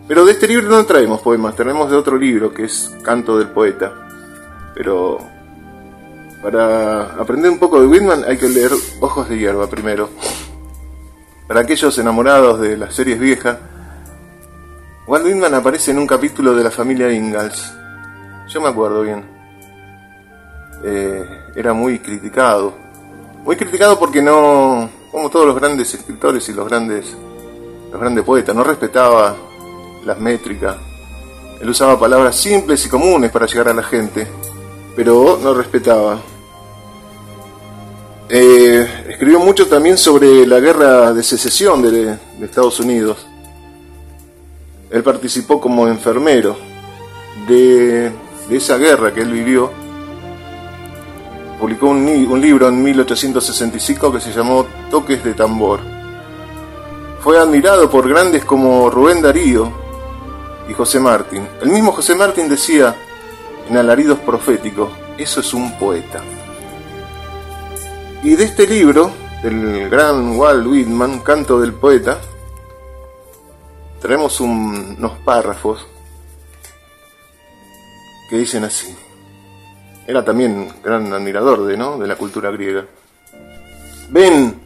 Pero 0.08 0.24
de 0.24 0.32
este 0.32 0.48
libro 0.48 0.70
no 0.70 0.86
traemos 0.86 1.20
poemas, 1.20 1.56
tenemos 1.56 1.90
de 1.90 1.98
otro 1.98 2.18
libro 2.18 2.54
que 2.54 2.64
es 2.66 2.96
Canto 3.02 3.38
del 3.38 3.50
Poeta. 3.50 3.94
Pero 4.74 5.18
para 6.42 7.16
aprender 7.16 7.52
un 7.52 7.60
poco 7.60 7.82
de 7.82 7.88
Whitman 7.88 8.24
hay 8.26 8.38
que 8.38 8.48
leer 8.48 8.72
Ojos 9.02 9.28
de 9.28 9.38
Hierba 9.38 9.68
primero. 9.68 10.10
Para 11.48 11.62
aquellos 11.62 11.98
enamorados 11.98 12.60
de 12.60 12.76
las 12.76 12.94
series 12.94 13.18
viejas, 13.18 13.58
Walt 15.08 15.26
Whitman 15.26 15.54
aparece 15.54 15.92
en 15.92 16.00
un 16.00 16.06
capítulo 16.06 16.54
de 16.54 16.62
la 16.62 16.72
familia 16.72 17.10
Ingalls. 17.10 17.74
Yo 18.50 18.60
me 18.60 18.68
acuerdo 18.68 19.02
bien. 19.02 19.24
Eh, 20.84 21.26
era 21.56 21.72
muy 21.72 22.00
criticado. 22.00 22.74
Muy 23.46 23.56
criticado 23.56 23.98
porque 23.98 24.22
no, 24.22 24.90
como 25.10 25.30
todos 25.30 25.46
los 25.46 25.56
grandes 25.56 25.94
escritores 25.94 26.50
y 26.50 26.54
los 26.54 26.68
grandes, 26.68 27.16
los 27.92 28.02
grandes 28.02 28.26
poetas, 28.26 28.54
no 28.54 28.66
respetaba 28.66 29.34
las 30.04 30.20
métricas. 30.20 30.76
Él 31.62 31.70
usaba 31.70 31.98
palabras 31.98 32.36
simples 32.36 32.86
y 32.86 32.90
comunes 32.90 33.32
para 33.32 33.46
llegar 33.46 33.70
a 33.70 33.74
la 33.74 33.84
gente, 33.84 34.28
pero 34.98 35.40
no 35.42 35.54
respetaba. 35.54 36.20
Eh, 38.30 39.06
escribió 39.08 39.40
mucho 39.40 39.68
también 39.68 39.98
sobre 39.98 40.46
la 40.46 40.60
guerra 40.60 41.14
de 41.14 41.24
secesión 41.24 41.82
de, 41.82 42.18
Estados 42.42 42.80
Unidos. 42.80 43.26
Él 44.90 45.02
participó 45.02 45.62
como 45.62 45.88
enfermero 45.88 46.58
de, 47.48 48.12
de 48.50 48.58
esa 48.58 48.78
guerra 48.78 49.14
que 49.14 49.22
él 49.22 49.32
vivió. 49.32 49.72
Publicó 51.58 51.88
un, 51.88 52.06
un, 52.06 52.42
libro 52.42 52.68
en 52.68 52.84
1865 52.84 54.12
que 54.12 54.20
se 54.20 54.34
llamó 54.34 54.66
Toques 54.92 55.24
de 55.24 55.34
Tambor. 55.34 55.80
Fue 57.22 57.40
admirado 57.40 57.90
por 57.90 58.08
grandes 58.08 58.44
como 58.44 58.90
Rubén 58.90 59.22
Darío 59.22 59.72
y 60.70 60.74
José 60.74 61.00
Martín. 61.00 61.48
El 61.62 61.70
mismo 61.70 61.94
José 61.94 62.14
Martín 62.14 62.50
decía 62.50 62.94
en 63.70 63.78
alaridos 63.78 64.20
proféticos, 64.20 64.92
eso 65.18 65.40
es 65.40 65.54
un 65.54 65.78
poeta. 65.80 66.22
Y 68.28 68.36
de 68.36 68.44
este 68.44 68.68
libro, 68.68 69.10
del 69.42 69.90
gran 69.90 70.38
Walt 70.38 70.68
Whitman, 70.68 71.22
Canto 71.22 71.62
del 71.62 71.72
Poeta, 71.72 72.20
tenemos 74.02 74.42
un, 74.42 74.98
unos 74.98 75.14
párrafos 75.20 75.88
que 78.30 78.38
dicen 78.38 78.66
así. 78.66 78.94
Era 80.06 80.26
también 80.26 80.74
gran 80.84 81.14
admirador 81.14 81.66
de, 81.68 81.78
¿no? 81.78 81.98
de 81.98 82.06
la 82.06 82.18
cultura 82.18 82.52
griega. 82.52 82.86
Ven, 84.10 84.60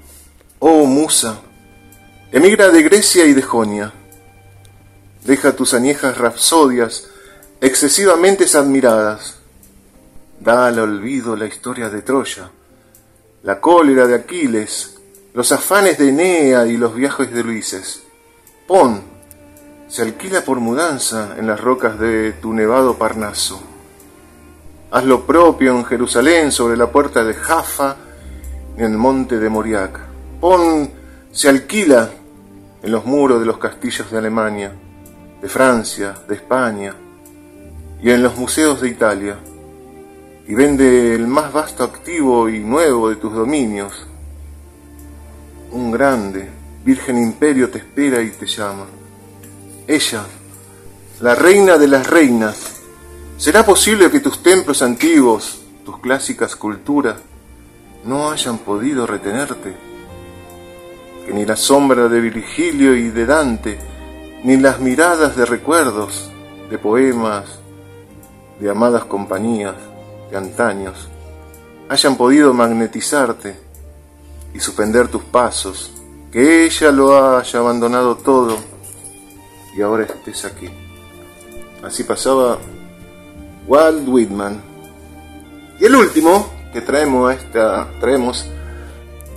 oh 0.58 0.88
musa, 0.88 1.42
emigra 2.32 2.70
de 2.70 2.82
Grecia 2.82 3.26
y 3.26 3.34
de 3.34 3.44
Jonia. 3.44 3.94
Deja 5.24 5.56
tus 5.56 5.76
añejas 5.76 6.18
rapsodias 6.18 7.12
excesivamente 7.62 8.46
admiradas. 8.58 9.38
Da 10.40 10.66
al 10.66 10.80
olvido 10.80 11.36
la 11.36 11.46
historia 11.46 11.92
de 11.92 12.02
Troya, 12.02 12.50
la 13.44 13.60
cólera 13.60 14.06
de 14.06 14.16
Aquiles, 14.16 15.00
los 15.34 15.52
afanes 15.52 15.98
de 15.98 16.10
Enea 16.10 16.68
y 16.68 16.78
los 16.78 16.94
viajes 16.94 17.34
de 17.34 17.44
Luises. 17.44 18.04
Pon, 18.68 19.02
se 19.88 20.04
alquila 20.04 20.42
por 20.42 20.60
mudanza 20.60 21.36
en 21.38 21.48
las 21.48 21.60
rocas 21.60 22.00
de 22.00 22.34
tu 22.34 22.54
nevado 22.54 22.98
Parnaso. 22.98 23.62
Haz 24.92 25.06
lo 25.06 25.26
propio 25.26 25.76
en 25.76 25.86
Jerusalén 25.86 26.52
sobre 26.52 26.78
la 26.78 26.92
puerta 26.92 27.24
de 27.24 27.34
Jaffa 27.34 27.98
en 28.78 28.86
el 28.86 28.98
monte 28.98 29.40
de 29.40 29.50
Moriac. 29.50 30.00
Pon, 30.40 30.92
se 31.32 31.50
alquila 31.50 32.12
en 32.84 32.92
los 32.92 33.06
muros 33.06 33.40
de 33.40 33.46
los 33.46 33.58
castillos 33.58 34.12
de 34.12 34.18
Alemania, 34.18 34.72
de 35.42 35.50
Francia, 35.50 36.16
de 36.28 36.36
España 36.36 36.94
y 38.02 38.12
en 38.12 38.22
los 38.22 38.38
museos 38.38 38.82
de 38.82 38.90
Italia. 38.90 39.38
Y 40.52 40.54
vende 40.54 41.16
el 41.16 41.28
más 41.28 41.54
vasto 41.54 41.82
activo 41.86 42.50
y 42.50 42.60
nuevo 42.60 43.08
de 43.08 43.16
tus 43.16 43.34
dominios. 43.34 44.06
Un 45.72 45.92
grande, 45.92 46.50
virgen 46.84 47.18
imperio 47.20 47.70
te 47.70 47.78
espera 47.78 48.22
y 48.22 48.32
te 48.32 48.46
llama. 48.46 48.86
Ella, 49.88 50.26
la 51.22 51.36
reina 51.36 51.78
de 51.78 51.88
las 51.88 52.06
reinas, 52.06 52.82
¿será 53.38 53.66
posible 53.66 54.12
que 54.12 54.20
tus 54.20 54.44
templos 54.44 54.82
antiguos, 54.82 55.62
tus 55.86 56.00
clásicas 56.00 56.58
culturas, 56.58 57.16
no 58.04 58.30
hayan 58.30 58.58
podido 58.58 59.08
retenerte? 59.08 59.74
Que 61.26 61.34
ni 61.34 61.46
la 61.46 61.56
sombra 61.56 62.10
de 62.10 62.20
Virgilio 62.20 62.94
y 62.94 63.08
de 63.08 63.26
Dante, 63.26 63.80
ni 64.44 64.58
las 64.58 64.82
miradas 64.82 65.38
de 65.38 65.46
recuerdos, 65.46 66.30
de 66.70 66.78
poemas, 66.78 67.46
de 68.60 68.70
amadas 68.70 69.06
compañías, 69.06 69.76
de 70.32 70.38
antaños, 70.38 71.10
hayan 71.90 72.16
podido 72.16 72.54
magnetizarte 72.54 73.56
y 74.54 74.60
suspender 74.60 75.10
tus 75.10 75.24
pasos, 75.24 75.92
que 76.32 76.66
ella 76.66 76.92
lo 76.92 77.38
haya 77.38 77.60
abandonado 77.60 78.16
todo 78.16 78.58
y 79.76 79.82
ahora 79.82 80.06
estés 80.06 80.46
aquí. 80.46 80.70
Así 81.84 82.04
pasaba 82.04 82.58
Walt 83.68 84.08
Whitman. 84.08 84.62
Y 85.80 85.86
el 85.86 85.96
último 85.96 86.50
que 86.72 86.82
traemos 86.82 87.30
a, 87.30 87.34
esta, 87.34 87.88
traemos 88.00 88.46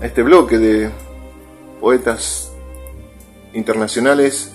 a 0.01 0.07
este 0.07 0.22
bloque 0.22 0.59
de 0.59 0.90
poetas 1.80 2.51
internacionales 3.53 4.53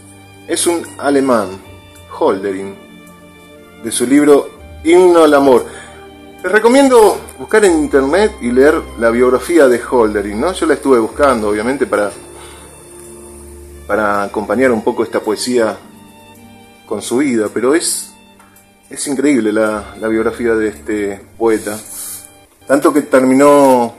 es 0.48 0.68
un 0.68 0.86
alemán, 0.98 1.50
Holdering, 2.18 2.76
de 3.84 3.92
su 3.92 4.06
libro 4.06 4.50
Himno 4.84 5.24
al 5.24 5.34
Amor. 5.34 5.66
Les 6.42 6.50
recomiendo 6.54 7.20
buscar 7.38 7.66
en 7.66 7.74
internet 7.74 8.32
y 8.40 8.52
leer 8.52 8.82
la 8.98 9.10
biografía 9.10 9.68
de 9.68 9.82
Holdering, 9.84 10.40
¿no? 10.40 10.54
Yo 10.54 10.66
la 10.68 10.76
estuve 10.76 10.98
buscando, 10.98 11.50
obviamente, 11.50 11.86
para, 11.86 12.12
para 13.86 14.24
acompañar 14.24 14.72
un 14.72 14.82
poco 14.82 15.04
esta 15.04 15.20
poesía 15.20 15.78
con 16.86 17.02
su 17.02 17.18
vida, 17.18 17.50
pero 17.54 17.76
es, 17.76 18.14
es 18.90 19.06
increíble 19.08 19.52
la, 19.52 19.96
la 20.00 20.08
biografía 20.08 20.56
de 20.56 20.70
este 20.70 21.22
poeta. 21.38 21.78
Tanto 22.66 22.94
que 22.94 23.02
terminó 23.02 23.96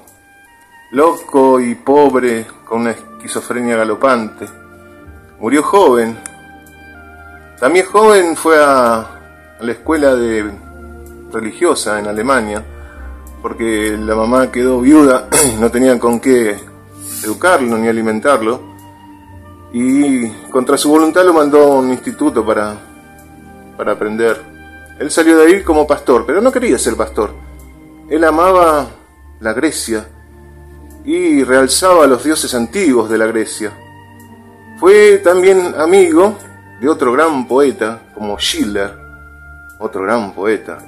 loco 0.93 1.61
y 1.61 1.75
pobre, 1.75 2.47
con 2.65 2.81
una 2.81 2.93
esquizofrenia 2.93 3.77
galopante. 3.77 4.47
Murió 5.41 5.63
joven. 5.63 6.19
También 7.59 7.85
joven 7.85 8.35
fue 8.35 8.57
a, 8.65 9.01
a 9.01 9.59
la 9.61 9.73
escuela 9.73 10.17
de 10.17 10.70
religiosa 11.33 11.99
en 11.99 12.07
Alemania, 12.07 12.65
porque 13.43 13.97
la 13.99 14.15
mamá 14.15 14.51
quedó 14.51 14.81
viuda 14.81 15.29
no 15.61 15.71
tenían 15.71 15.99
con 15.99 16.21
qué 16.21 16.57
educarlo 17.25 17.79
ni 17.79 17.89
alimentarlo. 17.89 18.71
Y 19.73 20.29
contra 20.51 20.77
su 20.77 20.91
voluntad 20.91 21.25
lo 21.25 21.33
mandó 21.33 21.63
a 21.63 21.79
un 21.79 21.91
instituto 21.91 22.45
para, 22.45 22.75
para 23.77 23.93
aprender. 23.93 24.41
Él 24.99 25.11
salió 25.11 25.39
de 25.39 25.47
ahí 25.47 25.63
como 25.63 25.87
pastor, 25.87 26.25
pero 26.27 26.41
no 26.41 26.51
quería 26.51 26.79
ser 26.79 26.97
pastor. 26.97 27.31
Él 28.09 28.25
amaba 28.25 28.89
la 29.39 29.53
Grecia 29.53 30.07
y 31.05 31.43
realzaba 31.45 32.05
a 32.05 32.07
los 32.07 32.25
dioses 32.25 32.53
antiguos 32.55 33.09
de 33.09 33.19
la 33.19 33.27
Grecia. 33.27 33.73
Fue 34.79 35.19
también 35.19 35.75
amigo 35.77 36.37
de 36.81 36.89
otro 36.89 37.13
gran 37.13 37.47
poeta 37.47 38.03
como 38.15 38.39
Schiller, 38.39 38.97
otro 39.79 40.03
gran 40.03 40.33
poeta, 40.33 40.79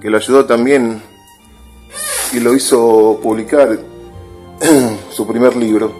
que 0.00 0.10
lo 0.10 0.16
ayudó 0.16 0.44
también 0.44 1.02
y 2.32 2.40
lo 2.40 2.54
hizo 2.54 3.18
publicar 3.22 3.78
su 5.10 5.26
primer 5.26 5.56
libro. 5.56 5.92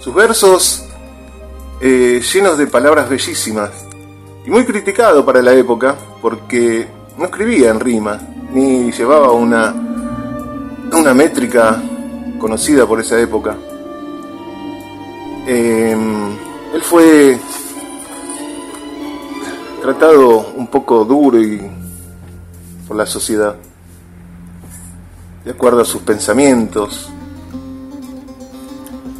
Sus 0.00 0.14
versos 0.14 0.84
eh, 1.80 2.20
llenos 2.32 2.58
de 2.58 2.66
palabras 2.66 3.08
bellísimas 3.08 3.70
y 4.44 4.50
muy 4.50 4.64
criticado 4.64 5.24
para 5.24 5.42
la 5.42 5.54
época 5.54 5.96
porque 6.20 6.86
no 7.16 7.26
escribía 7.26 7.70
en 7.70 7.80
rima 7.80 8.20
ni 8.52 8.90
llevaba 8.90 9.30
una, 9.32 9.74
una 10.92 11.14
métrica 11.14 11.80
conocida 12.38 12.86
por 12.86 13.00
esa 13.00 13.20
época. 13.20 13.56
Em, 15.46 16.30
él 16.74 16.82
fue 16.82 17.38
tratado 19.80 20.52
un 20.56 20.66
poco 20.66 21.04
duro 21.04 21.40
y 21.40 21.60
por 22.90 22.96
la 22.96 23.06
sociedad, 23.06 23.54
de 25.44 25.52
acuerdo 25.52 25.82
a 25.82 25.84
sus 25.84 26.02
pensamientos. 26.02 27.08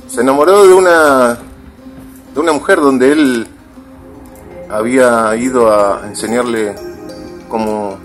Se 0.09 0.23
enamoró 0.23 0.67
de 0.67 0.75
una 0.75 1.39
de 2.35 2.41
una 2.41 2.51
mujer 2.51 2.81
donde 2.81 3.13
él 3.13 3.47
había 4.69 5.37
ido 5.37 5.71
a 5.73 6.05
enseñarle 6.05 6.75
como 7.49 7.97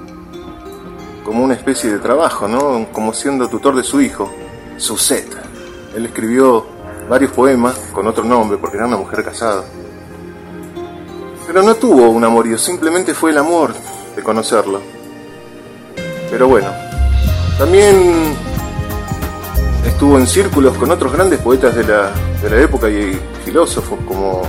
como 1.23 1.43
una 1.43 1.55
especie 1.55 1.91
de 1.91 1.97
trabajo, 1.97 2.47
¿no? 2.47 2.85
Como 2.91 3.11
siendo 3.11 3.47
tutor 3.47 3.75
de 3.75 3.81
su 3.81 4.01
hijo, 4.01 4.31
Suset. 4.77 5.35
Él 5.95 6.05
escribió 6.05 6.63
varios 7.09 7.31
poemas 7.31 7.75
con 7.91 8.05
otro 8.05 8.23
nombre 8.23 8.59
porque 8.59 8.77
era 8.77 8.85
una 8.85 8.97
mujer 8.97 9.23
casada. 9.23 9.63
Pero 11.47 11.63
no 11.63 11.73
tuvo 11.73 12.09
un 12.09 12.23
amorío, 12.23 12.55
simplemente 12.55 13.15
fue 13.15 13.31
el 13.31 13.39
amor 13.39 13.73
de 14.15 14.21
conocerlo. 14.21 14.94
Pero 16.29 16.47
bueno, 16.47 16.67
también 17.57 18.35
estuvo 19.85 20.17
en 20.17 20.27
círculos 20.27 20.75
con 20.77 20.91
otros 20.91 21.13
grandes 21.13 21.39
poetas 21.39 21.75
de 21.75 21.83
la, 21.83 22.11
de 22.41 22.49
la 22.49 22.61
época 22.61 22.89
y 22.89 23.17
filósofos 23.45 23.97
como, 24.05 24.41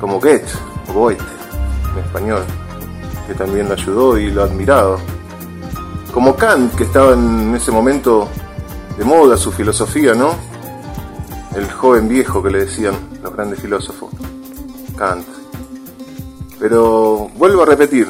como 0.00 0.18
Goethe, 0.18 0.50
o 0.88 0.92
Goethe, 0.92 1.22
en 1.92 2.04
español, 2.04 2.42
que 3.26 3.34
también 3.34 3.68
lo 3.68 3.74
ayudó 3.74 4.18
y 4.18 4.30
lo 4.30 4.42
admiraba. 4.42 4.98
Como 6.12 6.34
Kant, 6.34 6.74
que 6.74 6.84
estaba 6.84 7.12
en 7.12 7.54
ese 7.54 7.70
momento 7.70 8.28
de 8.98 9.04
moda 9.04 9.36
su 9.36 9.52
filosofía, 9.52 10.14
¿no? 10.14 10.34
El 11.54 11.70
joven 11.70 12.08
viejo 12.08 12.42
que 12.42 12.50
le 12.50 12.64
decían 12.64 12.94
los 13.22 13.32
grandes 13.32 13.60
filósofos, 13.60 14.10
Kant. 14.96 15.26
Pero 16.58 17.30
vuelvo 17.36 17.62
a 17.62 17.66
repetir, 17.66 18.08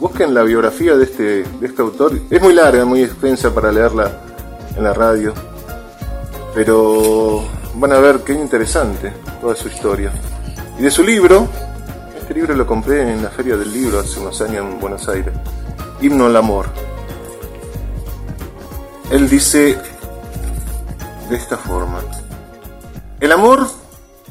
busquen 0.00 0.32
la 0.32 0.42
biografía 0.42 0.96
de 0.96 1.04
este, 1.04 1.44
de 1.44 1.66
este 1.66 1.82
autor. 1.82 2.18
Es 2.30 2.40
muy 2.40 2.54
larga, 2.54 2.84
muy 2.86 3.02
extensa 3.02 3.54
para 3.54 3.70
leerla 3.70 4.10
en 4.74 4.82
la 4.82 4.94
radio, 4.94 5.34
pero 6.54 7.44
van 7.74 7.92
a 7.92 8.00
ver 8.00 8.20
qué 8.20 8.32
interesante 8.32 9.12
toda 9.40 9.54
su 9.54 9.68
historia. 9.68 10.10
Y 10.78 10.82
de 10.82 10.90
su 10.90 11.04
libro, 11.04 11.46
este 12.18 12.32
libro 12.32 12.54
lo 12.54 12.66
compré 12.66 13.12
en 13.12 13.22
la 13.22 13.28
Feria 13.28 13.56
del 13.56 13.72
Libro 13.72 14.00
hace 14.00 14.18
unos 14.18 14.40
años 14.40 14.64
en 14.64 14.80
Buenos 14.80 15.06
Aires, 15.08 15.34
Himno 16.00 16.26
al 16.26 16.36
Amor. 16.36 16.66
Él 19.10 19.28
dice 19.28 19.76
de 21.28 21.36
esta 21.36 21.58
forma, 21.58 22.00
el 23.20 23.32
amor 23.32 23.68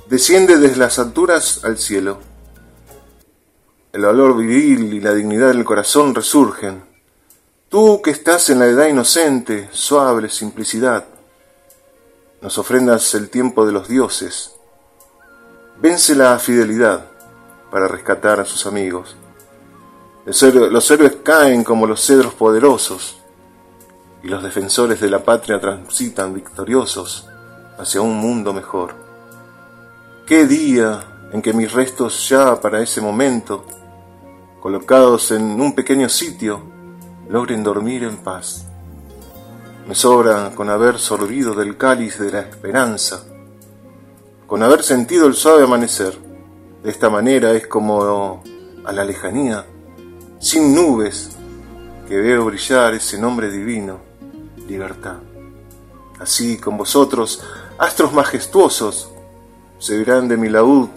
desciende 0.09 0.57
desde 0.57 0.77
las 0.77 0.97
alturas 0.97 1.61
al 1.63 1.77
cielo. 1.77 2.28
El 3.91 4.03
valor 4.03 4.37
viril 4.37 4.93
y 4.93 5.01
la 5.01 5.13
dignidad 5.13 5.47
del 5.47 5.65
corazón 5.65 6.13
resurgen. 6.13 6.83
Tú 7.69 8.03
que 8.03 8.11
estás 8.11 8.51
en 8.51 8.59
la 8.59 8.67
edad 8.67 8.85
inocente, 8.85 9.67
suave 9.71 10.29
simplicidad, 10.29 11.05
nos 12.39 12.59
ofrendas 12.59 13.15
el 13.15 13.31
tiempo 13.31 13.65
de 13.65 13.71
los 13.71 13.87
dioses. 13.87 14.53
Vence 15.81 16.13
la 16.13 16.37
fidelidad 16.37 17.07
para 17.71 17.87
rescatar 17.87 18.39
a 18.39 18.45
sus 18.45 18.67
amigos. 18.67 19.15
Los 20.23 20.91
héroes 20.91 21.17
caen 21.23 21.63
como 21.63 21.87
los 21.87 22.05
cedros 22.05 22.35
poderosos 22.35 23.17
y 24.21 24.27
los 24.27 24.43
defensores 24.43 25.01
de 25.01 25.09
la 25.09 25.23
patria 25.23 25.59
transitan 25.59 26.35
victoriosos 26.35 27.27
hacia 27.79 28.01
un 28.01 28.17
mundo 28.17 28.53
mejor. 28.53 28.93
Qué 30.27 30.45
día 30.45 31.29
en 31.31 31.41
que 31.41 31.53
mis 31.53 31.71
restos 31.71 32.29
ya 32.29 32.61
para 32.61 32.81
ese 32.81 33.01
momento, 33.01 33.65
colocados 34.59 35.31
en 35.31 35.59
un 35.61 35.73
pequeño 35.73 36.09
sitio, 36.09 36.61
logren 37.29 37.63
dormir 37.63 38.03
en 38.03 38.17
paz. 38.17 38.65
Me 39.87 39.95
sobra 39.95 40.51
con 40.55 40.69
haber 40.69 40.99
sorbido 40.99 41.53
del 41.55 41.77
cáliz 41.77 42.19
de 42.19 42.31
la 42.31 42.41
esperanza, 42.41 43.23
con 44.47 44.61
haber 44.63 44.83
sentido 44.83 45.27
el 45.27 45.33
suave 45.33 45.63
amanecer. 45.63 46.17
De 46.83 46.89
esta 46.89 47.09
manera 47.09 47.51
es 47.51 47.67
como 47.67 48.43
a 48.85 48.91
la 48.91 49.03
lejanía, 49.03 49.65
sin 50.39 50.75
nubes, 50.75 51.31
que 52.07 52.17
veo 52.17 52.45
brillar 52.45 52.93
ese 52.93 53.17
nombre 53.17 53.51
divino 53.51 53.99
libertad. 54.67 55.17
Así 56.19 56.57
con 56.57 56.77
vosotros, 56.77 57.43
astros 57.77 58.13
majestuosos, 58.13 59.09
se 59.79 59.97
verán 59.97 60.27
de 60.27 60.37
mi 60.37 60.49
laúd 60.49 60.89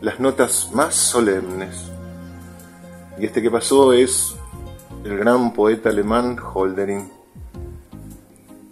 las 0.00 0.20
notas 0.20 0.70
más 0.72 0.94
solemnes. 0.94 1.87
Y 3.18 3.26
este 3.26 3.42
que 3.42 3.50
pasó 3.50 3.92
es 3.92 4.34
el 5.04 5.18
gran 5.18 5.52
poeta 5.52 5.88
alemán 5.88 6.36
Holdering. 6.38 7.10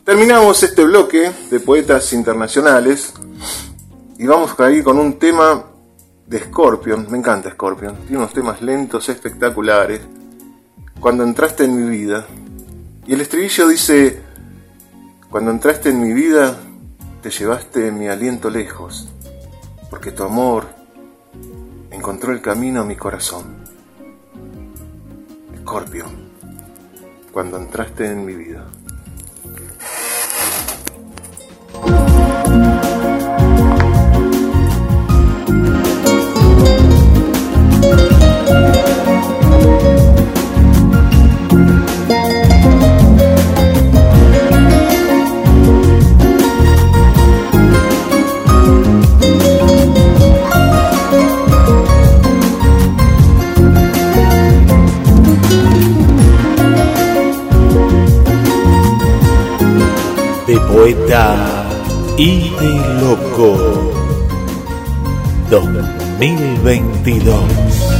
Terminamos 0.05 0.63
este 0.63 0.85
bloque 0.85 1.33
de 1.51 1.61
poetas 1.61 2.13
internacionales 2.13 3.13
y 4.19 4.27
vamos 4.27 4.59
a 4.61 4.71
ir 4.71 4.85
con 4.85 4.99
un 4.99 5.19
tema 5.19 5.65
de 6.27 6.39
Scorpion. 6.39 7.09
Me 7.11 7.19
encanta 7.19 7.51
Scorpion. 7.51 7.97
Tiene 8.03 8.19
unos 8.19 8.33
temas 8.33 8.63
lentos, 8.63 9.09
espectaculares. 9.09 10.01
Cuando 11.01 11.25
entraste 11.25 11.65
en 11.65 11.77
mi 11.77 11.91
vida, 11.91 12.27
y 13.07 13.15
el 13.15 13.21
estribillo 13.21 13.69
dice, 13.69 14.23
cuando 15.29 15.51
entraste 15.51 15.91
en 15.91 16.01
mi 16.01 16.13
vida, 16.13 16.57
te 17.23 17.31
llevaste 17.31 17.91
mi 17.91 18.09
aliento 18.09 18.49
lejos, 18.49 19.09
porque 19.91 20.13
tu 20.13 20.23
amor 20.23 20.67
encontró 21.91 22.33
el 22.33 22.41
camino 22.41 22.81
a 22.83 22.85
mi 22.85 22.97
corazón. 22.97 23.56
Escorpio, 25.67 26.05
cuando 27.33 27.57
entraste 27.57 28.07
en 28.09 28.25
mi 28.25 28.37
vida. 28.37 28.69
Da 61.09 61.67
y 62.19 62.51
de 62.51 63.01
Loco 63.01 63.57
2022. 65.51 67.96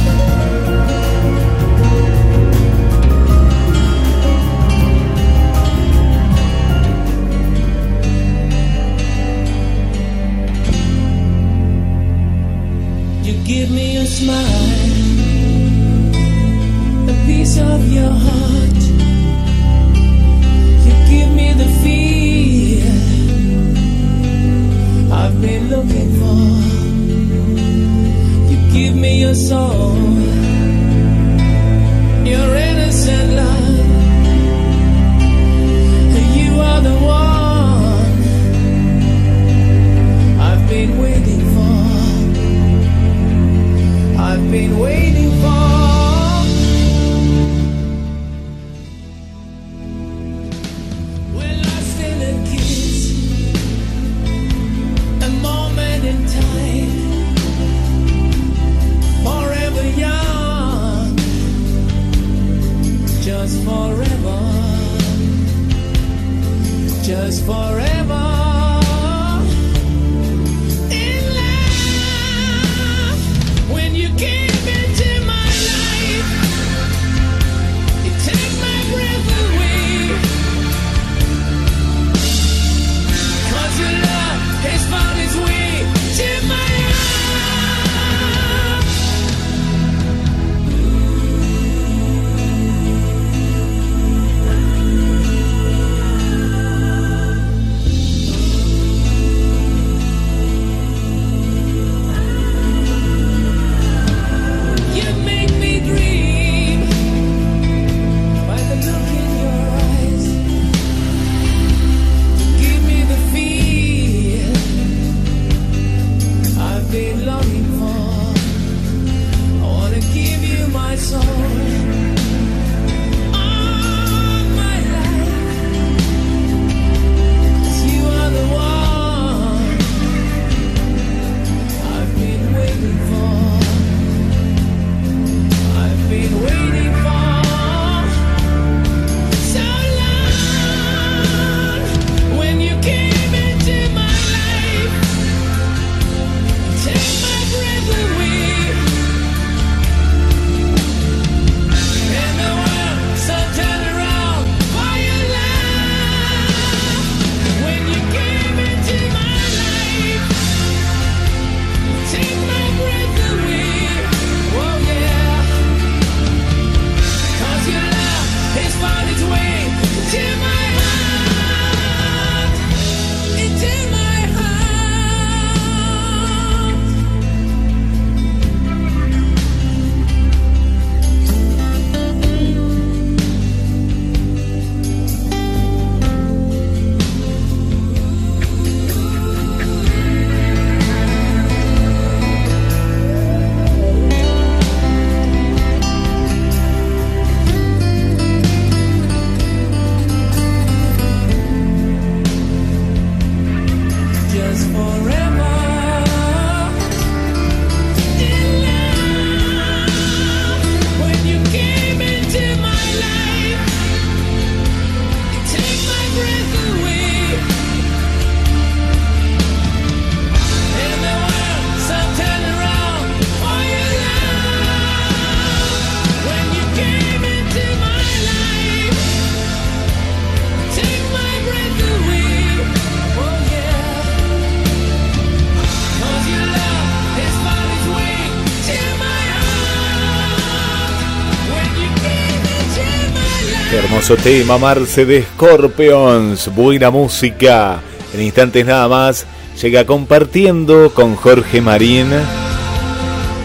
hermoso 244.09 244.23
tema, 244.23 244.57
Marce 244.57 245.05
de 245.05 245.23
Scorpions. 245.23 246.53
Buena 246.55 246.89
música. 246.89 247.81
En 248.13 248.21
instantes 248.21 248.65
nada 248.65 248.87
más, 248.87 249.25
llega 249.61 249.85
compartiendo 249.85 250.93
con 250.93 251.15
Jorge 251.15 251.59
Marín. 251.59 252.07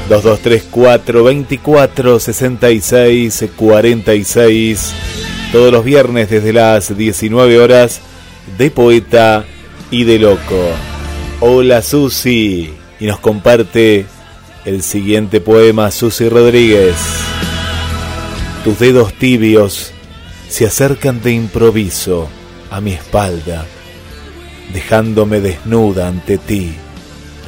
2234 0.09 1.25
24 1.25 2.21
66 2.21 3.45
46. 3.57 4.93
Todos 5.51 5.73
los 5.73 5.85
viernes 5.85 6.31
desde 6.31 6.53
las 6.53 6.97
19 6.97 7.59
horas, 7.59 8.01
de 8.57 8.71
poeta 8.71 9.45
y 9.91 10.05
de 10.05 10.21
loco. 10.21 10.71
Hola 11.41 11.83
Susi. 11.83 12.73
Y 13.01 13.07
nos 13.07 13.19
comparte 13.19 14.07
el 14.65 14.83
siguiente 14.83 15.41
poema, 15.41 15.91
Susi 15.91 16.29
Rodríguez 16.29 16.95
tus 18.63 18.79
dedos 18.79 19.13
tibios 19.15 19.93
se 20.53 20.66
acercan 20.66 21.22
de 21.22 21.32
improviso 21.32 22.28
a 22.70 22.82
mi 22.82 22.92
espalda, 22.92 23.64
dejándome 24.74 25.40
desnuda 25.40 26.09
ante 26.09 26.36
ti. 26.36 26.74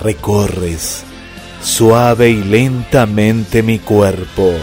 Recorres 0.03 1.05
suave 1.63 2.31
y 2.31 2.43
lentamente 2.43 3.63
mi 3.63 3.79
cuerpo. 3.79 4.55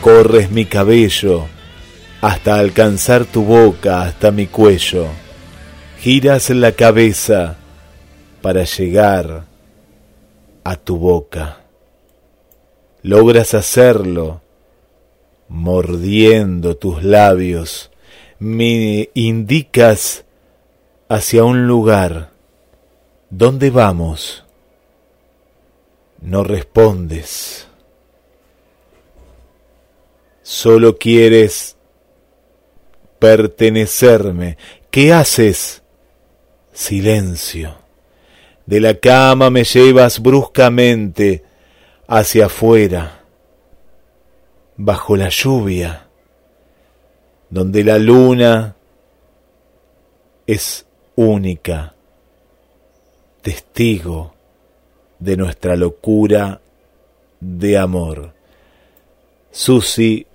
Corres 0.00 0.50
mi 0.50 0.64
cabello 0.64 1.46
hasta 2.20 2.58
alcanzar 2.58 3.24
tu 3.24 3.44
boca 3.44 4.02
hasta 4.02 4.32
mi 4.32 4.48
cuello. 4.48 5.06
Giras 6.00 6.50
la 6.50 6.72
cabeza 6.72 7.54
para 8.42 8.64
llegar 8.64 9.44
a 10.64 10.74
tu 10.74 10.96
boca. 10.96 11.58
Logras 13.04 13.54
hacerlo 13.54 14.43
mordiendo 15.48 16.76
tus 16.76 17.02
labios. 17.02 17.90
Me 18.38 19.10
indicas 19.14 20.24
hacia 21.08 21.44
un 21.44 21.66
lugar. 21.66 22.30
¿Dónde 23.30 23.70
vamos? 23.70 24.44
No 26.20 26.44
respondes. 26.44 27.66
Solo 30.42 30.98
quieres 30.98 31.76
pertenecerme. 33.18 34.58
¿Qué 34.90 35.12
haces? 35.12 35.82
Silencio. 36.72 37.76
De 38.66 38.80
la 38.80 38.94
cama 38.94 39.50
me 39.50 39.64
llevas 39.64 40.20
bruscamente 40.20 41.44
hacia 42.06 42.46
afuera, 42.46 43.23
bajo 44.76 45.16
la 45.16 45.28
lluvia, 45.28 46.08
donde 47.50 47.84
la 47.84 47.98
luna 47.98 48.76
es 50.46 50.86
única, 51.16 51.94
testigo 53.42 54.34
de 55.18 55.36
nuestra 55.36 55.76
locura 55.76 56.60
de 57.40 57.78
amor. 57.78 58.32
Susi 59.50 60.26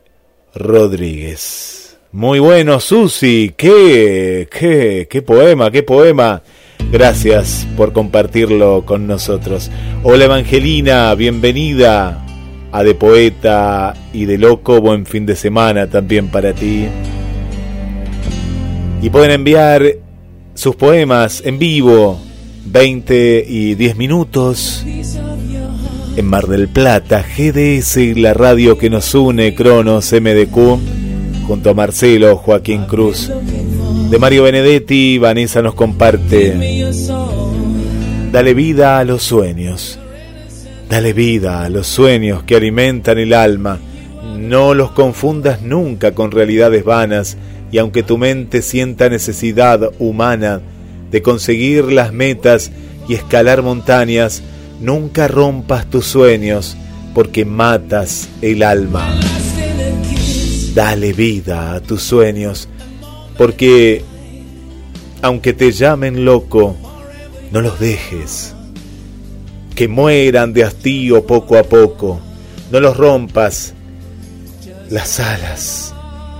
Rodríguez. 0.55 1.97
Muy 2.11 2.39
bueno, 2.39 2.79
Susi. 2.79 3.53
Qué, 3.55 4.47
qué, 4.49 5.07
qué 5.09 5.21
poema, 5.21 5.69
qué 5.69 5.83
poema. 5.83 6.41
Gracias 6.91 7.67
por 7.75 7.91
compartirlo 7.91 8.85
con 8.85 9.05
nosotros. 9.05 9.69
Hola 10.03 10.25
Evangelina, 10.25 11.13
bienvenida 11.13 12.25
a 12.71 12.83
De 12.83 12.95
Poeta 12.95 13.93
y 14.13 14.25
de 14.25 14.37
Loco. 14.37 14.81
Buen 14.81 15.05
fin 15.05 15.25
de 15.25 15.35
semana 15.35 15.87
también 15.87 16.27
para 16.27 16.53
ti. 16.53 16.87
Y 19.01 19.09
pueden 19.09 19.31
enviar 19.31 19.83
sus 20.53 20.75
poemas 20.75 21.41
en 21.45 21.57
vivo, 21.57 22.19
20 22.65 23.45
y 23.47 23.75
10 23.75 23.95
minutos. 23.95 24.85
En 26.17 26.25
Mar 26.25 26.47
del 26.47 26.67
Plata, 26.67 27.23
GDS, 27.23 28.17
la 28.17 28.33
radio 28.33 28.77
que 28.77 28.89
nos 28.89 29.15
une, 29.15 29.55
Cronos 29.55 30.11
MDQ, 30.11 31.45
junto 31.47 31.69
a 31.69 31.73
Marcelo, 31.73 32.35
Joaquín 32.35 32.85
Cruz. 32.85 33.31
De 34.09 34.17
Mario 34.17 34.43
Benedetti, 34.43 35.17
Vanessa 35.17 35.61
nos 35.61 35.75
comparte. 35.75 36.57
Dale 38.31 38.53
vida 38.53 38.99
a 38.99 39.05
los 39.05 39.23
sueños. 39.23 39.98
Dale 40.89 41.13
vida 41.13 41.63
a 41.63 41.69
los 41.69 41.85
sueños 41.85 42.41
que 42.41 42.55
alimentan 42.55 43.19
el 43.19 43.33
alma. 43.33 43.79
No 44.39 44.73
los 44.73 44.91
confundas 44.91 45.61
nunca 45.61 46.15
con 46.15 46.31
realidades 46.31 46.83
vanas 46.83 47.37
y 47.71 47.77
aunque 47.77 48.01
tu 48.01 48.17
mente 48.17 48.63
sienta 48.63 49.07
necesidad 49.07 49.91
humana 49.99 50.61
de 51.11 51.21
conseguir 51.21 51.91
las 51.91 52.11
metas 52.11 52.71
y 53.07 53.13
escalar 53.13 53.61
montañas, 53.61 54.41
nunca 54.81 55.27
rompas 55.27 55.87
tus 55.87 56.05
sueños 56.05 56.75
porque 57.13 57.45
matas 57.45 58.27
el 58.41 58.63
alma. 58.63 59.13
Dale 60.73 61.13
vida 61.13 61.75
a 61.75 61.81
tus 61.81 62.01
sueños 62.01 62.67
porque 63.37 64.03
aunque 65.21 65.53
te 65.53 65.71
llamen 65.71 66.25
loco, 66.25 66.75
no 67.51 67.61
los 67.61 67.79
dejes. 67.79 68.55
Que 69.79 69.87
mueran 69.87 70.51
de 70.51 70.65
hastío 70.65 71.25
poco 71.25 71.57
a 71.57 71.63
poco. 71.63 72.19
No 72.69 72.81
los 72.81 72.97
rompas. 72.97 73.73
Las 74.89 75.21
alas 75.21 75.93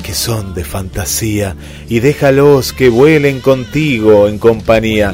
que 0.04 0.14
son 0.14 0.54
de 0.54 0.66
fantasía 0.66 1.56
y 1.88 2.02
déjalos 2.02 2.74
que 2.74 2.90
vuelen 2.90 3.40
contigo 3.40 4.28
en 4.28 4.40
compañía. 4.40 5.14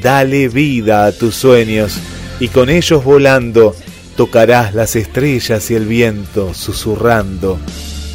Dale 0.00 0.48
vida 0.50 1.06
a 1.06 1.10
tus 1.10 1.34
sueños 1.34 1.98
y 2.38 2.46
con 2.46 2.70
ellos 2.70 3.02
volando 3.02 3.74
tocarás 4.16 4.72
las 4.72 4.94
estrellas 4.94 5.68
y 5.72 5.74
el 5.74 5.86
viento 5.86 6.54
susurrando. 6.54 7.58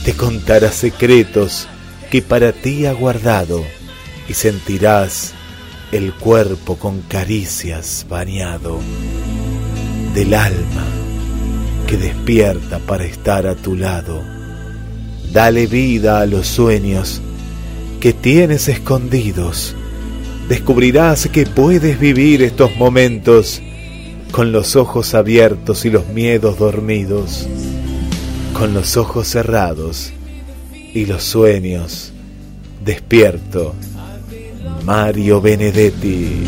Te 0.06 0.14
contarás 0.14 0.76
secretos 0.76 1.68
que 2.10 2.22
para 2.22 2.54
ti 2.54 2.86
ha 2.86 2.94
guardado 2.94 3.62
y 4.30 4.36
sentirás 4.36 5.34
el 5.92 6.14
cuerpo 6.14 6.78
con 6.78 7.02
caricias 7.02 8.06
bañado 8.08 8.80
del 10.14 10.34
alma 10.34 10.86
que 11.88 11.98
despierta 11.98 12.80
para 12.80 13.06
estar 13.06 13.48
a 13.48 13.56
tu 13.56 13.76
lado. 13.76 14.22
Dale 15.32 15.68
vida 15.68 16.22
a 16.22 16.26
los 16.26 16.48
sueños 16.48 17.22
que 18.00 18.14
tienes 18.14 18.68
escondidos. 18.68 19.76
Descubrirás 20.48 21.28
que 21.28 21.46
puedes 21.46 22.00
vivir 22.00 22.42
estos 22.42 22.76
momentos 22.76 23.62
con 24.32 24.52
los 24.52 24.76
ojos 24.76 25.14
abiertos 25.14 25.86
y 25.86 25.90
los 25.90 26.08
miedos 26.08 26.58
dormidos, 26.58 27.48
con 28.54 28.74
los 28.74 28.98
ojos 28.98 29.28
cerrados 29.28 30.12
y 30.94 31.06
los 31.06 31.24
sueños 31.24 32.14
despierto. 32.84 33.76
Mario 34.86 35.42
Benedetti. 35.42 36.44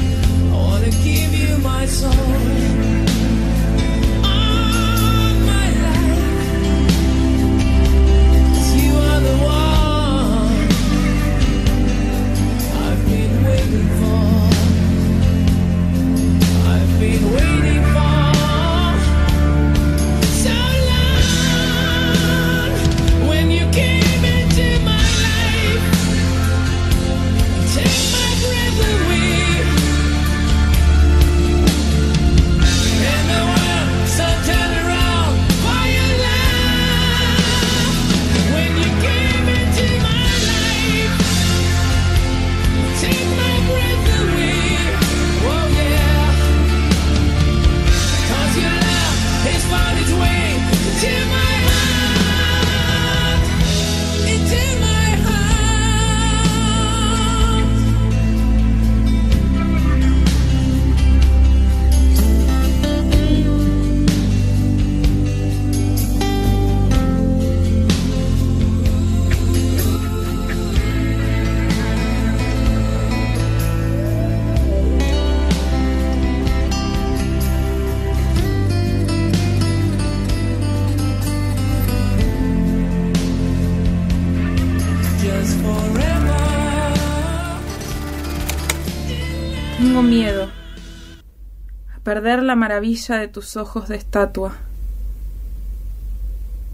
De 92.80 93.28
tus 93.28 93.58
ojos 93.58 93.90
de 93.90 93.98
estatua 93.98 94.56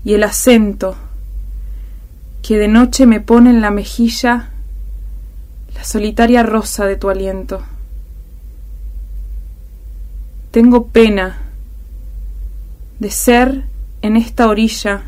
y 0.06 0.14
el 0.14 0.24
acento 0.24 0.96
que 2.44 2.58
de 2.58 2.68
noche 2.68 3.08
me 3.08 3.20
pone 3.20 3.50
en 3.50 3.62
la 3.62 3.72
mejilla 3.72 4.52
la 5.74 5.84
solitaria 5.84 6.44
rosa 6.44 6.86
de 6.86 6.98
tu 6.98 7.10
aliento. 7.10 7.64
Tengo 10.52 10.88
pena 10.88 11.40
de 13.00 13.10
ser 13.10 13.64
en 14.04 14.18
esta 14.18 14.48
orilla 14.48 15.02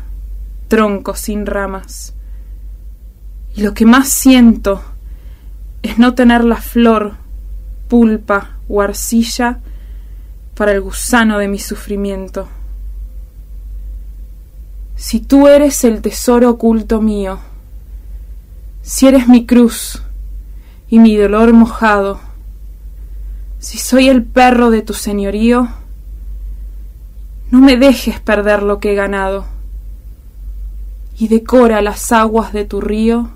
tronco 0.68 1.14
sin 1.14 1.46
ramas 1.46 2.14
y 3.54 3.62
lo 3.62 3.74
que 3.74 3.86
más 3.86 4.08
siento 4.08 4.82
es 5.82 5.98
no 5.98 6.14
tener 6.14 6.44
la 6.44 6.56
flor, 6.56 7.14
pulpa 7.88 8.56
o 8.68 8.82
arcilla 8.82 9.60
para 10.60 10.72
el 10.72 10.82
gusano 10.82 11.38
de 11.38 11.48
mi 11.48 11.58
sufrimiento. 11.58 12.46
Si 14.94 15.20
tú 15.20 15.48
eres 15.48 15.84
el 15.84 16.02
tesoro 16.02 16.50
oculto 16.50 17.00
mío, 17.00 17.38
si 18.82 19.06
eres 19.06 19.26
mi 19.26 19.46
cruz 19.46 20.02
y 20.90 20.98
mi 20.98 21.16
dolor 21.16 21.54
mojado, 21.54 22.20
si 23.58 23.78
soy 23.78 24.10
el 24.10 24.22
perro 24.22 24.68
de 24.68 24.82
tu 24.82 24.92
señorío, 24.92 25.66
no 27.50 27.60
me 27.62 27.78
dejes 27.78 28.20
perder 28.20 28.62
lo 28.62 28.80
que 28.80 28.92
he 28.92 28.94
ganado 28.94 29.46
y 31.18 31.28
decora 31.28 31.80
las 31.80 32.12
aguas 32.12 32.52
de 32.52 32.66
tu 32.66 32.82
río 32.82 33.30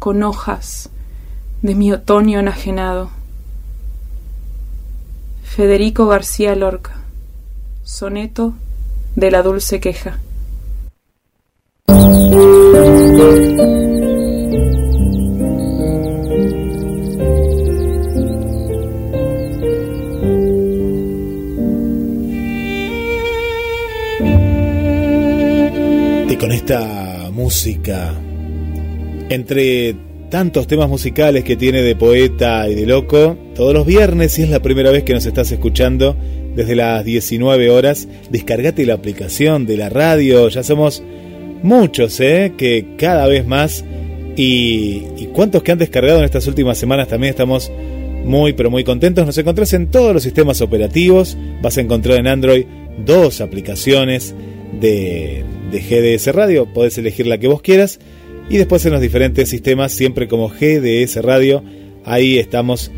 con 0.00 0.24
hojas 0.24 0.90
de 1.62 1.76
mi 1.76 1.92
otoño 1.92 2.40
enajenado. 2.40 3.15
Federico 5.56 6.06
García 6.06 6.54
Lorca, 6.54 7.00
soneto 7.82 8.52
de 9.14 9.30
la 9.30 9.42
dulce 9.42 9.80
queja. 9.80 10.18
Y 26.28 26.36
con 26.36 26.52
esta 26.52 27.30
música, 27.32 28.12
entre 29.30 29.96
tantos 30.30 30.66
temas 30.66 30.88
musicales 30.88 31.44
que 31.44 31.56
tiene 31.56 31.82
de 31.82 31.96
poeta 31.96 32.68
y 32.68 32.74
de 32.74 32.86
loco, 32.86 33.36
todos 33.54 33.72
los 33.72 33.86
viernes, 33.86 34.32
si 34.32 34.42
es 34.42 34.50
la 34.50 34.60
primera 34.60 34.90
vez 34.90 35.04
que 35.04 35.14
nos 35.14 35.26
estás 35.26 35.50
escuchando, 35.52 36.16
desde 36.54 36.74
las 36.74 37.04
19 37.04 37.70
horas, 37.70 38.08
descargate 38.30 38.86
la 38.86 38.94
aplicación 38.94 39.66
de 39.66 39.76
la 39.76 39.88
radio, 39.88 40.48
ya 40.48 40.62
somos 40.62 41.02
muchos, 41.62 42.18
¿eh? 42.20 42.54
Que 42.56 42.94
cada 42.96 43.26
vez 43.26 43.46
más, 43.46 43.84
y, 44.36 45.02
y 45.16 45.28
cuántos 45.32 45.62
que 45.62 45.72
han 45.72 45.78
descargado 45.78 46.18
en 46.18 46.24
estas 46.24 46.46
últimas 46.46 46.78
semanas 46.78 47.08
también 47.08 47.30
estamos 47.30 47.70
muy 48.24 48.54
pero 48.54 48.70
muy 48.70 48.84
contentos. 48.84 49.24
Nos 49.24 49.38
encontrás 49.38 49.72
en 49.74 49.88
todos 49.90 50.12
los 50.12 50.22
sistemas 50.22 50.60
operativos, 50.60 51.36
vas 51.62 51.78
a 51.78 51.80
encontrar 51.80 52.18
en 52.18 52.26
Android 52.26 52.66
dos 53.04 53.40
aplicaciones 53.40 54.34
de, 54.80 55.44
de 55.70 55.80
GDS 55.80 56.34
Radio, 56.34 56.66
podés 56.72 56.98
elegir 56.98 57.26
la 57.26 57.38
que 57.38 57.48
vos 57.48 57.62
quieras 57.62 58.00
y 58.48 58.56
después 58.56 58.84
en 58.86 58.92
los 58.92 59.00
diferentes 59.00 59.48
sistemas 59.48 59.92
siempre 59.92 60.28
como 60.28 60.48
GDS 60.48 61.22
Radio, 61.22 61.62
ahí 62.04 62.38
estamos 62.38 62.90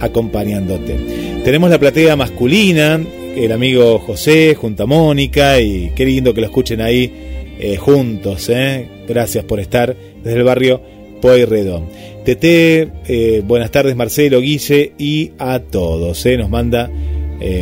acompañándote. 0.00 0.96
Tenemos 1.44 1.70
la 1.70 1.78
platea 1.78 2.16
masculina, 2.16 3.00
el 3.36 3.52
amigo 3.52 3.98
José 3.98 4.54
junto 4.54 4.84
a 4.84 4.86
Mónica 4.86 5.60
y 5.60 5.92
qué 5.94 6.04
lindo 6.04 6.34
que 6.34 6.40
lo 6.40 6.46
escuchen 6.48 6.80
ahí 6.80 7.12
eh, 7.58 7.76
juntos, 7.76 8.48
¿eh? 8.48 8.88
gracias 9.08 9.44
por 9.44 9.60
estar 9.60 9.96
desde 10.22 10.38
el 10.38 10.44
barrio 10.44 10.82
Pueyrredón. 11.22 11.86
TT, 12.24 12.44
eh, 12.44 13.42
buenas 13.44 13.70
tardes 13.70 13.94
Marcelo, 13.94 14.40
Guille 14.40 14.92
y 14.98 15.30
a 15.38 15.60
todos, 15.60 16.26
¿eh? 16.26 16.36
nos 16.36 16.50
manda 16.50 16.90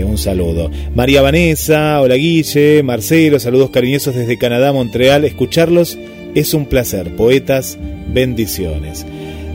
un 0.07 0.19
saludo. 0.19 0.71
María 0.95 1.21
Vanessa, 1.21 2.01
hola 2.01 2.15
Guille, 2.15 2.85
Marcelo, 2.85 3.41
saludos 3.41 3.71
cariñosos 3.71 4.15
desde 4.15 4.39
Canadá, 4.39 4.73
Montreal. 4.73 5.25
Escucharlos 5.25 5.99
es 6.35 6.55
un 6.55 6.66
placer. 6.66 7.15
Poetas, 7.16 7.78
bendiciones. 8.09 9.06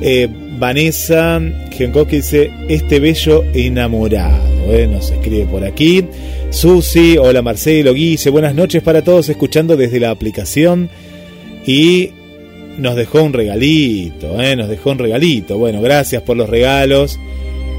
Eh, 0.02 0.28
Vanessa 0.58 1.42
Genkoki 1.72 2.18
dice, 2.18 2.52
este 2.68 3.00
bello 3.00 3.44
enamorado. 3.54 4.50
eh, 4.68 4.88
nos 4.88 5.12
escribe 5.12 5.46
por 5.46 5.64
aquí. 5.64 6.06
Susi, 6.52 7.18
hola 7.18 7.42
Marcelo, 7.42 7.94
Guille, 7.94 8.30
buenas 8.30 8.56
noches 8.56 8.82
para 8.84 9.04
todos 9.04 9.30
escuchando 9.30 9.78
desde 9.78 10.00
la 10.00 10.10
aplicación. 10.10 10.90
Y 11.66 12.12
nos 12.78 12.96
dejó 12.96 13.24
un 13.24 13.34
regalito, 13.34 14.42
eh, 14.42 14.56
nos 14.56 14.70
dejó 14.70 14.92
un 14.92 15.00
regalito. 15.00 15.58
Bueno, 15.58 15.82
gracias 15.82 16.22
por 16.24 16.38
los 16.38 16.50
regalos. 16.50 17.20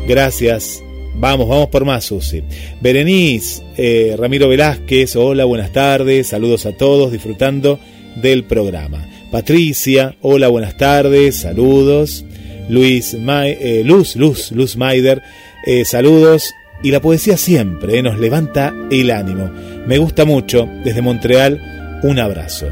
Gracias 0.07 0.83
Vamos, 1.13 1.49
vamos 1.49 1.69
por 1.69 1.85
más, 1.85 2.05
Susi. 2.05 2.43
Berenice, 2.81 4.17
Ramiro 4.17 4.49
Velázquez, 4.49 5.17
hola, 5.17 5.45
buenas 5.45 5.71
tardes, 5.71 6.29
saludos 6.29 6.65
a 6.65 6.73
todos, 6.73 7.13
disfrutando 7.13 7.79
del 8.21 8.45
programa. 8.45 9.07
Patricia, 9.31 10.17
hola, 10.23 10.49
buenas 10.49 10.77
tardes, 10.77 11.37
saludos. 11.37 12.25
Luis, 12.69 13.15
eh, 13.15 13.83
Luz, 13.85 14.17
Luz, 14.17 14.53
Luz 14.53 14.77
Maider, 14.77 15.23
eh, 15.67 15.85
saludos. 15.85 16.53
Y 16.83 16.91
la 16.91 17.01
poesía 17.01 17.37
siempre 17.37 17.99
eh, 17.99 18.03
nos 18.03 18.19
levanta 18.19 18.75
el 18.91 19.11
ánimo. 19.11 19.51
Me 19.87 19.99
gusta 19.99 20.25
mucho, 20.25 20.69
desde 20.85 21.03
Montreal, 21.03 22.01
un 22.03 22.19
abrazo. 22.19 22.69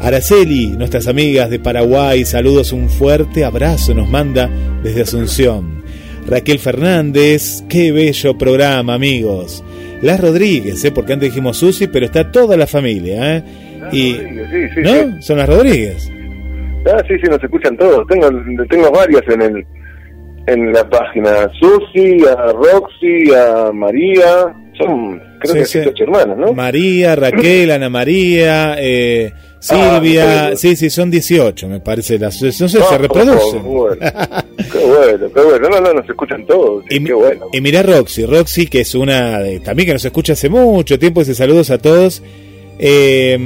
Araceli, 0.00 0.68
nuestras 0.68 1.06
amigas 1.06 1.48
de 1.48 1.58
Paraguay, 1.58 2.24
saludos, 2.24 2.72
un 2.72 2.90
fuerte 2.90 3.44
abrazo 3.44 3.94
nos 3.94 4.08
manda 4.08 4.50
desde 4.82 5.02
Asunción. 5.02 5.82
Raquel 6.26 6.58
Fernández, 6.58 7.62
qué 7.68 7.92
bello 7.92 8.36
programa, 8.36 8.94
amigos. 8.94 9.64
Las 10.02 10.20
Rodríguez, 10.20 10.84
porque 10.94 11.14
antes 11.14 11.30
dijimos 11.30 11.56
Susi, 11.56 11.86
pero 11.86 12.06
está 12.06 12.30
toda 12.30 12.56
la 12.56 12.66
familia. 12.66 13.36
¿eh? 13.36 13.44
Y, 13.92 14.14
sí, 14.14 14.68
sí, 14.74 14.80
¿No? 14.82 14.90
sí. 14.90 15.22
Son 15.22 15.38
las 15.38 15.48
Rodríguez. 15.48 16.10
Ah, 16.86 17.02
sí, 17.08 17.14
sí, 17.22 17.28
nos 17.30 17.42
escuchan 17.42 17.76
todos. 17.76 18.06
Tengo, 18.08 18.28
tengo 18.68 18.90
varias 18.92 19.22
en 19.28 19.42
el 19.42 19.66
en 20.48 20.72
la 20.72 20.88
página. 20.88 21.50
Susi, 21.58 22.24
a 22.24 22.52
Roxy, 22.52 23.34
a 23.34 23.72
María. 23.72 24.54
Son, 24.78 25.20
creo 25.40 25.54
Sí, 25.54 25.58
que 25.58 25.64
sí. 25.64 25.78
ocho 25.88 26.04
hermanas, 26.04 26.36
¿no? 26.38 26.52
María, 26.52 27.16
Raquel, 27.16 27.70
Ana 27.72 27.88
María, 27.88 28.76
eh, 28.78 29.32
Silvia. 29.58 30.48
Ah, 30.48 30.52
sí, 30.56 30.76
sí, 30.76 30.88
son 30.90 31.10
18, 31.10 31.66
me 31.68 31.80
parece. 31.80 32.18
Las, 32.20 32.40
no 32.42 32.68
sé, 32.68 32.78
Ah, 32.80 32.86
se 32.90 32.98
reproducen. 32.98 33.62
Qué 33.62 33.68
bueno, 33.68 33.96
qué 34.72 34.78
bueno, 34.86 35.30
qué 35.34 35.40
bueno. 35.42 35.68
No, 35.70 35.80
no, 35.80 35.92
nos 35.94 36.08
escuchan 36.08 36.46
todos. 36.46 36.84
Y, 36.90 37.02
qué 37.02 37.12
bueno. 37.14 37.46
y 37.52 37.60
mirá 37.60 37.82
Roxy, 37.82 38.24
Roxy 38.26 38.66
que 38.68 38.82
es 38.82 38.94
una 38.94 39.40
de, 39.40 39.58
también 39.60 39.86
que 39.88 39.92
nos 39.94 40.04
escucha 40.04 40.34
hace 40.34 40.48
mucho 40.48 40.98
tiempo, 40.98 41.20
dice 41.20 41.34
saludos 41.34 41.70
a 41.70 41.78
todos. 41.78 42.22
Eh, 42.78 43.38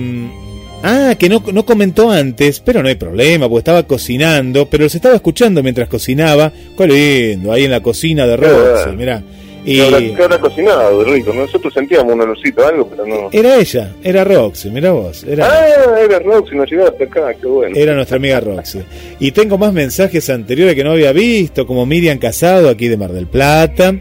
ah, 0.82 1.14
que 1.18 1.28
no, 1.28 1.42
no 1.52 1.64
comentó 1.64 2.10
antes, 2.10 2.60
pero 2.60 2.82
no 2.82 2.88
hay 2.88 2.94
problema, 2.96 3.48
porque 3.48 3.60
estaba 3.60 3.82
cocinando, 3.84 4.66
pero 4.66 4.84
los 4.84 4.94
estaba 4.94 5.14
escuchando 5.14 5.62
mientras 5.62 5.88
cocinaba. 5.88 6.52
Qué 6.76 6.86
lindo, 6.86 7.52
ahí 7.52 7.64
en 7.64 7.70
la 7.70 7.80
cocina 7.82 8.26
de 8.26 8.36
Roxy, 8.36 8.90
mirá. 8.96 9.22
¿Qué 9.64 9.72
Y 9.72 10.14
qué 10.14 10.22
habrá 10.22 10.38
cocinado, 10.38 11.04
rico? 11.04 11.34
Nosotros 11.34 11.74
sentíamos 11.74 12.14
un 12.14 12.22
olorcito 12.22 12.66
algo, 12.66 12.88
pero 12.88 13.06
no. 13.06 13.28
era 13.30 13.56
ella, 13.56 13.92
era 14.02 14.24
Roxy, 14.24 14.70
mirá 14.70 14.92
vos, 14.92 15.22
era, 15.24 15.46
Ah, 15.46 16.00
era 16.02 16.18
Roxy, 16.18 16.56
nos 16.56 16.70
llegó 16.70 16.86
hasta 16.86 17.04
acá, 17.04 17.34
qué 17.38 17.46
bueno. 17.46 17.76
era 17.76 17.94
nuestra 17.94 18.16
amiga 18.16 18.40
Roxy. 18.40 18.80
Y 19.18 19.32
tengo 19.32 19.58
más 19.58 19.74
mensajes 19.74 20.30
anteriores 20.30 20.74
que 20.74 20.82
no 20.82 20.92
había 20.92 21.12
visto, 21.12 21.66
como 21.66 21.84
Miriam 21.84 22.18
Casado, 22.18 22.70
aquí 22.70 22.88
de 22.88 22.96
Mar 22.96 23.12
del 23.12 23.26
Plata. 23.26 23.94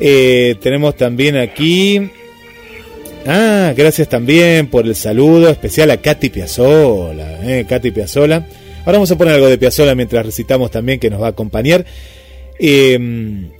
Eh, 0.00 0.56
tenemos 0.60 0.96
también 0.96 1.36
aquí. 1.36 2.10
Ah, 3.26 3.74
gracias 3.76 4.08
también 4.08 4.68
por 4.68 4.86
el 4.86 4.94
saludo 4.94 5.50
especial 5.50 5.90
a 5.90 5.98
Katy 5.98 6.30
Piazzola. 6.30 7.38
Eh, 7.44 7.64
Katy 7.68 7.90
Piazzola. 7.90 8.46
Ahora 8.80 8.92
vamos 8.92 9.10
a 9.10 9.18
poner 9.18 9.34
algo 9.34 9.48
de 9.48 9.58
Piazzola 9.58 9.94
mientras 9.94 10.24
recitamos 10.24 10.70
también 10.70 10.98
que 10.98 11.10
nos 11.10 11.20
va 11.20 11.26
a 11.26 11.30
acompañar. 11.30 11.84
Eh, 12.58 12.98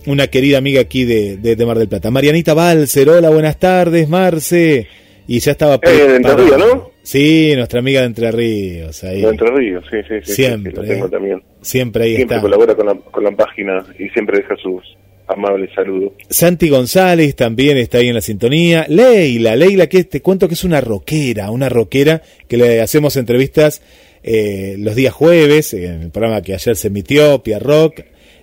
una 0.06 0.26
querida 0.28 0.58
amiga 0.58 0.80
aquí 0.80 1.04
de, 1.04 1.36
de- 1.36 1.56
de 1.56 1.66
Mar 1.66 1.78
del 1.78 1.88
Plata. 1.88 2.10
Marianita 2.10 2.54
Balcer, 2.54 3.08
hola, 3.08 3.30
buenas 3.30 3.58
tardes, 3.58 4.08
Marce. 4.08 4.86
Y 5.28 5.38
ya 5.40 5.52
estaba 5.52 5.74
Eh, 5.82 5.90
de 5.90 6.16
Entre. 6.16 6.34
Ríos, 6.36 6.58
¿no? 6.58 6.90
Sí, 7.02 7.52
nuestra 7.54 7.80
amiga 7.80 8.00
de 8.00 8.06
Entre 8.06 8.30
Ríos. 8.32 9.04
Ahí. 9.04 9.22
De 9.22 9.28
Entre 9.28 9.50
Ríos, 9.50 9.84
sí, 9.90 9.96
sí, 10.08 10.14
sí. 10.24 10.32
Siempre, 10.34 10.72
sí, 10.72 10.76
lo 10.78 10.84
tengo 10.84 11.06
eh. 11.06 11.10
también. 11.10 11.42
Siempre 11.62 12.04
ahí 12.04 12.16
Siempre 12.16 12.36
está. 12.36 12.42
colabora 12.42 12.74
con 12.74 12.86
la, 12.86 12.94
con 12.94 13.24
la 13.24 13.30
página 13.32 13.84
y 13.98 14.08
siempre 14.10 14.38
deja 14.38 14.56
sus 14.56 14.82
amables 15.30 15.70
saludos. 15.74 16.12
Santi 16.28 16.68
González 16.68 17.34
también 17.36 17.78
está 17.78 17.98
ahí 17.98 18.08
en 18.08 18.14
la 18.14 18.20
sintonía. 18.20 18.86
Leila, 18.88 19.56
Leila, 19.56 19.86
que 19.88 20.04
te 20.04 20.20
cuento 20.20 20.48
que 20.48 20.54
es 20.54 20.64
una 20.64 20.80
rockera, 20.80 21.50
una 21.50 21.68
rockera 21.68 22.22
que 22.48 22.56
le 22.56 22.80
hacemos 22.80 23.16
entrevistas 23.16 23.82
eh, 24.22 24.76
los 24.78 24.94
días 24.94 25.14
jueves, 25.14 25.72
en 25.74 26.02
el 26.02 26.10
programa 26.10 26.42
que 26.42 26.54
ayer 26.54 26.76
se 26.76 26.88
emitió, 26.88 27.42
Pia 27.42 27.58
Rock. 27.58 28.02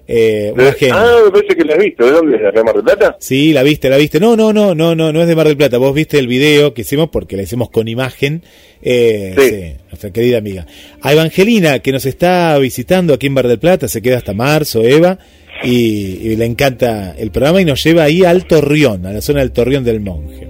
Eh, 0.09 0.53
una 0.53 0.69
ah, 0.69 1.21
me 1.25 1.31
parece 1.31 1.55
que 1.55 1.65
la 1.65 1.73
has 1.73 1.83
visto. 1.83 2.05
¿De 2.05 2.11
dónde? 2.11 2.37
¿De 2.37 2.63
Mar 2.63 2.75
del 2.75 2.83
Plata? 2.83 3.17
Sí, 3.19 3.51
la 3.51 3.61
viste, 3.61 3.89
la 3.89 3.97
viste. 3.97 4.21
No, 4.21 4.37
no, 4.37 4.53
no, 4.53 4.73
no, 4.73 4.95
no, 4.95 5.11
no 5.11 5.21
es 5.21 5.27
de 5.27 5.35
Mar 5.35 5.47
del 5.47 5.57
Plata. 5.57 5.77
Vos 5.77 5.93
viste 5.93 6.17
el 6.17 6.27
video 6.27 6.73
que 6.73 6.81
hicimos 6.81 7.09
porque 7.09 7.35
la 7.35 7.43
hicimos 7.43 7.69
con 7.69 7.87
imagen. 7.89 8.41
Eh, 8.81 9.35
Sí. 9.37 9.49
sí, 9.49 9.73
nuestra 9.89 10.11
querida 10.11 10.37
amiga. 10.37 10.65
A 11.01 11.11
Evangelina, 11.11 11.79
que 11.79 11.91
nos 11.91 12.05
está 12.05 12.57
visitando 12.57 13.13
aquí 13.13 13.27
en 13.27 13.33
Mar 13.33 13.49
del 13.49 13.59
Plata, 13.59 13.89
se 13.89 14.01
queda 14.01 14.17
hasta 14.17 14.33
marzo, 14.33 14.83
Eva, 14.83 15.19
y, 15.63 16.29
y 16.31 16.35
le 16.35 16.45
encanta 16.45 17.15
el 17.17 17.31
programa 17.31 17.61
y 17.61 17.65
nos 17.65 17.83
lleva 17.83 18.03
ahí 18.03 18.23
al 18.23 18.45
Torreón, 18.45 19.05
a 19.05 19.13
la 19.13 19.21
zona 19.21 19.39
del 19.39 19.51
Torreón 19.51 19.83
del 19.83 19.99
Monje. 19.99 20.47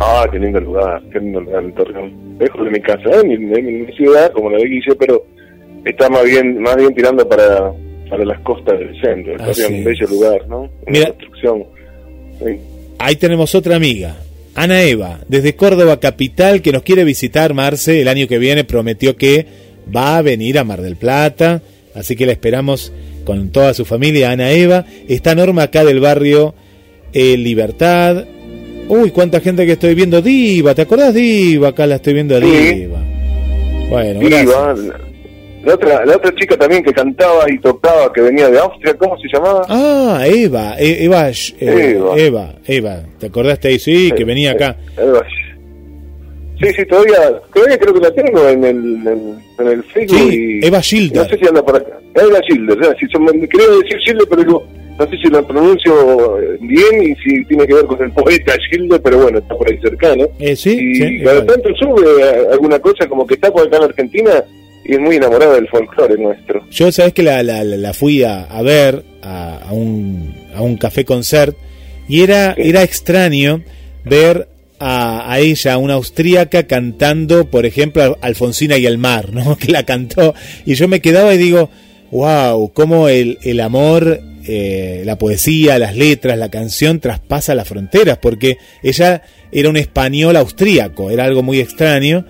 Ah, 0.00 0.26
qué 0.30 0.38
lindo 0.38 0.60
lugar, 0.60 1.02
qué 1.12 1.20
lindo 1.20 1.40
lugar 1.40 1.64
el 1.64 1.72
Torreón. 1.74 2.12
Lejos 2.38 2.64
de 2.64 2.70
mi 2.70 2.80
casa, 2.80 3.22
mi, 3.24 3.36
de 3.36 3.62
mi- 3.62 3.92
ciudad, 3.94 4.32
como 4.32 4.50
la 4.50 4.58
de 4.58 4.64
Guille, 4.66 4.94
pero 4.98 5.24
está 5.84 6.08
más 6.08 6.24
bien, 6.24 6.60
más 6.60 6.76
bien 6.76 6.94
tirando 6.94 7.28
para, 7.28 7.72
para 8.10 8.24
las 8.24 8.40
costas 8.40 8.78
del 8.78 9.00
centro. 9.00 9.54
Sería 9.54 9.76
un 9.78 9.84
bello 9.84 10.06
lugar, 10.08 10.48
¿no? 10.48 10.60
Una 10.62 10.70
Mira. 10.86 11.06
construcción. 11.08 11.64
Sí. 12.38 12.56
Ahí 12.98 13.16
tenemos 13.16 13.54
otra 13.54 13.76
amiga, 13.76 14.16
Ana 14.54 14.82
Eva, 14.82 15.20
desde 15.28 15.54
Córdoba 15.56 15.98
Capital, 16.00 16.62
que 16.62 16.72
nos 16.72 16.82
quiere 16.82 17.04
visitar, 17.04 17.54
Marce, 17.54 18.00
el 18.00 18.08
año 18.08 18.26
que 18.28 18.38
viene 18.38 18.64
prometió 18.64 19.16
que 19.16 19.46
va 19.94 20.18
a 20.18 20.22
venir 20.22 20.58
a 20.58 20.64
Mar 20.64 20.80
del 20.82 20.96
Plata, 20.96 21.62
así 21.94 22.16
que 22.16 22.26
la 22.26 22.32
esperamos 22.32 22.92
con 23.24 23.50
toda 23.50 23.74
su 23.74 23.84
familia, 23.84 24.30
Ana 24.30 24.50
Eva. 24.50 24.84
Está 25.08 25.34
Norma 25.34 25.64
acá 25.64 25.84
del 25.84 26.00
barrio 26.00 26.54
eh, 27.12 27.36
Libertad. 27.36 28.24
Uy, 28.88 29.10
cuánta 29.10 29.40
gente 29.40 29.64
que 29.66 29.72
estoy 29.72 29.94
viendo. 29.94 30.20
Diva, 30.22 30.74
¿te 30.74 30.82
acordás 30.82 31.14
Diva? 31.14 31.68
Acá 31.68 31.86
la 31.86 31.96
estoy 31.96 32.14
viendo 32.14 32.36
a 32.36 32.40
Sí. 32.40 32.46
Diva. 32.46 32.98
Bueno, 33.88 34.20
Diva, 34.20 34.74
la, 35.64 35.74
otra, 35.74 36.04
la 36.04 36.16
otra 36.16 36.34
chica 36.34 36.56
también 36.56 36.82
que 36.82 36.92
cantaba 36.92 37.44
y 37.48 37.58
tocaba, 37.60 38.12
que 38.12 38.20
venía 38.20 38.48
de 38.50 38.58
Austria, 38.58 38.94
¿cómo 38.98 39.16
se 39.18 39.28
llamaba? 39.32 39.64
Ah, 39.68 40.24
Eva, 40.26 40.74
E- 40.78 41.04
Eva, 41.04 41.28
eh, 41.30 41.34
Eva. 41.60 42.18
Eva, 42.18 42.54
Eva, 42.66 43.02
¿te 43.20 43.26
acordaste 43.26 43.68
ahí? 43.68 43.78
Sí, 43.78 44.10
que 44.16 44.24
venía 44.24 44.52
acá. 44.52 44.76
Eva. 44.96 45.22
Sí, 46.60 46.68
sí, 46.76 46.84
todavía, 46.86 47.40
todavía 47.52 47.78
creo 47.78 47.94
que 47.94 48.00
la 48.00 48.10
tengo 48.14 48.48
en 48.48 48.64
el, 48.64 48.76
en, 49.06 49.38
en 49.58 49.68
el 49.68 49.82
Facebook. 49.84 50.16
Sí, 50.30 50.58
y- 50.62 50.66
Eva 50.66 50.78
No 50.78 50.82
Schilder. 50.82 51.28
sé 51.30 51.38
si 51.38 51.46
anda 51.46 51.64
por 51.64 51.76
acá. 51.76 51.98
Eva 52.14 52.38
Schilder, 52.42 52.78
o 52.80 52.84
sea, 52.84 52.94
si 53.00 53.06
son, 53.08 53.26
quería 53.26 53.68
decir 53.68 53.98
Schilder, 54.04 54.26
pero 54.28 54.42
digo, 54.44 54.66
no 54.98 55.06
sé 55.08 55.16
si 55.16 55.28
lo 55.28 55.46
pronuncio 55.46 56.38
eh, 56.40 56.58
bien 56.60 57.02
y 57.02 57.14
si 57.16 57.44
tiene 57.46 57.66
que 57.66 57.74
ver 57.74 57.86
con 57.86 58.00
el 58.02 58.12
poeta 58.12 58.54
Schilder, 58.68 59.00
pero 59.02 59.18
bueno, 59.22 59.38
está 59.38 59.56
por 59.56 59.68
ahí 59.68 59.78
cercano. 59.82 60.26
Eh, 60.38 60.54
sí, 60.54 60.70
y 60.78 60.94
sí, 60.96 61.18
cada 61.24 61.40
igual. 61.40 61.46
tanto 61.46 61.68
sube 61.76 62.06
eh, 62.22 62.46
alguna 62.52 62.78
cosa 62.78 63.08
como 63.08 63.26
que 63.26 63.34
está 63.34 63.50
por 63.50 63.66
acá 63.66 63.78
en 63.78 63.84
Argentina 63.84 64.44
y 64.84 64.92
es 64.92 65.00
muy 65.00 65.16
enamorada 65.16 65.54
del 65.54 65.66
folclore 65.68 66.16
nuestro. 66.18 66.62
Yo, 66.70 66.92
sabes 66.92 67.12
que 67.14 67.22
la, 67.22 67.42
la, 67.42 67.64
la- 67.64 67.92
fui 67.94 68.22
a, 68.22 68.42
a 68.42 68.62
ver 68.62 69.02
a, 69.22 69.58
a 69.68 69.72
un, 69.72 70.34
a 70.54 70.60
un 70.62 70.76
café 70.76 71.04
concert 71.04 71.56
y 72.08 72.22
era, 72.22 72.52
era 72.58 72.82
extraño 72.82 73.62
ver 74.04 74.48
a, 74.84 75.38
ella, 75.38 75.78
una 75.78 75.94
austríaca, 75.94 76.66
cantando, 76.66 77.48
por 77.48 77.66
ejemplo, 77.66 78.18
Alfonsina 78.20 78.76
y 78.78 78.86
el 78.86 78.98
mar, 78.98 79.32
¿no? 79.32 79.56
Que 79.58 79.70
la 79.70 79.84
cantó. 79.84 80.34
Y 80.66 80.74
yo 80.74 80.88
me 80.88 81.00
quedaba 81.00 81.32
y 81.34 81.38
digo, 81.38 81.70
wow, 82.10 82.72
cómo 82.72 83.08
el, 83.08 83.38
el 83.42 83.60
amor, 83.60 84.20
eh, 84.44 85.02
la 85.04 85.18
poesía, 85.18 85.78
las 85.78 85.96
letras, 85.96 86.36
la 86.36 86.50
canción 86.50 86.98
traspasa 86.98 87.54
las 87.54 87.68
fronteras, 87.68 88.18
porque 88.18 88.58
ella 88.82 89.22
era 89.52 89.68
un 89.68 89.76
español 89.76 90.36
austríaco, 90.36 91.10
era 91.10 91.24
algo 91.24 91.44
muy 91.44 91.60
extraño. 91.60 92.26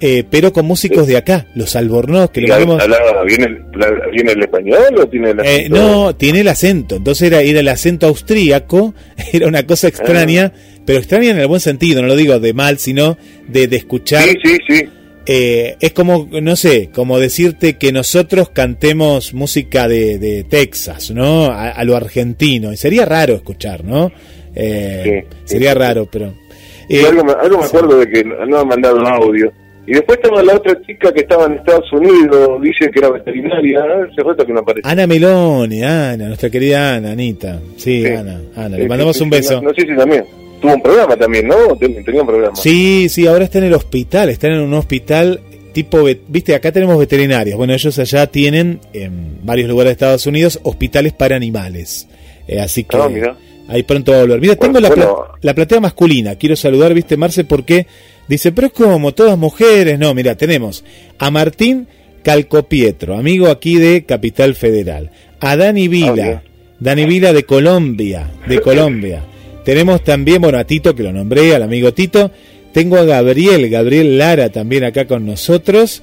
Eh, 0.00 0.24
pero 0.30 0.52
con 0.52 0.66
músicos 0.66 1.06
de 1.06 1.16
acá, 1.16 1.46
los 1.54 1.74
Albornoz, 1.76 2.30
que 2.30 2.40
¿Y 2.40 2.46
lo 2.46 2.56
vemos. 2.58 2.82
hablaba 2.82 3.22
bien 3.24 3.42
el, 3.42 3.64
la- 3.78 4.08
bien 4.12 4.28
el 4.28 4.40
español 4.42 4.94
o 4.98 5.06
tiene 5.08 5.30
el 5.30 5.40
Eh, 5.40 5.42
acento? 5.42 5.76
no, 5.76 6.14
tiene 6.16 6.40
el 6.40 6.48
acento. 6.48 6.96
Entonces 6.96 7.28
era, 7.28 7.40
era 7.42 7.60
el 7.60 7.68
acento 7.68 8.06
austríaco, 8.06 8.94
era 9.32 9.46
una 9.48 9.66
cosa 9.66 9.88
extraña, 9.88 10.52
pero 10.84 10.98
extraña 10.98 11.30
en 11.30 11.38
el 11.38 11.46
buen 11.46 11.60
sentido, 11.60 12.02
no 12.02 12.08
lo 12.08 12.16
digo 12.16 12.38
de 12.38 12.52
mal, 12.52 12.78
sino 12.78 13.16
de, 13.48 13.66
de 13.68 13.76
escuchar. 13.76 14.22
Sí, 14.24 14.34
sí, 14.44 14.56
sí. 14.68 14.82
Eh, 15.28 15.76
es 15.80 15.92
como, 15.92 16.28
no 16.40 16.54
sé, 16.54 16.90
como 16.94 17.18
decirte 17.18 17.76
que 17.78 17.90
nosotros 17.90 18.50
cantemos 18.50 19.34
música 19.34 19.88
de, 19.88 20.18
de 20.18 20.44
Texas, 20.44 21.10
¿no? 21.10 21.46
A, 21.46 21.70
a 21.70 21.82
lo 21.84 21.96
argentino. 21.96 22.72
Y 22.72 22.76
sería 22.76 23.04
raro 23.06 23.34
escuchar, 23.34 23.82
¿no? 23.84 24.12
Eh, 24.54 25.24
Sí, 25.28 25.36
sería 25.44 25.72
sí, 25.72 25.78
raro, 25.78 26.08
pero... 26.10 26.32
Eh, 26.88 27.04
algo, 27.04 27.24
me- 27.24 27.32
algo 27.32 27.58
me 27.58 27.64
acuerdo 27.64 27.98
de 27.98 28.08
que 28.08 28.22
no 28.22 28.60
han 28.60 28.68
mandado 28.68 28.98
un 28.98 29.06
audio. 29.08 29.52
Y 29.86 29.92
después 29.92 30.18
estaba 30.20 30.42
la 30.42 30.54
otra 30.56 30.80
chica 30.82 31.12
que 31.12 31.20
estaba 31.20 31.46
en 31.46 31.52
Estados 31.54 31.92
Unidos, 31.92 32.60
dice 32.60 32.90
que 32.90 32.98
era 32.98 33.10
veterinaria, 33.10 33.80
hace 34.10 34.22
rato 34.22 34.44
que 34.44 34.52
no 34.52 34.60
aparece. 34.60 34.88
Ana 34.88 35.06
Meloni, 35.06 35.82
Ana, 35.82 36.26
nuestra 36.26 36.50
querida 36.50 36.96
Ana, 36.96 37.12
Anita. 37.12 37.60
Sí, 37.76 38.04
Ana, 38.06 38.40
Ana, 38.56 38.76
le 38.76 38.88
mandamos 38.88 39.16
sí, 39.16 39.22
un 39.22 39.30
beso. 39.30 39.54
No, 39.62 39.68
no 39.68 39.74
sé 39.74 39.82
si 39.82 39.96
también. 39.96 40.24
Tuvo 40.60 40.74
un 40.74 40.82
programa 40.82 41.16
también, 41.16 41.46
¿no? 41.46 41.54
Ten- 41.78 42.02
Tenía 42.04 42.22
un 42.22 42.26
programa. 42.26 42.56
Sí, 42.56 43.08
sí, 43.08 43.26
ahora 43.26 43.44
está 43.44 43.58
en 43.58 43.64
el 43.64 43.74
hospital, 43.74 44.28
están 44.30 44.52
en 44.52 44.60
un 44.60 44.74
hospital 44.74 45.40
tipo, 45.72 46.02
viste, 46.28 46.54
acá 46.54 46.72
tenemos 46.72 46.98
veterinarias. 46.98 47.56
Bueno, 47.58 47.74
ellos 47.74 47.98
allá 47.98 48.26
tienen 48.26 48.80
en 48.94 49.38
varios 49.44 49.68
lugares 49.68 49.90
de 49.90 49.92
Estados 49.92 50.26
Unidos 50.26 50.58
hospitales 50.62 51.12
para 51.12 51.36
animales. 51.36 52.08
Eh, 52.48 52.58
así 52.58 52.84
que 52.84 52.96
Ah, 52.96 53.08
mirá. 53.10 53.36
ahí 53.68 53.82
pronto 53.82 54.12
va 54.12 54.18
a 54.18 54.20
volver. 54.22 54.40
Mira, 54.40 54.54
Bueno, 54.54 54.72
tengo 54.80 54.88
la, 54.88 54.94
pla- 54.94 55.14
la 55.42 55.54
platea 55.54 55.78
masculina. 55.80 56.34
Quiero 56.36 56.56
saludar, 56.56 56.94
viste, 56.94 57.18
Marce, 57.18 57.44
porque 57.44 57.86
dice, 58.28 58.52
pero 58.52 58.68
es 58.68 58.72
como 58.72 59.12
todas 59.12 59.38
mujeres. 59.38 59.98
No, 59.98 60.14
mira, 60.14 60.36
tenemos 60.36 60.84
a 61.18 61.30
Martín 61.30 61.86
Calcopietro, 62.22 63.16
amigo 63.16 63.48
aquí 63.48 63.76
de 63.76 64.04
Capital 64.04 64.54
Federal. 64.54 65.10
A 65.40 65.56
Dani 65.56 65.88
Vila. 65.88 66.42
Dani 66.78 67.06
Vila 67.06 67.32
de 67.32 67.44
Colombia, 67.44 68.30
de 68.46 68.60
Colombia. 68.60 69.22
Tenemos 69.64 70.04
también, 70.04 70.42
bueno, 70.42 70.58
a 70.58 70.64
Tito, 70.64 70.94
que 70.94 71.02
lo 71.02 71.12
nombré, 71.12 71.54
al 71.54 71.62
amigo 71.62 71.92
Tito. 71.92 72.30
Tengo 72.72 72.98
a 72.98 73.04
Gabriel, 73.04 73.68
Gabriel 73.70 74.18
Lara 74.18 74.50
también 74.50 74.84
acá 74.84 75.06
con 75.06 75.24
nosotros. 75.24 76.02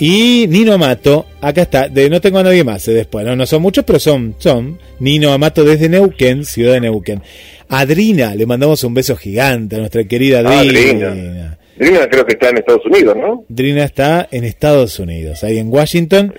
Y 0.00 0.46
Nino 0.48 0.72
Amato, 0.74 1.26
acá 1.40 1.62
está, 1.62 1.88
de, 1.88 2.08
no 2.08 2.20
tengo 2.20 2.38
a 2.38 2.42
nadie 2.44 2.62
más 2.62 2.86
eh, 2.86 2.92
después, 2.92 3.26
no, 3.26 3.34
no 3.34 3.46
son 3.46 3.62
muchos, 3.62 3.84
pero 3.84 3.98
son, 3.98 4.34
son. 4.38 4.78
Nino 5.00 5.32
Amato 5.32 5.64
desde 5.64 5.88
Neuquén, 5.88 6.44
ciudad 6.44 6.74
de 6.74 6.80
Neuquén. 6.82 7.20
Adrina, 7.68 8.34
le 8.34 8.46
mandamos 8.46 8.82
un 8.84 8.94
beso 8.94 9.16
gigante 9.16 9.76
a 9.76 9.80
nuestra 9.80 10.04
querida 10.04 10.42
Ah, 10.44 10.60
Adrina. 10.60 11.08
Adrina. 11.10 11.58
Drina 11.76 12.08
creo 12.08 12.24
que 12.26 12.32
está 12.32 12.48
en 12.50 12.58
Estados 12.58 12.86
Unidos, 12.86 13.16
¿no? 13.16 13.44
Adrina 13.50 13.84
está 13.84 14.28
en 14.30 14.44
Estados 14.44 14.98
Unidos, 14.98 15.42
ahí 15.44 15.58
en 15.58 15.68
Washington. 15.68 16.32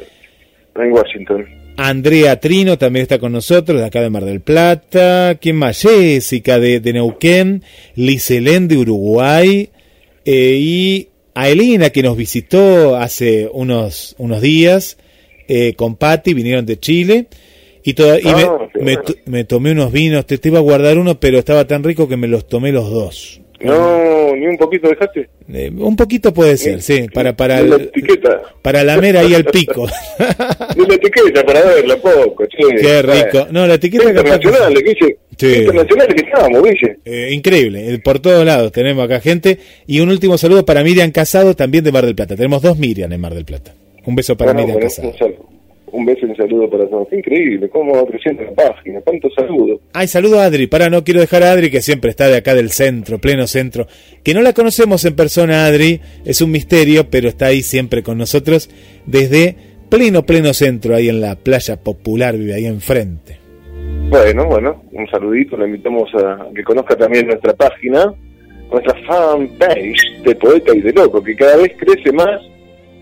En 0.76 0.92
Washington. 0.94 1.46
Andrea 1.78 2.40
Trino 2.40 2.78
también 2.78 3.04
está 3.04 3.20
con 3.20 3.32
nosotros, 3.32 3.80
de 3.80 3.86
acá 3.88 4.02
de 4.02 4.10
Mar 4.10 4.26
del 4.26 4.42
Plata. 4.42 5.38
¿Quién 5.40 5.56
más? 5.58 5.82
Jessica 5.82 6.60
de, 6.60 6.80
de 6.82 6.94
Neuquén. 6.94 7.64
Liselén 7.96 8.68
de 8.68 8.78
Uruguay. 8.78 9.70
eh, 10.26 10.58
y 10.60 11.09
a 11.42 11.50
Elena, 11.50 11.90
que 11.90 12.04
nos 12.04 12.18
visitó 12.18 12.96
hace 12.98 13.50
unos, 13.52 14.16
unos 14.18 14.42
días 14.42 14.98
eh, 15.48 15.74
con 15.76 15.96
Patti, 15.96 16.34
vinieron 16.34 16.66
de 16.66 16.80
Chile. 16.80 17.28
Y, 17.84 17.94
toda- 17.94 18.20
y 18.20 18.24
me- 18.26 18.32
Ah, 18.44 18.70
qué 18.74 18.80
me, 18.80 18.94
bueno. 18.96 19.02
to- 19.04 19.16
me 19.26 19.44
tomé 19.46 19.72
unos 19.72 19.92
vinos, 19.92 20.26
te, 20.26 20.38
te 20.38 20.50
iba 20.50 20.60
a 20.60 20.62
guardar 20.62 20.98
uno, 20.98 21.20
pero 21.20 21.40
estaba 21.40 21.66
tan 21.66 21.84
rico 21.84 22.08
que 22.08 22.18
me 22.18 22.28
los 22.28 22.48
tomé 22.48 22.72
los 22.72 22.90
dos. 22.92 23.42
No, 23.62 24.36
ni 24.36 24.48
un 24.48 24.58
poquito 24.58 24.88
dejaste. 24.90 25.30
Eh, 25.52 25.72
un 25.76 25.96
poquito 25.96 26.34
puede 26.34 26.56
ser, 26.58 26.82
sí, 26.82 27.08
para, 27.14 27.36
para, 27.36 27.62
la 27.62 27.76
el- 27.78 27.82
etiqueta. 27.84 28.42
para 28.62 28.84
lamer 28.84 29.18
ahí 29.18 29.34
al 29.34 29.46
pico. 29.46 29.86
Ni 30.78 30.86
la 30.86 30.94
etiqueta 30.96 31.46
para 31.46 31.62
verla 31.66 31.98
poco, 31.98 32.46
che. 32.46 32.58
Qué 32.80 33.02
rico. 33.02 33.48
No, 33.52 33.66
la 33.68 33.74
etiqueta 33.76 34.14
que- 34.14 35.18
Sí. 35.40 35.48
Internacionales 35.56 36.14
que 36.16 36.30
estamos, 36.30 36.62
Guille. 36.64 36.98
Eh, 37.06 37.30
increíble, 37.34 37.94
eh, 37.94 38.00
por 38.00 38.20
todos 38.20 38.46
lados 38.46 38.72
tenemos 38.74 39.06
acá 39.06 39.22
gente. 39.22 39.58
Y 39.88 40.02
un 40.02 40.10
último 40.10 40.38
saludo 40.38 40.66
para 40.66 40.84
Miriam 40.84 41.12
Casado, 41.12 41.56
también 41.56 41.84
de 41.86 41.92
Mar 41.94 42.06
del 42.06 42.16
Plata. 42.16 42.36
Tenemos 42.36 42.62
dos 42.62 42.78
Miriam 42.78 43.12
en 43.14 43.22
Mar 43.22 43.34
del 43.34 43.46
Plata. 43.46 43.74
Un 44.06 44.16
beso 44.16 44.36
para 44.36 44.52
Bueno, 44.54 44.68
Miriam 44.68 44.90
bueno, 44.92 45.12
Casado. 45.14 45.36
un, 45.92 46.00
un 46.02 46.06
beso 46.06 46.26
y 46.26 46.30
un 46.32 46.36
saludo 46.36 46.70
para 46.70 46.88
todos. 46.90 47.08
Increíble, 47.14 47.70
cómo 47.70 47.94
va 47.94 48.06
creciendo 48.06 48.44
la 48.44 48.52
página. 48.52 49.00
Cuántos 49.02 49.34
saludos. 49.34 49.80
Ay, 49.94 50.08
saludo 50.08 50.42
a 50.42 50.44
Adri. 50.46 50.68
Para, 50.68 50.90
no 50.90 51.06
quiero 51.06 51.22
dejar 51.22 51.44
a 51.44 51.54
Adri, 51.54 51.72
que 51.72 51.82
siempre 51.82 52.10
está 52.12 52.28
de 52.28 52.36
acá 52.36 52.54
del 52.54 52.72
centro, 52.72 53.20
pleno 53.20 53.48
centro. 53.48 53.88
Que 54.24 54.34
no 54.34 54.42
la 54.42 54.52
conocemos 54.52 55.06
en 55.06 55.16
persona, 55.16 55.66
Adri. 55.66 56.02
Es 56.26 56.42
un 56.42 56.52
misterio, 56.52 57.10
pero 57.10 57.30
está 57.30 57.46
ahí 57.48 57.62
siempre 57.64 58.04
con 58.04 58.18
nosotros 58.18 58.70
desde 59.06 59.56
pleno, 59.90 60.26
pleno 60.26 60.54
centro, 60.54 60.96
ahí 60.96 61.08
en 61.10 61.22
la 61.22 61.36
playa 61.36 61.78
popular, 61.78 62.38
vive 62.38 62.54
ahí 62.56 62.66
enfrente. 62.66 63.39
Bueno, 64.10 64.46
bueno, 64.48 64.84
un 64.92 65.08
saludito. 65.08 65.56
Le 65.58 65.66
invitamos 65.66 66.10
a 66.16 66.48
que 66.56 66.64
conozca 66.64 66.96
también 66.96 67.28
nuestra 67.28 67.54
página, 67.54 68.12
nuestra 68.72 68.96
fanpage 69.08 70.22
de 70.24 70.36
Poeta 70.36 70.76
y 70.76 70.82
de 70.82 70.94
Loco, 70.94 71.24
que 71.24 71.36
cada 71.36 71.58
vez 71.58 71.74
crece 71.78 72.12
más 72.12 72.42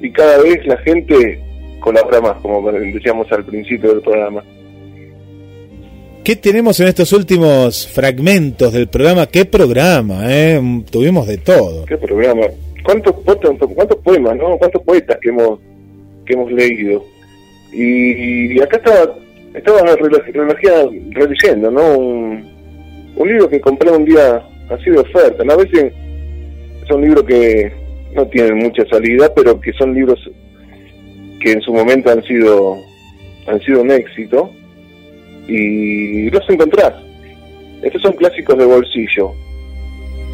y 0.02 0.12
cada 0.12 0.42
vez 0.42 0.66
la 0.68 0.78
gente 0.78 1.42
colabora 1.80 2.22
más, 2.22 2.42
como 2.42 2.72
decíamos 2.72 3.32
al 3.32 3.46
principio 3.46 3.90
del 3.90 4.02
programa. 4.02 4.44
¿Qué 6.24 6.36
tenemos 6.36 6.78
en 6.82 6.90
estos 6.90 7.14
últimos 7.14 7.88
fragmentos 7.88 8.74
del 8.74 8.90
programa? 8.90 9.28
¿Qué 9.28 9.46
programa? 9.46 10.26
Eh? 10.30 10.60
Mm, 10.62 10.82
Tuvimos 10.84 11.26
de 11.26 11.38
todo. 11.38 11.86
¿Qué 11.86 11.96
programa? 11.96 12.48
¿Cuántos, 12.84 13.16
cuántos, 13.24 13.58
cuántos 13.74 13.98
poemas, 14.00 14.36
no? 14.36 14.58
¿Cuántos 14.58 14.82
poetas 14.84 15.18
que 15.22 15.30
hemos 15.30 15.60
que 16.26 16.34
hemos 16.34 16.52
leído? 16.52 17.06
Y, 17.72 18.60
acá 18.62 18.76
estaba 18.76 19.16
estaba 19.58 19.82
releyendo, 21.12 21.72
¿no? 21.72 21.98
Un, 21.98 22.58
libro 23.18 23.50
que 23.50 23.60
compré 23.60 23.92
un 23.92 24.06
día 24.06 24.42
así 24.70 24.90
de 24.90 25.00
oferta. 25.00 25.44
A 25.52 25.56
veces 25.58 25.92
son 26.88 27.02
libros 27.02 27.24
que 27.24 27.72
no 28.14 28.28
tienen 28.28 28.58
mucha 28.58 28.86
salida, 28.86 29.34
pero 29.36 29.60
que 29.60 29.74
son 29.74 29.94
libros 29.94 30.20
que 31.42 31.52
en 31.52 31.62
su 31.62 31.74
momento 31.74 32.12
han 32.12 32.24
sido 32.24 32.78
han 33.48 33.60
sido 33.62 33.82
un 33.82 33.92
éxito 33.92 34.52
y 35.48 36.30
los 36.30 36.50
encontrás. 36.50 36.94
Estos 37.82 38.02
son 38.02 38.14
clásicos 38.14 38.58
de 38.58 38.66
bolsillo. 38.66 39.32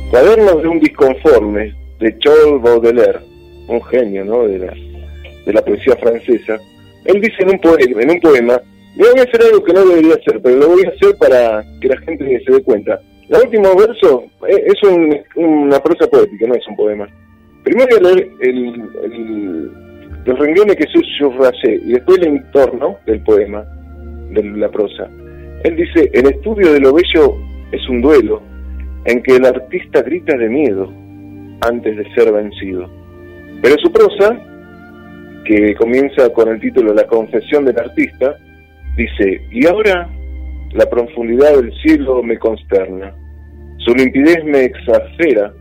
Cuadernos 0.10 0.62
de 0.62 0.68
un 0.68 0.80
disconforme, 0.80 1.74
de 2.00 2.18
Charles 2.20 2.62
Baudelaire, 2.62 3.20
un 3.68 3.82
genio 3.84 4.26
¿no? 4.26 4.48
de, 4.48 4.60
la, 4.60 4.74
de 5.46 5.54
la 5.54 5.62
poesía 5.64 5.96
francesa. 5.98 6.58
Él 7.06 7.22
dice 7.22 7.44
en 7.44 7.52
un, 7.52 7.60
poema, 7.60 8.02
en 8.02 8.10
un 8.12 8.20
poema 8.20 8.62
Yo 8.96 9.06
voy 9.12 9.20
a 9.20 9.24
hacer 9.24 9.42
algo 9.42 9.64
que 9.64 9.74
no 9.74 9.86
debería 9.86 10.14
hacer, 10.16 10.40
pero 10.42 10.58
lo 10.58 10.70
voy 10.70 10.84
a 10.86 10.90
hacer 10.90 11.18
para 11.18 11.64
que 11.82 11.88
la 11.88 11.98
gente 12.02 12.42
se 12.46 12.52
dé 12.54 12.64
cuenta. 12.64 13.00
El 13.30 13.38
último 13.46 13.76
verso 13.76 14.24
eh, 14.48 14.64
es 14.68 14.84
un- 14.90 15.18
una 15.36 15.80
prosa 15.80 16.08
poética, 16.10 16.46
no 16.48 16.54
es 16.56 16.68
un 16.68 16.76
poema. 16.76 17.08
Primero 17.64 17.98
leer 18.00 18.30
el, 18.42 18.84
el- 19.04 19.72
los 20.26 20.40
renglones 20.40 20.76
que 20.76 20.86
subrayé 21.18 21.76
y 21.86 21.94
después 21.94 22.18
el 22.20 22.28
entorno 22.28 22.98
del 23.06 23.22
poema, 23.24 23.66
de 24.32 24.44
la 24.44 24.70
prosa. 24.70 25.10
Él 25.64 25.76
dice, 25.76 26.10
el 26.14 26.28
estudio 26.28 26.72
de 26.74 26.80
lo 26.80 26.94
bello 26.94 27.36
es 27.72 27.88
un 27.90 28.02
duelo 28.02 28.42
en 29.06 29.22
que 29.24 29.36
el 29.38 29.46
artista 29.46 30.02
grita 30.02 30.38
de 30.38 30.50
miedo 30.50 30.92
antes 31.62 31.98
de 31.98 32.14
ser 32.14 32.32
vencido. 32.32 32.90
Pero 33.62 33.76
su 33.82 33.92
prosa, 33.92 34.38
que 35.46 35.74
comienza 35.76 36.30
con 36.32 36.48
el 36.50 36.60
título 36.60 36.94
La 36.94 37.06
confesión 37.06 37.66
del 37.66 37.80
artista, 37.80 38.38
dice, 38.98 39.42
y 39.52 39.66
ahora 39.66 40.10
la 40.72 40.90
profundidad 40.90 41.56
del 41.56 41.74
cielo 41.82 42.24
me 42.24 42.38
consterna, 42.38 43.14
su 43.78 43.94
limpidez 43.94 44.44
me 44.44 44.66
exaspera, 44.66 45.54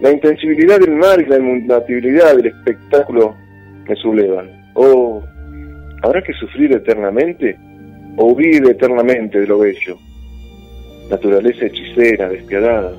la 0.00 0.10
intensibilidad 0.10 0.80
del 0.80 0.96
mar 0.96 1.20
y 1.20 1.26
la 1.26 1.36
inmutabilidad 1.36 2.36
del 2.36 2.46
espectáculo 2.46 3.34
me 3.88 3.94
sublevan. 3.96 4.50
Oh, 4.74 5.22
¿habrá 6.02 6.22
que 6.22 6.32
sufrir 6.34 6.72
eternamente 6.72 7.56
o 8.16 8.32
huir 8.32 8.66
eternamente 8.66 9.40
de 9.40 9.46
lo 9.46 9.58
bello? 9.60 9.96
Naturaleza 11.10 11.66
hechicera, 11.66 12.28
despiadada, 12.28 12.92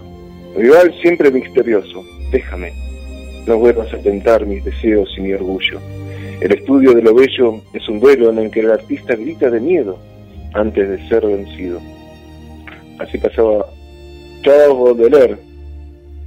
rival 0.55 0.93
siempre 1.01 1.31
misterioso, 1.31 2.03
déjame, 2.31 2.71
no 3.47 3.57
vuelvas 3.57 3.93
a 3.93 3.97
tentar 3.97 4.45
mis 4.45 4.63
deseos 4.63 5.13
y 5.17 5.21
mi 5.21 5.33
orgullo. 5.33 5.79
El 6.41 6.51
estudio 6.51 6.93
de 6.93 7.01
lo 7.01 7.13
bello 7.13 7.61
es 7.73 7.87
un 7.89 7.99
duelo 7.99 8.29
en 8.29 8.39
el 8.39 8.51
que 8.51 8.59
el 8.61 8.71
artista 8.71 9.15
grita 9.15 9.49
de 9.49 9.59
miedo 9.59 9.97
antes 10.53 10.87
de 10.89 11.07
ser 11.09 11.25
vencido. 11.25 11.79
Así 12.99 13.17
pasaba 13.17 13.65
Charles 14.43 14.67
Baudelaire, 14.69 15.37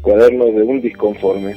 cuaderno 0.03 0.47
de 0.47 0.63
un 0.63 0.81
disconforme. 0.81 1.55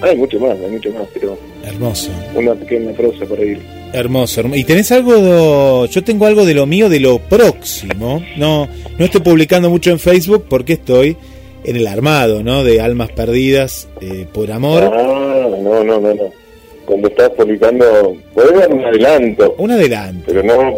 Hay 0.00 0.16
mucho 0.16 0.40
más, 0.40 0.58
hay 0.58 0.70
mucho 0.70 0.90
más, 0.92 1.06
pero 1.14 1.38
Hermoso. 1.64 2.10
una 2.34 2.54
pequeña 2.54 2.92
prosa 2.92 3.24
para 3.24 3.42
ir. 3.44 3.60
Hermoso, 3.92 4.40
hermo- 4.40 4.56
¿Y 4.56 4.64
tenés 4.64 4.90
algo 4.90 5.12
de, 5.14 5.88
yo 5.88 6.02
tengo 6.02 6.26
algo 6.26 6.44
de 6.44 6.54
lo 6.54 6.66
mío, 6.66 6.88
de 6.88 6.98
lo 6.98 7.18
próximo? 7.18 8.22
No, 8.36 8.66
no 8.98 9.04
estoy 9.04 9.20
publicando 9.20 9.70
mucho 9.70 9.90
en 9.90 9.98
Facebook 10.00 10.46
porque 10.48 10.72
estoy 10.74 11.16
en 11.64 11.76
el 11.76 11.86
armado, 11.86 12.42
¿no? 12.42 12.64
De 12.64 12.80
almas 12.80 13.10
perdidas 13.12 13.88
eh, 14.00 14.26
por 14.32 14.50
amor. 14.50 14.82
Ah, 14.92 15.46
no, 15.62 15.84
no, 15.84 16.00
no, 16.00 16.14
no. 16.14 16.41
Cuando 16.84 17.08
estás 17.08 17.30
publicando, 17.30 18.16
puedes 18.34 18.54
dar 18.58 18.72
un 18.72 18.84
adelanto, 18.84 19.54
Un 19.58 19.70
adelanto. 19.70 20.24
pero 20.26 20.42
no, 20.42 20.74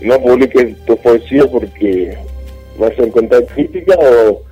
no 0.00 0.20
publiques 0.22 0.76
tu 0.86 0.96
poesía 0.98 1.44
porque 1.46 2.16
vas 2.78 2.92
a 2.98 3.02
encontrar 3.02 3.44
crítica 3.46 3.94
o 3.98 4.42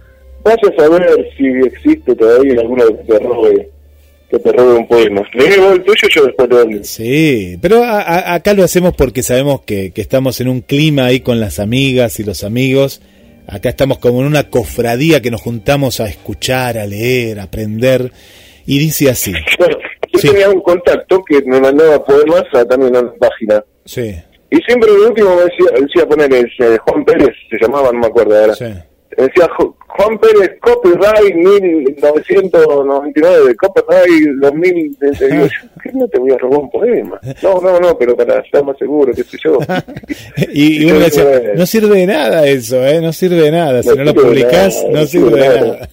vas 0.42 0.56
a 0.62 0.76
saber 0.82 1.28
si 1.36 1.46
existe 1.66 2.14
todavía 2.14 2.60
alguno 2.60 2.84
que 2.88 3.12
te 3.12 3.18
robe, 3.20 3.68
que 4.30 4.38
te 4.38 4.52
robe 4.52 4.74
un 4.74 4.86
poema. 4.88 5.22
El 5.34 5.82
tuyo, 5.84 6.08
yo 6.14 6.26
después 6.26 6.48
lo. 6.50 6.84
Sí, 6.84 7.56
pero 7.62 7.84
a- 7.84 8.00
a- 8.02 8.34
acá 8.34 8.52
lo 8.54 8.64
hacemos 8.64 8.94
porque 8.94 9.22
sabemos 9.22 9.62
que, 9.62 9.92
que 9.92 10.00
estamos 10.02 10.40
en 10.40 10.48
un 10.48 10.60
clima 10.60 11.06
ahí 11.06 11.20
con 11.20 11.40
las 11.40 11.58
amigas 11.60 12.18
y 12.20 12.24
los 12.24 12.44
amigos. 12.44 13.00
Acá 13.46 13.70
estamos 13.70 13.98
como 13.98 14.20
en 14.20 14.26
una 14.26 14.50
cofradía 14.50 15.22
que 15.22 15.30
nos 15.30 15.40
juntamos 15.40 16.00
a 16.00 16.08
escuchar, 16.08 16.76
a 16.76 16.84
leer, 16.86 17.40
a 17.40 17.44
aprender. 17.44 18.12
Y 18.66 18.78
dice 18.78 19.08
así. 19.08 19.32
Yo 20.18 20.22
Sí. 20.22 20.28
tenía 20.30 20.50
un 20.50 20.60
contacto 20.60 21.22
que 21.24 21.40
me 21.42 21.60
mandaba 21.60 22.04
poemas 22.04 22.44
a, 22.52 22.64
también 22.64 22.96
a 22.96 23.02
la 23.02 23.12
página. 23.14 23.64
Sí, 23.84 24.14
Y 24.50 24.56
siempre 24.62 24.90
el 24.90 24.98
último 25.00 25.36
me 25.36 25.42
decía, 25.42 25.66
decía 25.80 26.06
poner 26.08 26.32
eh, 26.34 26.78
Juan 26.86 27.04
Pérez, 27.04 27.34
se 27.50 27.58
llamaba, 27.60 27.92
no 27.92 27.98
me 28.00 28.06
acuerdo 28.06 28.34
ahora. 28.38 28.54
sí. 28.54 28.64
Decía 29.16 29.46
Ju- 29.58 29.74
Juan 29.88 30.18
Pérez, 30.18 30.52
copyright 30.60 31.34
1999, 31.34 33.54
copyright 33.56 34.28
2000. 34.40 34.96
de- 35.00 35.10
de- 35.10 35.28
digo, 35.30 35.46
yo, 35.46 35.68
¿qué 35.82 35.90
no 35.92 36.06
te 36.08 36.18
voy 36.18 36.30
a 36.32 36.38
robar 36.38 36.60
un 36.60 36.70
poema? 36.70 37.20
No, 37.42 37.60
no, 37.60 37.80
no, 37.80 37.98
pero 37.98 38.16
para 38.16 38.38
estar 38.40 38.64
más 38.64 38.78
seguro, 38.78 39.12
qué 39.14 39.24
sé 39.24 39.36
yo. 39.42 39.58
Y, 40.52 40.84
y 40.84 40.90
uno 40.90 41.00
decía, 41.00 41.24
no 41.56 41.66
sirve 41.66 41.98
de 41.98 42.06
nada 42.06 42.46
eso, 42.46 42.84
¿eh? 42.86 43.00
No 43.00 43.12
sirve 43.12 43.42
de 43.42 43.50
nada. 43.50 43.82
Si 43.82 43.88
No 43.88 43.96
no 43.96 44.04
lo 44.04 44.14
publicás, 44.14 44.84
nada, 44.84 45.00
no 45.00 45.06
sirve 45.06 45.30
de 45.30 45.36
de 45.48 45.60
nada. 45.60 45.88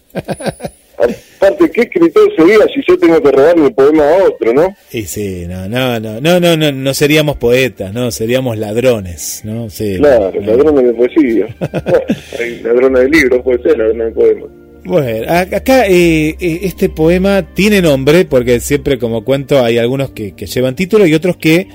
Aparte, 1.45 1.69
¿qué 1.71 1.81
escritor 1.81 2.35
sería 2.35 2.57
si 2.73 2.81
yo 2.87 2.97
tengo 2.97 3.21
que 3.21 3.31
robar 3.31 3.57
mi 3.57 3.69
poema 3.69 4.03
a 4.03 4.23
otro, 4.23 4.51
no? 4.53 4.75
Y 4.91 5.03
sí, 5.03 5.45
no, 5.47 5.67
no, 5.69 5.99
no, 5.99 6.19
no, 6.19 6.39
no, 6.39 6.57
no, 6.57 6.71
no 6.71 6.93
seríamos 6.93 7.37
poetas, 7.37 7.93
no, 7.93 8.09
seríamos 8.09 8.57
ladrones, 8.57 9.41
¿no? 9.43 9.69
Sí, 9.69 9.97
Claro, 9.97 10.31
no. 10.33 10.41
ladrones 10.41 10.85
de 10.85 10.93
poesía. 10.93 11.55
bueno, 11.59 12.05
hay 12.39 12.59
ladrones 12.61 13.01
de 13.03 13.09
libros, 13.09 13.41
puede 13.43 13.61
ser, 13.61 13.77
ladrones 13.77 14.07
de 14.07 14.11
poemas. 14.11 14.49
Bueno, 14.85 15.31
acá 15.31 15.87
eh, 15.87 16.35
eh, 16.39 16.59
este 16.63 16.89
poema 16.89 17.53
tiene 17.53 17.81
nombre, 17.81 18.25
porque 18.25 18.59
siempre 18.59 18.97
como 18.97 19.23
cuento 19.23 19.63
hay 19.63 19.77
algunos 19.77 20.11
que, 20.11 20.33
que 20.33 20.47
llevan 20.47 20.75
título 20.75 21.05
y 21.05 21.13
otros 21.13 21.37
que 21.37 21.67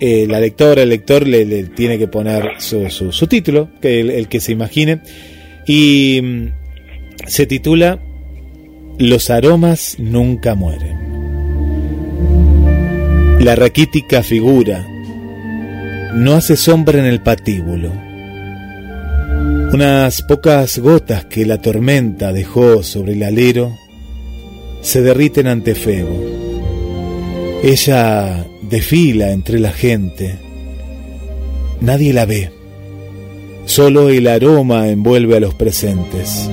eh, 0.00 0.26
la 0.28 0.38
lectora, 0.38 0.82
el 0.82 0.88
lector 0.90 1.26
le, 1.26 1.44
le 1.44 1.64
tiene 1.64 1.98
que 1.98 2.06
poner 2.06 2.52
su, 2.58 2.88
su, 2.88 3.10
su 3.10 3.26
título, 3.26 3.68
que 3.80 4.00
el, 4.00 4.10
el 4.10 4.28
que 4.28 4.38
se 4.40 4.52
imagine. 4.52 5.00
Y 5.66 6.20
mm, 6.22 6.46
se 7.26 7.46
titula 7.46 8.00
Los 8.98 9.30
aromas 9.30 9.94
nunca 10.00 10.56
mueren. 10.56 10.98
La 13.38 13.54
raquítica 13.54 14.24
figura 14.24 14.84
no 16.14 16.34
hace 16.34 16.56
sombra 16.56 16.98
en 16.98 17.04
el 17.04 17.22
patíbulo. 17.22 17.92
Unas 19.72 20.22
pocas 20.22 20.80
gotas 20.80 21.26
que 21.26 21.46
la 21.46 21.62
tormenta 21.62 22.32
dejó 22.32 22.82
sobre 22.82 23.12
el 23.12 23.22
alero 23.22 23.78
se 24.80 25.00
derriten 25.00 25.46
ante 25.46 25.76
Febo. 25.76 26.20
Ella 27.62 28.44
desfila 28.62 29.30
entre 29.30 29.60
la 29.60 29.70
gente. 29.70 30.38
Nadie 31.80 32.12
la 32.12 32.24
ve. 32.24 32.50
Solo 33.64 34.08
el 34.08 34.26
aroma 34.26 34.88
envuelve 34.88 35.36
a 35.36 35.40
los 35.40 35.54
presentes. 35.54 36.50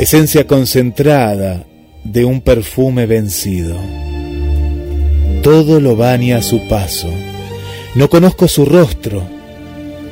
Esencia 0.00 0.46
concentrada 0.46 1.66
de 2.04 2.24
un 2.24 2.40
perfume 2.40 3.04
vencido. 3.04 3.76
Todo 5.42 5.78
lo 5.78 5.94
baña 5.94 6.38
a 6.38 6.42
su 6.42 6.66
paso. 6.68 7.10
No 7.94 8.08
conozco 8.08 8.48
su 8.48 8.64
rostro. 8.64 9.22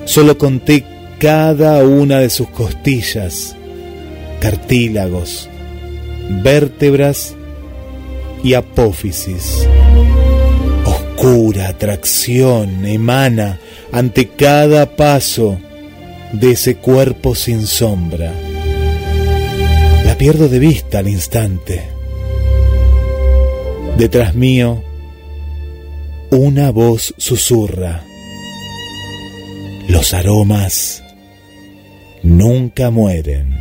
Solo 0.04 0.36
conté 0.36 0.84
cada 1.18 1.82
una 1.84 2.18
de 2.18 2.28
sus 2.28 2.48
costillas, 2.48 3.56
cartílagos, 4.40 5.48
vértebras 6.42 7.34
y 8.44 8.52
apófisis. 8.52 9.66
Oscura 10.84 11.68
atracción 11.68 12.84
emana 12.84 13.58
ante 13.90 14.28
cada 14.28 14.96
paso 14.96 15.58
de 16.34 16.50
ese 16.50 16.76
cuerpo 16.76 17.34
sin 17.34 17.66
sombra. 17.66 18.34
La 20.18 20.24
pierdo 20.24 20.48
de 20.48 20.58
vista 20.58 20.98
al 20.98 21.06
instante. 21.06 21.80
Detrás 23.96 24.34
mío, 24.34 24.82
una 26.32 26.72
voz 26.72 27.14
susurra. 27.18 28.02
Los 29.88 30.14
aromas 30.14 31.04
nunca 32.24 32.90
mueren. 32.90 33.54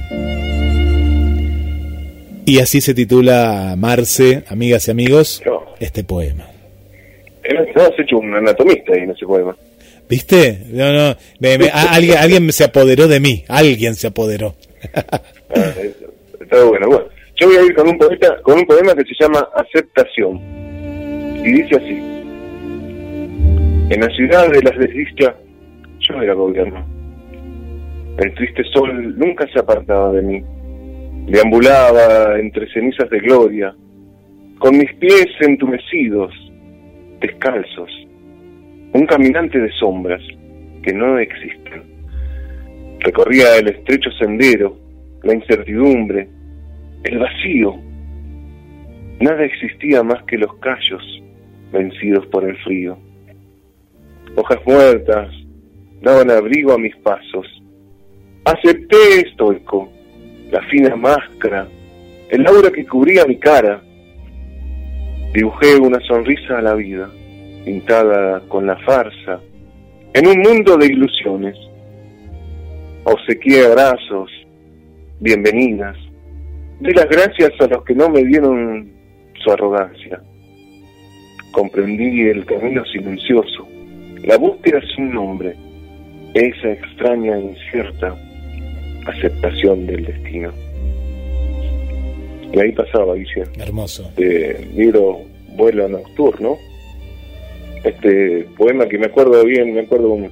Y 2.48 2.58
así 2.60 2.82
se 2.82 2.96
titula 2.96 3.76
Marce, 3.78 4.44
amigas 4.48 4.88
y 4.88 4.92
amigos, 4.92 5.44
No. 5.46 5.62
este 5.80 6.04
poema. 6.04 6.48
Él- 7.44 7.68
No, 7.76 7.84
has 7.84 8.00
hecho 8.00 8.18
un 8.18 8.34
anatomista 8.34 8.94
ahí 8.94 9.02
en 9.04 9.12
ese 9.12 9.28
poema. 9.28 9.56
¿Viste? 10.10 10.64
No, 10.72 10.92
no, 10.92 11.16
me- 11.38 11.60
me- 11.60 11.70
a- 11.70 11.92
alguien, 11.94 12.18
alguien 12.18 12.52
se 12.52 12.64
apoderó 12.64 13.08
de 13.08 13.20
mí, 13.20 13.46
alguien 13.48 13.94
se 13.94 14.08
apoderó. 14.08 14.56
Está. 16.50 16.64
Bueno, 16.64 16.88
yo 17.36 17.48
voy 17.48 17.58
a 17.58 17.64
ir 17.64 17.74
con 17.76 17.90
un, 17.90 17.98
poeta, 17.98 18.42
con 18.42 18.60
un 18.60 18.66
poema 18.66 18.96
que 18.96 19.04
se 19.04 19.16
llama 19.20 19.48
Aceptación. 19.54 20.40
Y 21.44 21.52
dice 21.52 21.76
así. 21.76 22.18
En 23.90 24.02
la 24.02 24.10
ciudad 24.10 24.50
de 24.50 24.62
las 24.62 24.78
desdichas, 24.78 25.36
yo 26.00 26.22
era 26.22 26.34
gobierno. 26.34 26.86
El 28.18 28.34
triste 28.34 28.64
sol 28.74 29.18
nunca 29.18 29.46
se 29.52 29.60
apartaba 29.60 30.12
de 30.14 30.22
mí. 30.22 30.44
Deambulaba 31.32 32.40
entre 32.40 32.72
cenizas 32.72 33.10
de 33.10 33.20
gloria, 33.20 33.76
con 34.60 34.78
mis 34.78 34.94
pies 34.96 35.28
entumecidos, 35.42 36.34
descalzos. 37.20 37.92
Un 38.94 39.06
caminante 39.06 39.60
de 39.60 39.72
sombras 39.74 40.22
que 40.82 40.94
no 40.94 41.20
existen. 41.20 41.84
Recorría 43.00 43.58
el 43.58 43.68
estrecho 43.68 44.10
sendero, 44.12 44.78
la 45.24 45.34
incertidumbre, 45.34 46.37
el 47.08 47.20
vacío. 47.20 47.76
Nada 49.20 49.44
existía 49.44 50.04
más 50.04 50.22
que 50.24 50.38
los 50.38 50.54
callos 50.58 51.04
vencidos 51.72 52.26
por 52.28 52.44
el 52.44 52.58
frío. 52.58 52.98
hojas 54.36 54.60
muertas 54.66 55.34
daban 56.02 56.30
abrigo 56.30 56.74
a 56.74 56.78
mis 56.78 56.96
pasos. 56.98 57.48
Acepté 58.46 59.22
estoico 59.26 59.90
la 60.52 60.62
fina 60.64 60.96
máscara, 60.96 61.68
el 62.30 62.46
aura 62.46 62.72
que 62.72 62.86
cubría 62.86 63.26
mi 63.26 63.38
cara. 63.38 63.82
Dibujé 65.34 65.78
una 65.78 66.00
sonrisa 66.02 66.60
a 66.60 66.62
la 66.62 66.74
vida, 66.76 67.10
pintada 67.66 68.42
con 68.48 68.66
la 68.66 68.78
farsa, 68.86 69.42
en 70.14 70.28
un 70.28 70.40
mundo 70.40 70.78
de 70.78 70.88
ilusiones. 70.88 71.58
Obsequié 73.04 73.66
abrazos, 73.66 74.30
bienvenidas. 75.20 76.07
Di 76.80 76.94
las 76.94 77.10
gracias 77.10 77.52
a 77.60 77.68
los 77.68 77.84
que 77.84 77.96
no 77.96 78.10
me 78.10 78.24
dieron 78.24 78.88
su 79.44 79.52
arrogancia. 79.52 80.22
Comprendí 81.52 82.22
el 82.22 82.46
camino 82.46 82.86
silencioso, 82.86 83.68
la 84.24 84.38
búsqueda 84.38 84.80
sin 84.96 85.12
nombre, 85.12 85.56
esa 86.34 86.72
extraña 86.72 87.36
e 87.36 87.42
incierta 87.42 88.16
aceptación 89.08 89.88
del 89.88 90.06
destino. 90.06 90.52
Y 92.54 92.60
ahí 92.60 92.72
pasaba, 92.74 93.16
Guille, 93.16 93.44
Hermoso. 93.58 94.04
este 94.10 94.66
libro 94.76 95.22
Vuelo 95.56 95.88
Nocturno, 95.90 96.58
este 97.84 98.48
poema 98.58 98.88
que 98.88 99.00
me 99.00 99.08
acuerdo 99.08 99.44
bien, 99.44 99.74
me 99.74 99.82
acuerdo 99.82 100.10
un 100.10 100.32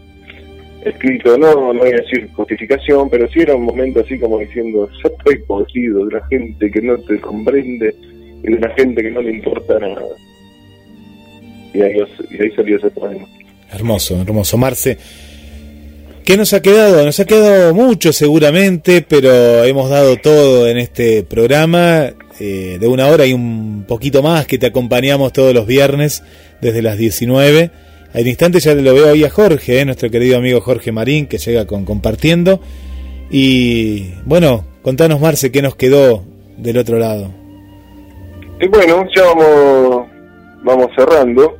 escrito, 0.85 1.37
no, 1.37 1.73
no 1.73 1.79
voy 1.79 1.89
a 1.89 2.01
decir 2.01 2.29
justificación, 2.33 3.09
pero 3.09 3.27
sí 3.29 3.39
era 3.39 3.55
un 3.55 3.63
momento 3.63 4.01
así 4.01 4.19
como 4.19 4.39
diciendo, 4.39 4.87
yo 5.03 5.09
estoy 5.09 5.39
podrido 5.39 6.05
de 6.05 6.13
la 6.13 6.27
gente 6.27 6.69
que 6.69 6.81
no 6.81 6.97
te 6.99 7.19
comprende 7.19 7.95
y 8.43 8.51
de 8.51 8.59
la 8.59 8.69
gente 8.75 9.01
que 9.01 9.11
no 9.11 9.21
le 9.21 9.31
importa 9.31 9.79
nada. 9.79 10.03
Y 11.73 11.81
ahí, 11.81 11.97
salió 12.55 12.77
ese 12.77 12.89
poema. 12.91 13.25
Hermoso, 13.71 14.21
hermoso. 14.21 14.57
Marce, 14.57 14.97
¿qué 16.23 16.37
nos 16.37 16.53
ha 16.53 16.61
quedado? 16.61 17.03
Nos 17.03 17.19
ha 17.19 17.25
quedado 17.25 17.73
mucho 17.73 18.13
seguramente, 18.13 19.03
pero 19.07 19.63
hemos 19.63 19.89
dado 19.89 20.17
todo 20.17 20.67
en 20.69 20.77
este 20.77 21.23
programa 21.23 22.13
eh, 22.39 22.77
de 22.79 22.87
una 22.87 23.07
hora 23.07 23.25
y 23.25 23.33
un 23.33 23.85
poquito 23.87 24.21
más 24.21 24.45
que 24.45 24.57
te 24.57 24.67
acompañamos 24.67 25.33
todos 25.33 25.53
los 25.53 25.65
viernes 25.65 26.23
desde 26.61 26.81
las 26.81 26.97
19. 26.97 27.71
Al 28.15 28.25
instante 28.25 28.61
ya 28.61 28.73
lo 28.73 28.93
veo 28.93 29.11
ahí 29.11 29.25
a 29.25 29.29
Jorge, 29.29 29.81
eh, 29.81 29.85
nuestro 29.85 30.09
querido 30.09 30.37
amigo 30.37 30.61
Jorge 30.61 30.93
Marín, 30.93 31.27
que 31.27 31.37
llega 31.37 31.67
con 31.67 31.83
compartiendo. 31.83 32.61
Y 33.29 34.13
bueno, 34.23 34.63
contanos 34.81 35.19
Marce, 35.19 35.51
¿qué 35.51 35.61
nos 35.61 35.75
quedó 35.75 36.23
del 36.55 36.77
otro 36.77 36.97
lado? 36.97 37.29
Y 38.61 38.69
bueno, 38.69 39.05
ya 39.13 39.23
vamos, 39.25 40.07
vamos 40.63 40.87
cerrando. 40.95 41.57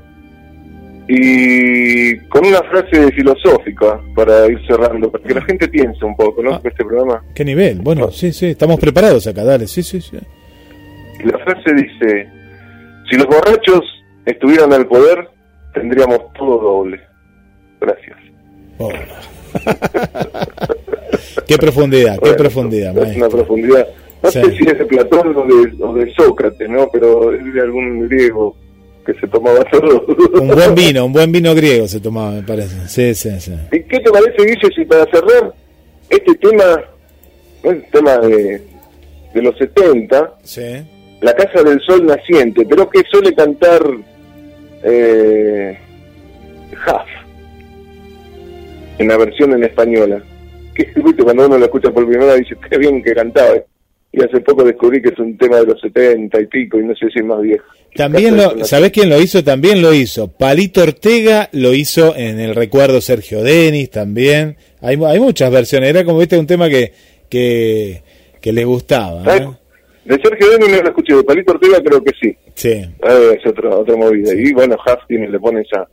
Y 1.10 2.18
con 2.30 2.46
una 2.46 2.60
frase 2.64 3.12
filosófica 3.12 4.00
para 4.16 4.48
ir 4.48 4.58
cerrando, 4.66 5.12
para 5.12 5.26
que 5.26 5.34
la 5.34 5.42
gente 5.42 5.68
piense 5.68 6.06
un 6.06 6.16
poco, 6.16 6.42
¿no? 6.42 6.62
Este 6.64 6.86
programa. 6.86 7.22
¿Qué 7.36 7.44
nivel? 7.44 7.82
Bueno, 7.82 8.12
sí, 8.12 8.32
sí, 8.32 8.48
estamos 8.48 8.80
preparados 8.80 9.28
acá, 9.28 9.44
dale, 9.44 9.68
sí, 9.68 9.84
sí, 9.84 10.00
sí. 10.00 10.18
Y 11.20 11.28
la 11.28 11.38
frase 11.40 11.74
dice, 11.76 12.30
si 13.10 13.18
los 13.18 13.28
borrachos 13.28 13.84
estuvieran 14.26 14.72
al 14.72 14.88
poder, 14.88 15.35
tendríamos 15.76 16.34
todo 16.34 16.58
doble. 16.60 17.00
Gracias. 17.80 18.18
Oh. 18.80 18.90
qué 21.48 21.58
profundidad, 21.58 22.18
qué 22.22 22.34
profundidad, 22.34 22.90
Es 22.92 22.96
una 22.98 23.06
maestro. 23.06 23.30
profundidad. 23.30 23.88
No 24.24 24.32
Sí. 24.32 24.42
sé 24.42 24.52
si 24.58 24.64
es 24.68 24.78
de 24.80 24.86
Platón 24.86 25.36
o 25.36 25.46
de, 25.46 25.84
o 25.84 25.94
de 25.94 26.12
Sócrates, 26.16 26.68
¿no? 26.70 26.90
Pero 26.92 27.32
es 27.34 27.54
de 27.54 27.62
algún 27.62 28.08
griego 28.10 28.56
que 29.06 29.14
se 29.14 29.28
tomaba 29.28 29.64
todo. 29.72 30.04
Un 30.42 30.48
buen 30.48 30.74
vino, 30.74 31.06
un 31.06 31.14
buen 31.14 31.32
vino 31.32 31.54
griego 31.54 31.88
se 31.88 32.00
tomaba, 32.00 32.32
me 32.32 32.42
parece. 32.42 32.88
Sí, 32.88 33.14
sí, 33.14 33.40
sí. 33.40 33.54
¿Y 33.72 33.84
qué 33.84 34.00
te 34.00 34.10
parece, 34.10 34.44
Guille, 34.44 34.70
si 34.76 34.86
para 34.86 35.06
cerrar 35.12 35.54
este 36.10 36.34
tema, 36.36 36.82
el 37.64 37.86
tema 37.92 38.18
de, 38.18 38.62
de 39.34 39.42
los 39.42 39.56
70, 39.58 40.34
Sí. 40.44 40.62
La 41.22 41.34
Casa 41.34 41.64
del 41.64 41.80
Sol 41.82 42.06
Naciente, 42.06 42.66
pero 42.68 42.90
que 42.90 43.02
suele 43.12 43.34
cantar 43.34 43.82
eh, 44.86 45.78
Huff, 46.72 47.10
en 49.00 49.08
la 49.08 49.18
versión 49.18 49.54
en 49.54 49.64
española. 49.64 50.22
Que 50.74 50.92
cuando 51.24 51.46
uno 51.48 51.58
lo 51.58 51.66
escucha 51.66 51.92
por 51.92 52.08
primera 52.08 52.34
vez 52.34 52.42
dice, 52.42 52.56
qué 52.70 52.78
bien 52.78 53.02
que 53.02 53.14
cantaba. 53.14 53.56
Y 54.12 54.24
hace 54.24 54.40
poco 54.42 54.64
descubrí 54.64 55.02
que 55.02 55.10
es 55.10 55.20
un 55.20 55.38
tema 55.38 55.58
de 55.58 55.66
los 55.66 55.82
70 55.82 56.40
y 56.40 56.46
pico, 56.48 56.80
y 56.80 56.86
no 56.86 56.96
sé 56.96 57.10
si 57.12 57.20
es 57.20 57.26
más 57.26 57.42
viejo. 57.42 57.66
También 57.96 58.38
lo, 58.38 58.64
¿sabés 58.66 58.92
quién 58.92 59.10
lo 59.10 59.20
hizo? 59.20 59.44
También 59.44 59.82
lo 59.82 59.94
hizo. 59.94 60.28
Palito 60.30 60.84
Ortega 60.84 61.50
lo 61.54 61.74
hizo 61.74 62.16
en 62.16 62.40
el 62.40 62.56
recuerdo 62.56 63.02
Sergio 63.02 63.42
Denis 63.42 63.90
también. 63.90 64.58
Hay, 64.82 64.98
hay 65.06 65.20
muchas 65.20 65.52
versiones. 65.52 65.90
Era 65.90 66.04
como 66.04 66.20
viste 66.20 66.38
un 66.38 66.48
tema 66.48 66.70
que, 66.70 66.94
que, 67.30 68.04
que 68.42 68.54
les 68.54 68.66
gustaba. 68.66 69.58
De 70.06 70.20
Sergio 70.22 70.50
Denis 70.52 70.70
no 70.70 70.82
lo 70.84 70.88
escuché, 70.90 71.16
de 71.16 71.24
Palito 71.24 71.52
Ortega 71.54 71.82
creo 71.84 72.04
que 72.04 72.12
sí. 72.22 72.38
Sí. 72.54 72.70
Eh, 72.70 73.38
es 73.40 73.46
otra, 73.48 73.70
otra 73.76 73.96
movida. 73.96 74.34
Y 74.34 74.54
bueno, 74.54 74.76
Huff 74.76 75.00
tiene, 75.08 75.28
le 75.30 75.40
pone 75.40 75.62
esa, 75.62 75.88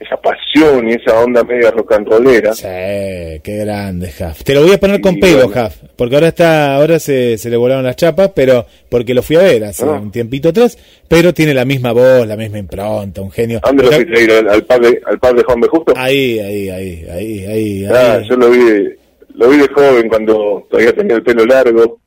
esa 0.00 0.16
pasión 0.16 0.88
y 0.88 0.94
esa 0.94 1.20
onda 1.20 1.44
media 1.44 1.70
rock 1.70 1.92
and 1.92 2.08
rollera. 2.08 2.52
Sí, 2.54 2.66
qué 2.66 3.56
grande 3.60 4.08
Huff. 4.08 4.42
Te 4.42 4.54
lo 4.54 4.62
voy 4.62 4.72
a 4.72 4.78
poner 4.80 5.00
con 5.00 5.16
Y 5.16 5.20
pelo, 5.20 5.46
bueno. 5.48 5.66
Huff, 5.66 5.76
porque 5.94 6.16
ahora 6.16 6.28
está, 6.28 6.74
ahora 6.74 6.98
se, 6.98 7.38
se 7.38 7.50
le 7.50 7.56
volaron 7.56 7.84
las 7.84 7.94
chapas, 7.94 8.32
pero 8.34 8.66
porque 8.88 9.14
lo 9.14 9.22
fui 9.22 9.36
a 9.36 9.42
ver 9.42 9.62
hace 9.64 9.84
Ah. 9.84 10.00
un 10.02 10.10
tiempito 10.10 10.48
atrás, 10.48 10.76
pero 11.06 11.32
tiene 11.32 11.54
la 11.54 11.64
misma 11.64 11.92
voz, 11.92 12.26
la 12.26 12.36
misma 12.36 12.58
impronta, 12.58 13.22
un 13.22 13.30
genio. 13.30 13.60
¿A 13.62 13.68
¿Dónde 13.68 13.84
lo 13.84 13.92
fuiste 13.92 14.16
a 14.18 14.20
ir? 14.22 14.30
¿Al, 14.32 14.42
de, 14.82 15.00
al 15.06 15.18
par 15.20 15.34
de 15.36 15.42
Juan 15.44 15.60
B. 15.60 15.68
Justo? 15.68 15.92
Ahí, 15.96 16.38
ahí, 16.40 16.68
ahí, 16.68 17.04
ahí, 17.08 17.44
ahí. 17.46 17.84
Ah, 17.86 18.14
ahí. 18.14 18.28
yo 18.28 18.34
lo 18.36 18.50
vi, 18.50 18.58
lo 19.34 19.48
vi 19.50 19.58
de 19.58 19.68
joven 19.68 20.08
cuando 20.08 20.66
todavía 20.68 20.92
tenía 20.94 21.14
el 21.14 21.22
pelo 21.22 21.46
largo 21.46 22.00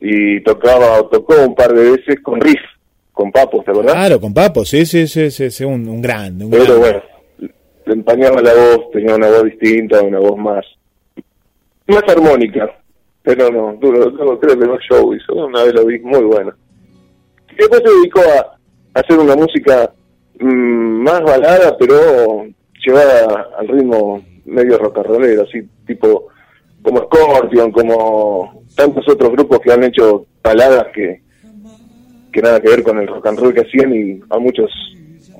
y 0.00 0.40
tocaba 0.42 1.00
o 1.00 1.06
tocó 1.06 1.34
un 1.46 1.54
par 1.54 1.72
de 1.74 1.90
veces 1.92 2.20
con 2.22 2.40
riff, 2.40 2.60
con 3.12 3.30
papos, 3.30 3.64
¿te 3.64 3.70
acordás? 3.70 3.92
Claro, 3.94 4.20
con 4.20 4.32
Papo, 4.32 4.64
sí, 4.64 4.86
sí, 4.86 5.06
sí, 5.06 5.30
sí, 5.30 5.64
un, 5.64 5.86
un 5.88 6.00
grande, 6.00 6.44
un 6.44 6.50
Pero 6.50 6.64
grande. 6.64 6.80
bueno, 6.80 7.02
le 7.86 7.92
empañaba 7.92 8.40
la 8.40 8.54
voz, 8.54 8.90
tenía 8.92 9.14
una 9.14 9.28
voz 9.28 9.44
distinta, 9.44 10.00
una 10.02 10.18
voz 10.18 10.38
más 10.38 10.64
más 11.86 12.02
armónica. 12.08 12.70
Pero 13.22 13.50
no, 13.50 13.74
duro, 13.74 14.10
duro, 14.10 14.40
creo 14.40 14.58
que 14.58 14.66
no 14.66 14.78
show 14.78 15.12
hizo, 15.14 15.34
una 15.46 15.62
vez 15.64 15.74
lo 15.74 15.84
vi, 15.84 15.98
muy 16.00 16.22
bueno. 16.24 16.52
Y 17.52 17.56
después 17.56 17.82
se 17.84 17.90
dedicó 17.94 18.20
a 18.20 19.00
hacer 19.00 19.18
una 19.18 19.36
música 19.36 19.92
mm, 20.38 21.02
más 21.02 21.20
balada, 21.22 21.76
pero 21.76 22.46
llevada 22.86 23.48
al 23.58 23.68
ritmo 23.68 24.24
medio 24.46 24.78
rock 24.78 24.98
and 24.98 25.06
rollero, 25.08 25.42
así 25.42 25.60
tipo 25.86 26.28
como 26.82 27.00
Scorpion, 27.02 27.70
como 27.72 28.59
tantos 28.74 29.06
otros 29.08 29.30
grupos 29.32 29.60
que 29.60 29.72
han 29.72 29.84
hecho 29.84 30.26
baladas 30.42 30.86
que, 30.94 31.20
que 32.32 32.42
nada 32.42 32.60
que 32.60 32.70
ver 32.70 32.82
con 32.82 32.98
el 32.98 33.06
rock 33.06 33.26
and 33.26 33.38
roll 33.38 33.54
que 33.54 33.60
hacían 33.60 33.94
y 33.94 34.20
a 34.30 34.38
muchos 34.38 34.70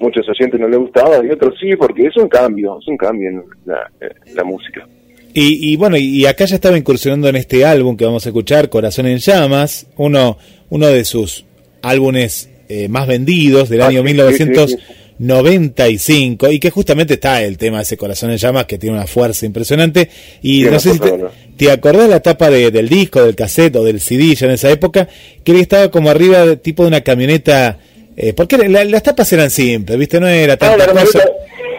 muchos 0.01 0.27
oyentes 0.29 0.59
no 0.59 0.67
les 0.67 0.79
gustaba 0.79 1.25
y 1.25 1.31
otros 1.31 1.55
sí, 1.61 1.77
porque 1.77 2.07
es 2.07 2.17
un 2.17 2.29
cambio, 2.29 2.79
es 2.81 2.89
un 2.89 2.97
cambio 2.97 3.29
en 3.29 3.45
la, 3.67 3.91
en 4.01 4.35
la 4.35 4.45
música. 4.45 4.89
Y, 5.33 5.73
y 5.73 5.77
bueno, 5.77 5.97
y 5.97 6.27
acá 6.27 6.45
ya 6.47 6.57
estaba 6.57 6.77
incursionando 6.77 7.29
en 7.29 7.37
este 7.37 7.65
álbum 7.65 7.97
que 7.97 8.05
vamos 8.05 8.27
a 8.27 8.31
escuchar, 8.31 8.69
Corazón 8.69 9.07
en 9.07 9.19
Llamas, 9.19 9.87
uno, 9.97 10.39
uno 10.71 10.87
de 10.89 11.05
sus 11.05 11.45
álbumes 11.83 12.51
eh, 12.69 12.89
más 12.89 13.07
vendidos 13.07 13.69
del 13.69 13.83
Ah, 13.83 13.87
año 13.89 14.01
sí, 14.03 14.09
sí, 14.09 14.15
1995, 14.15 16.51
y 16.51 16.59
que 16.59 16.71
justamente 16.71 17.15
está 17.15 17.43
el 17.43 17.59
tema 17.59 17.77
de 17.79 17.83
ese 17.85 17.97
Corazón 17.97 18.31
en 18.31 18.39
Llamas, 18.39 18.65
que 18.65 18.79
tiene 18.79 18.97
una 18.97 19.07
fuerza 19.07 19.47
impresionante. 19.47 20.09
Y 20.43 20.59
Sí, 20.59 20.63
no 20.63 20.69
una 20.71 20.79
sé 20.81 20.93
si 20.93 20.99
fuerza, 20.99 21.17
te, 21.17 21.23
¿no? 21.23 21.31
Te 21.67 21.71
acordás 21.73 22.09
la 22.09 22.21
tapa 22.21 22.49
de- 22.51 22.71
del 22.71 22.89
disco, 22.89 23.23
del 23.25 23.35
cassette 23.37 23.77
o 23.77 23.85
del 23.85 24.01
CD 24.01 24.35
ya 24.35 24.47
en 24.47 24.53
esa 24.53 24.71
época, 24.71 25.09
que 25.45 25.53
él 25.53 25.59
estaba 25.61 25.91
como 25.91 26.11
arriba, 26.11 26.45
de- 26.47 26.57
tipo 26.57 26.83
de 26.85 26.89
una 26.89 27.01
camioneta. 27.03 27.79
Eh, 28.17 28.33
porque 28.35 28.57
la- 28.69 28.85
las 28.85 29.03
tapas 29.03 29.33
eran 29.33 29.51
simples, 29.51 29.99
¿viste? 29.99 30.21
No 30.21 30.29
era 30.29 30.55
Ah, 30.55 30.57
tanta 30.57 30.85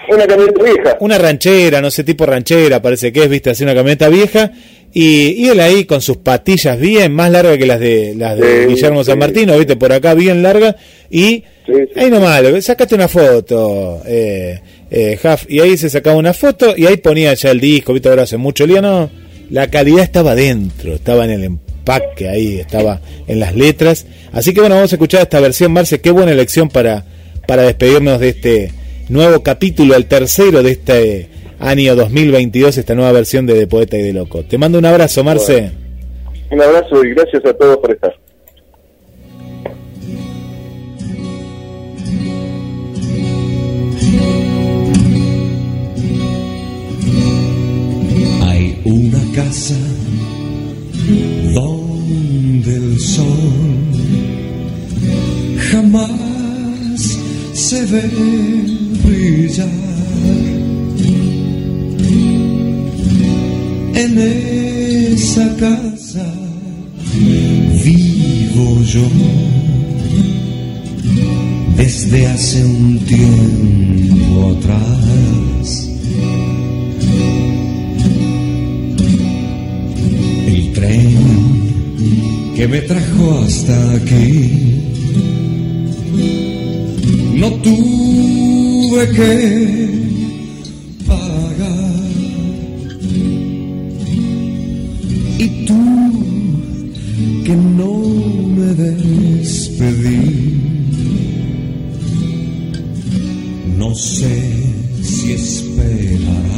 una 0.09 0.27
camioneta, 0.27 0.63
vieja. 0.63 0.97
Una 0.99 1.17
ranchera, 1.17 1.81
no 1.81 1.89
sé, 1.89 2.03
tipo 2.03 2.25
ranchera, 2.25 2.81
parece 2.81 3.11
que 3.13 3.23
es, 3.23 3.29
viste, 3.29 3.49
así 3.51 3.63
una 3.63 3.73
camioneta 3.75 4.09
vieja. 4.09 4.51
Y, 4.93 5.45
y 5.45 5.47
él 5.49 5.59
ahí 5.61 5.85
con 5.85 6.01
sus 6.01 6.17
patillas 6.17 6.77
bien 6.79 7.13
más 7.13 7.31
largas 7.31 7.57
que 7.57 7.65
las 7.65 7.79
de 7.79 8.13
las 8.17 8.37
de 8.37 8.63
Sí, 8.63 8.69
Guillermo 8.73 9.03
San 9.05 9.13
sí. 9.15 9.19
Martino, 9.19 9.57
viste, 9.57 9.77
por 9.77 9.93
acá 9.93 10.13
bien 10.15 10.43
larga. 10.43 10.75
Y 11.09 11.43
Sí, 11.65 11.73
ahí 11.95 12.09
nomás, 12.09 12.41
sacate 12.63 12.95
una 12.95 13.07
foto, 13.07 14.01
eh, 14.05 14.59
eh, 14.89 15.17
Huff. 15.23 15.45
Y 15.47 15.59
ahí 15.61 15.77
se 15.77 15.89
sacaba 15.89 16.17
una 16.17 16.33
foto 16.33 16.73
y 16.75 16.85
ahí 16.87 16.97
ponía 16.97 17.33
ya 17.35 17.51
el 17.51 17.59
disco, 17.61 17.93
viste, 17.93 18.09
ahora 18.09 18.23
hace 18.23 18.35
mucho 18.37 18.65
lío, 18.67 18.81
no. 18.81 19.09
La 19.51 19.69
calidad 19.69 20.03
estaba 20.03 20.33
dentro, 20.33 20.93
estaba 20.93 21.25
en 21.25 21.31
el 21.31 21.43
empaque 21.43 22.29
ahí, 22.29 22.57
estaba 22.61 23.01
en 23.27 23.41
las 23.41 23.53
letras. 23.53 24.07
Así 24.31 24.53
que 24.53 24.61
bueno, 24.61 24.75
vamos 24.75 24.93
a 24.93 24.95
escuchar 24.95 25.23
esta 25.23 25.41
versión, 25.41 25.73
Marce, 25.73 25.99
qué 25.99 26.09
buena 26.09 26.31
elección 26.31 26.69
para, 26.69 27.03
para 27.47 27.63
despedirnos 27.63 28.21
de 28.21 28.29
este 28.29 28.71
nuevo 29.09 29.43
capítulo, 29.43 29.95
el 29.95 30.05
tercero 30.05 30.63
de 30.63 30.71
este 30.71 31.29
año 31.59 31.97
2022, 31.97 32.77
esta 32.77 32.95
nueva 32.95 33.11
versión 33.11 33.45
de 33.45 33.55
De 33.55 33.67
Poeta 33.67 33.97
y 33.97 34.03
de 34.03 34.13
Loco. 34.13 34.45
Te 34.45 34.57
mando 34.57 34.79
un 34.79 34.85
abrazo, 34.85 35.21
Marce. 35.21 35.69
Un 36.49 36.61
abrazo 36.61 37.03
y 37.03 37.09
gracias 37.13 37.45
a 37.45 37.53
todos 37.53 37.75
por 37.79 37.91
estar. 37.91 38.20
Casa 49.43 49.75
donde 51.53 52.75
el 52.75 52.99
sol 52.99 53.51
jamás 55.69 57.01
se 57.53 57.79
ve 57.91 58.07
brillar. 59.03 59.67
En 64.03 64.11
esa 64.17 65.47
casa 65.57 66.27
vivo 67.83 68.67
yo 68.93 69.07
desde 71.77 72.27
hace 72.27 72.63
un 72.65 72.99
tiempo 72.99 74.55
atrás. 74.57 75.00
Tren 80.73 82.53
que 82.55 82.67
me 82.67 82.81
trajo 82.81 83.39
hasta 83.45 83.93
aquí 83.93 84.71
no 87.41 87.49
tuve 87.53 89.09
que 89.17 89.29
pagar. 91.07 92.01
Y 95.39 95.47
tú 95.65 95.83
que 97.45 97.55
no 97.55 97.93
me 98.55 98.69
despedí, 98.83 100.21
no 103.79 103.95
sé 103.95 104.35
si 105.01 105.33
esperarás. 105.33 106.50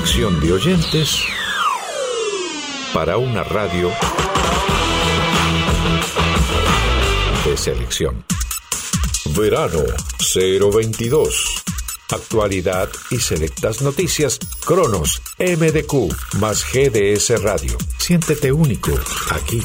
Selección 0.00 0.40
de 0.40 0.52
oyentes 0.54 1.24
para 2.94 3.18
una 3.18 3.42
radio 3.44 3.90
de 7.44 7.56
selección. 7.56 8.24
Verano 9.36 9.82
022. 10.34 11.64
Actualidad 12.12 12.88
y 13.10 13.18
selectas 13.18 13.82
noticias. 13.82 14.38
Cronos, 14.64 15.20
MDQ, 15.38 16.38
más 16.38 16.64
GDS 16.72 17.42
Radio. 17.42 17.76
Siéntete 17.98 18.50
único 18.52 18.92
aquí. 19.32 19.62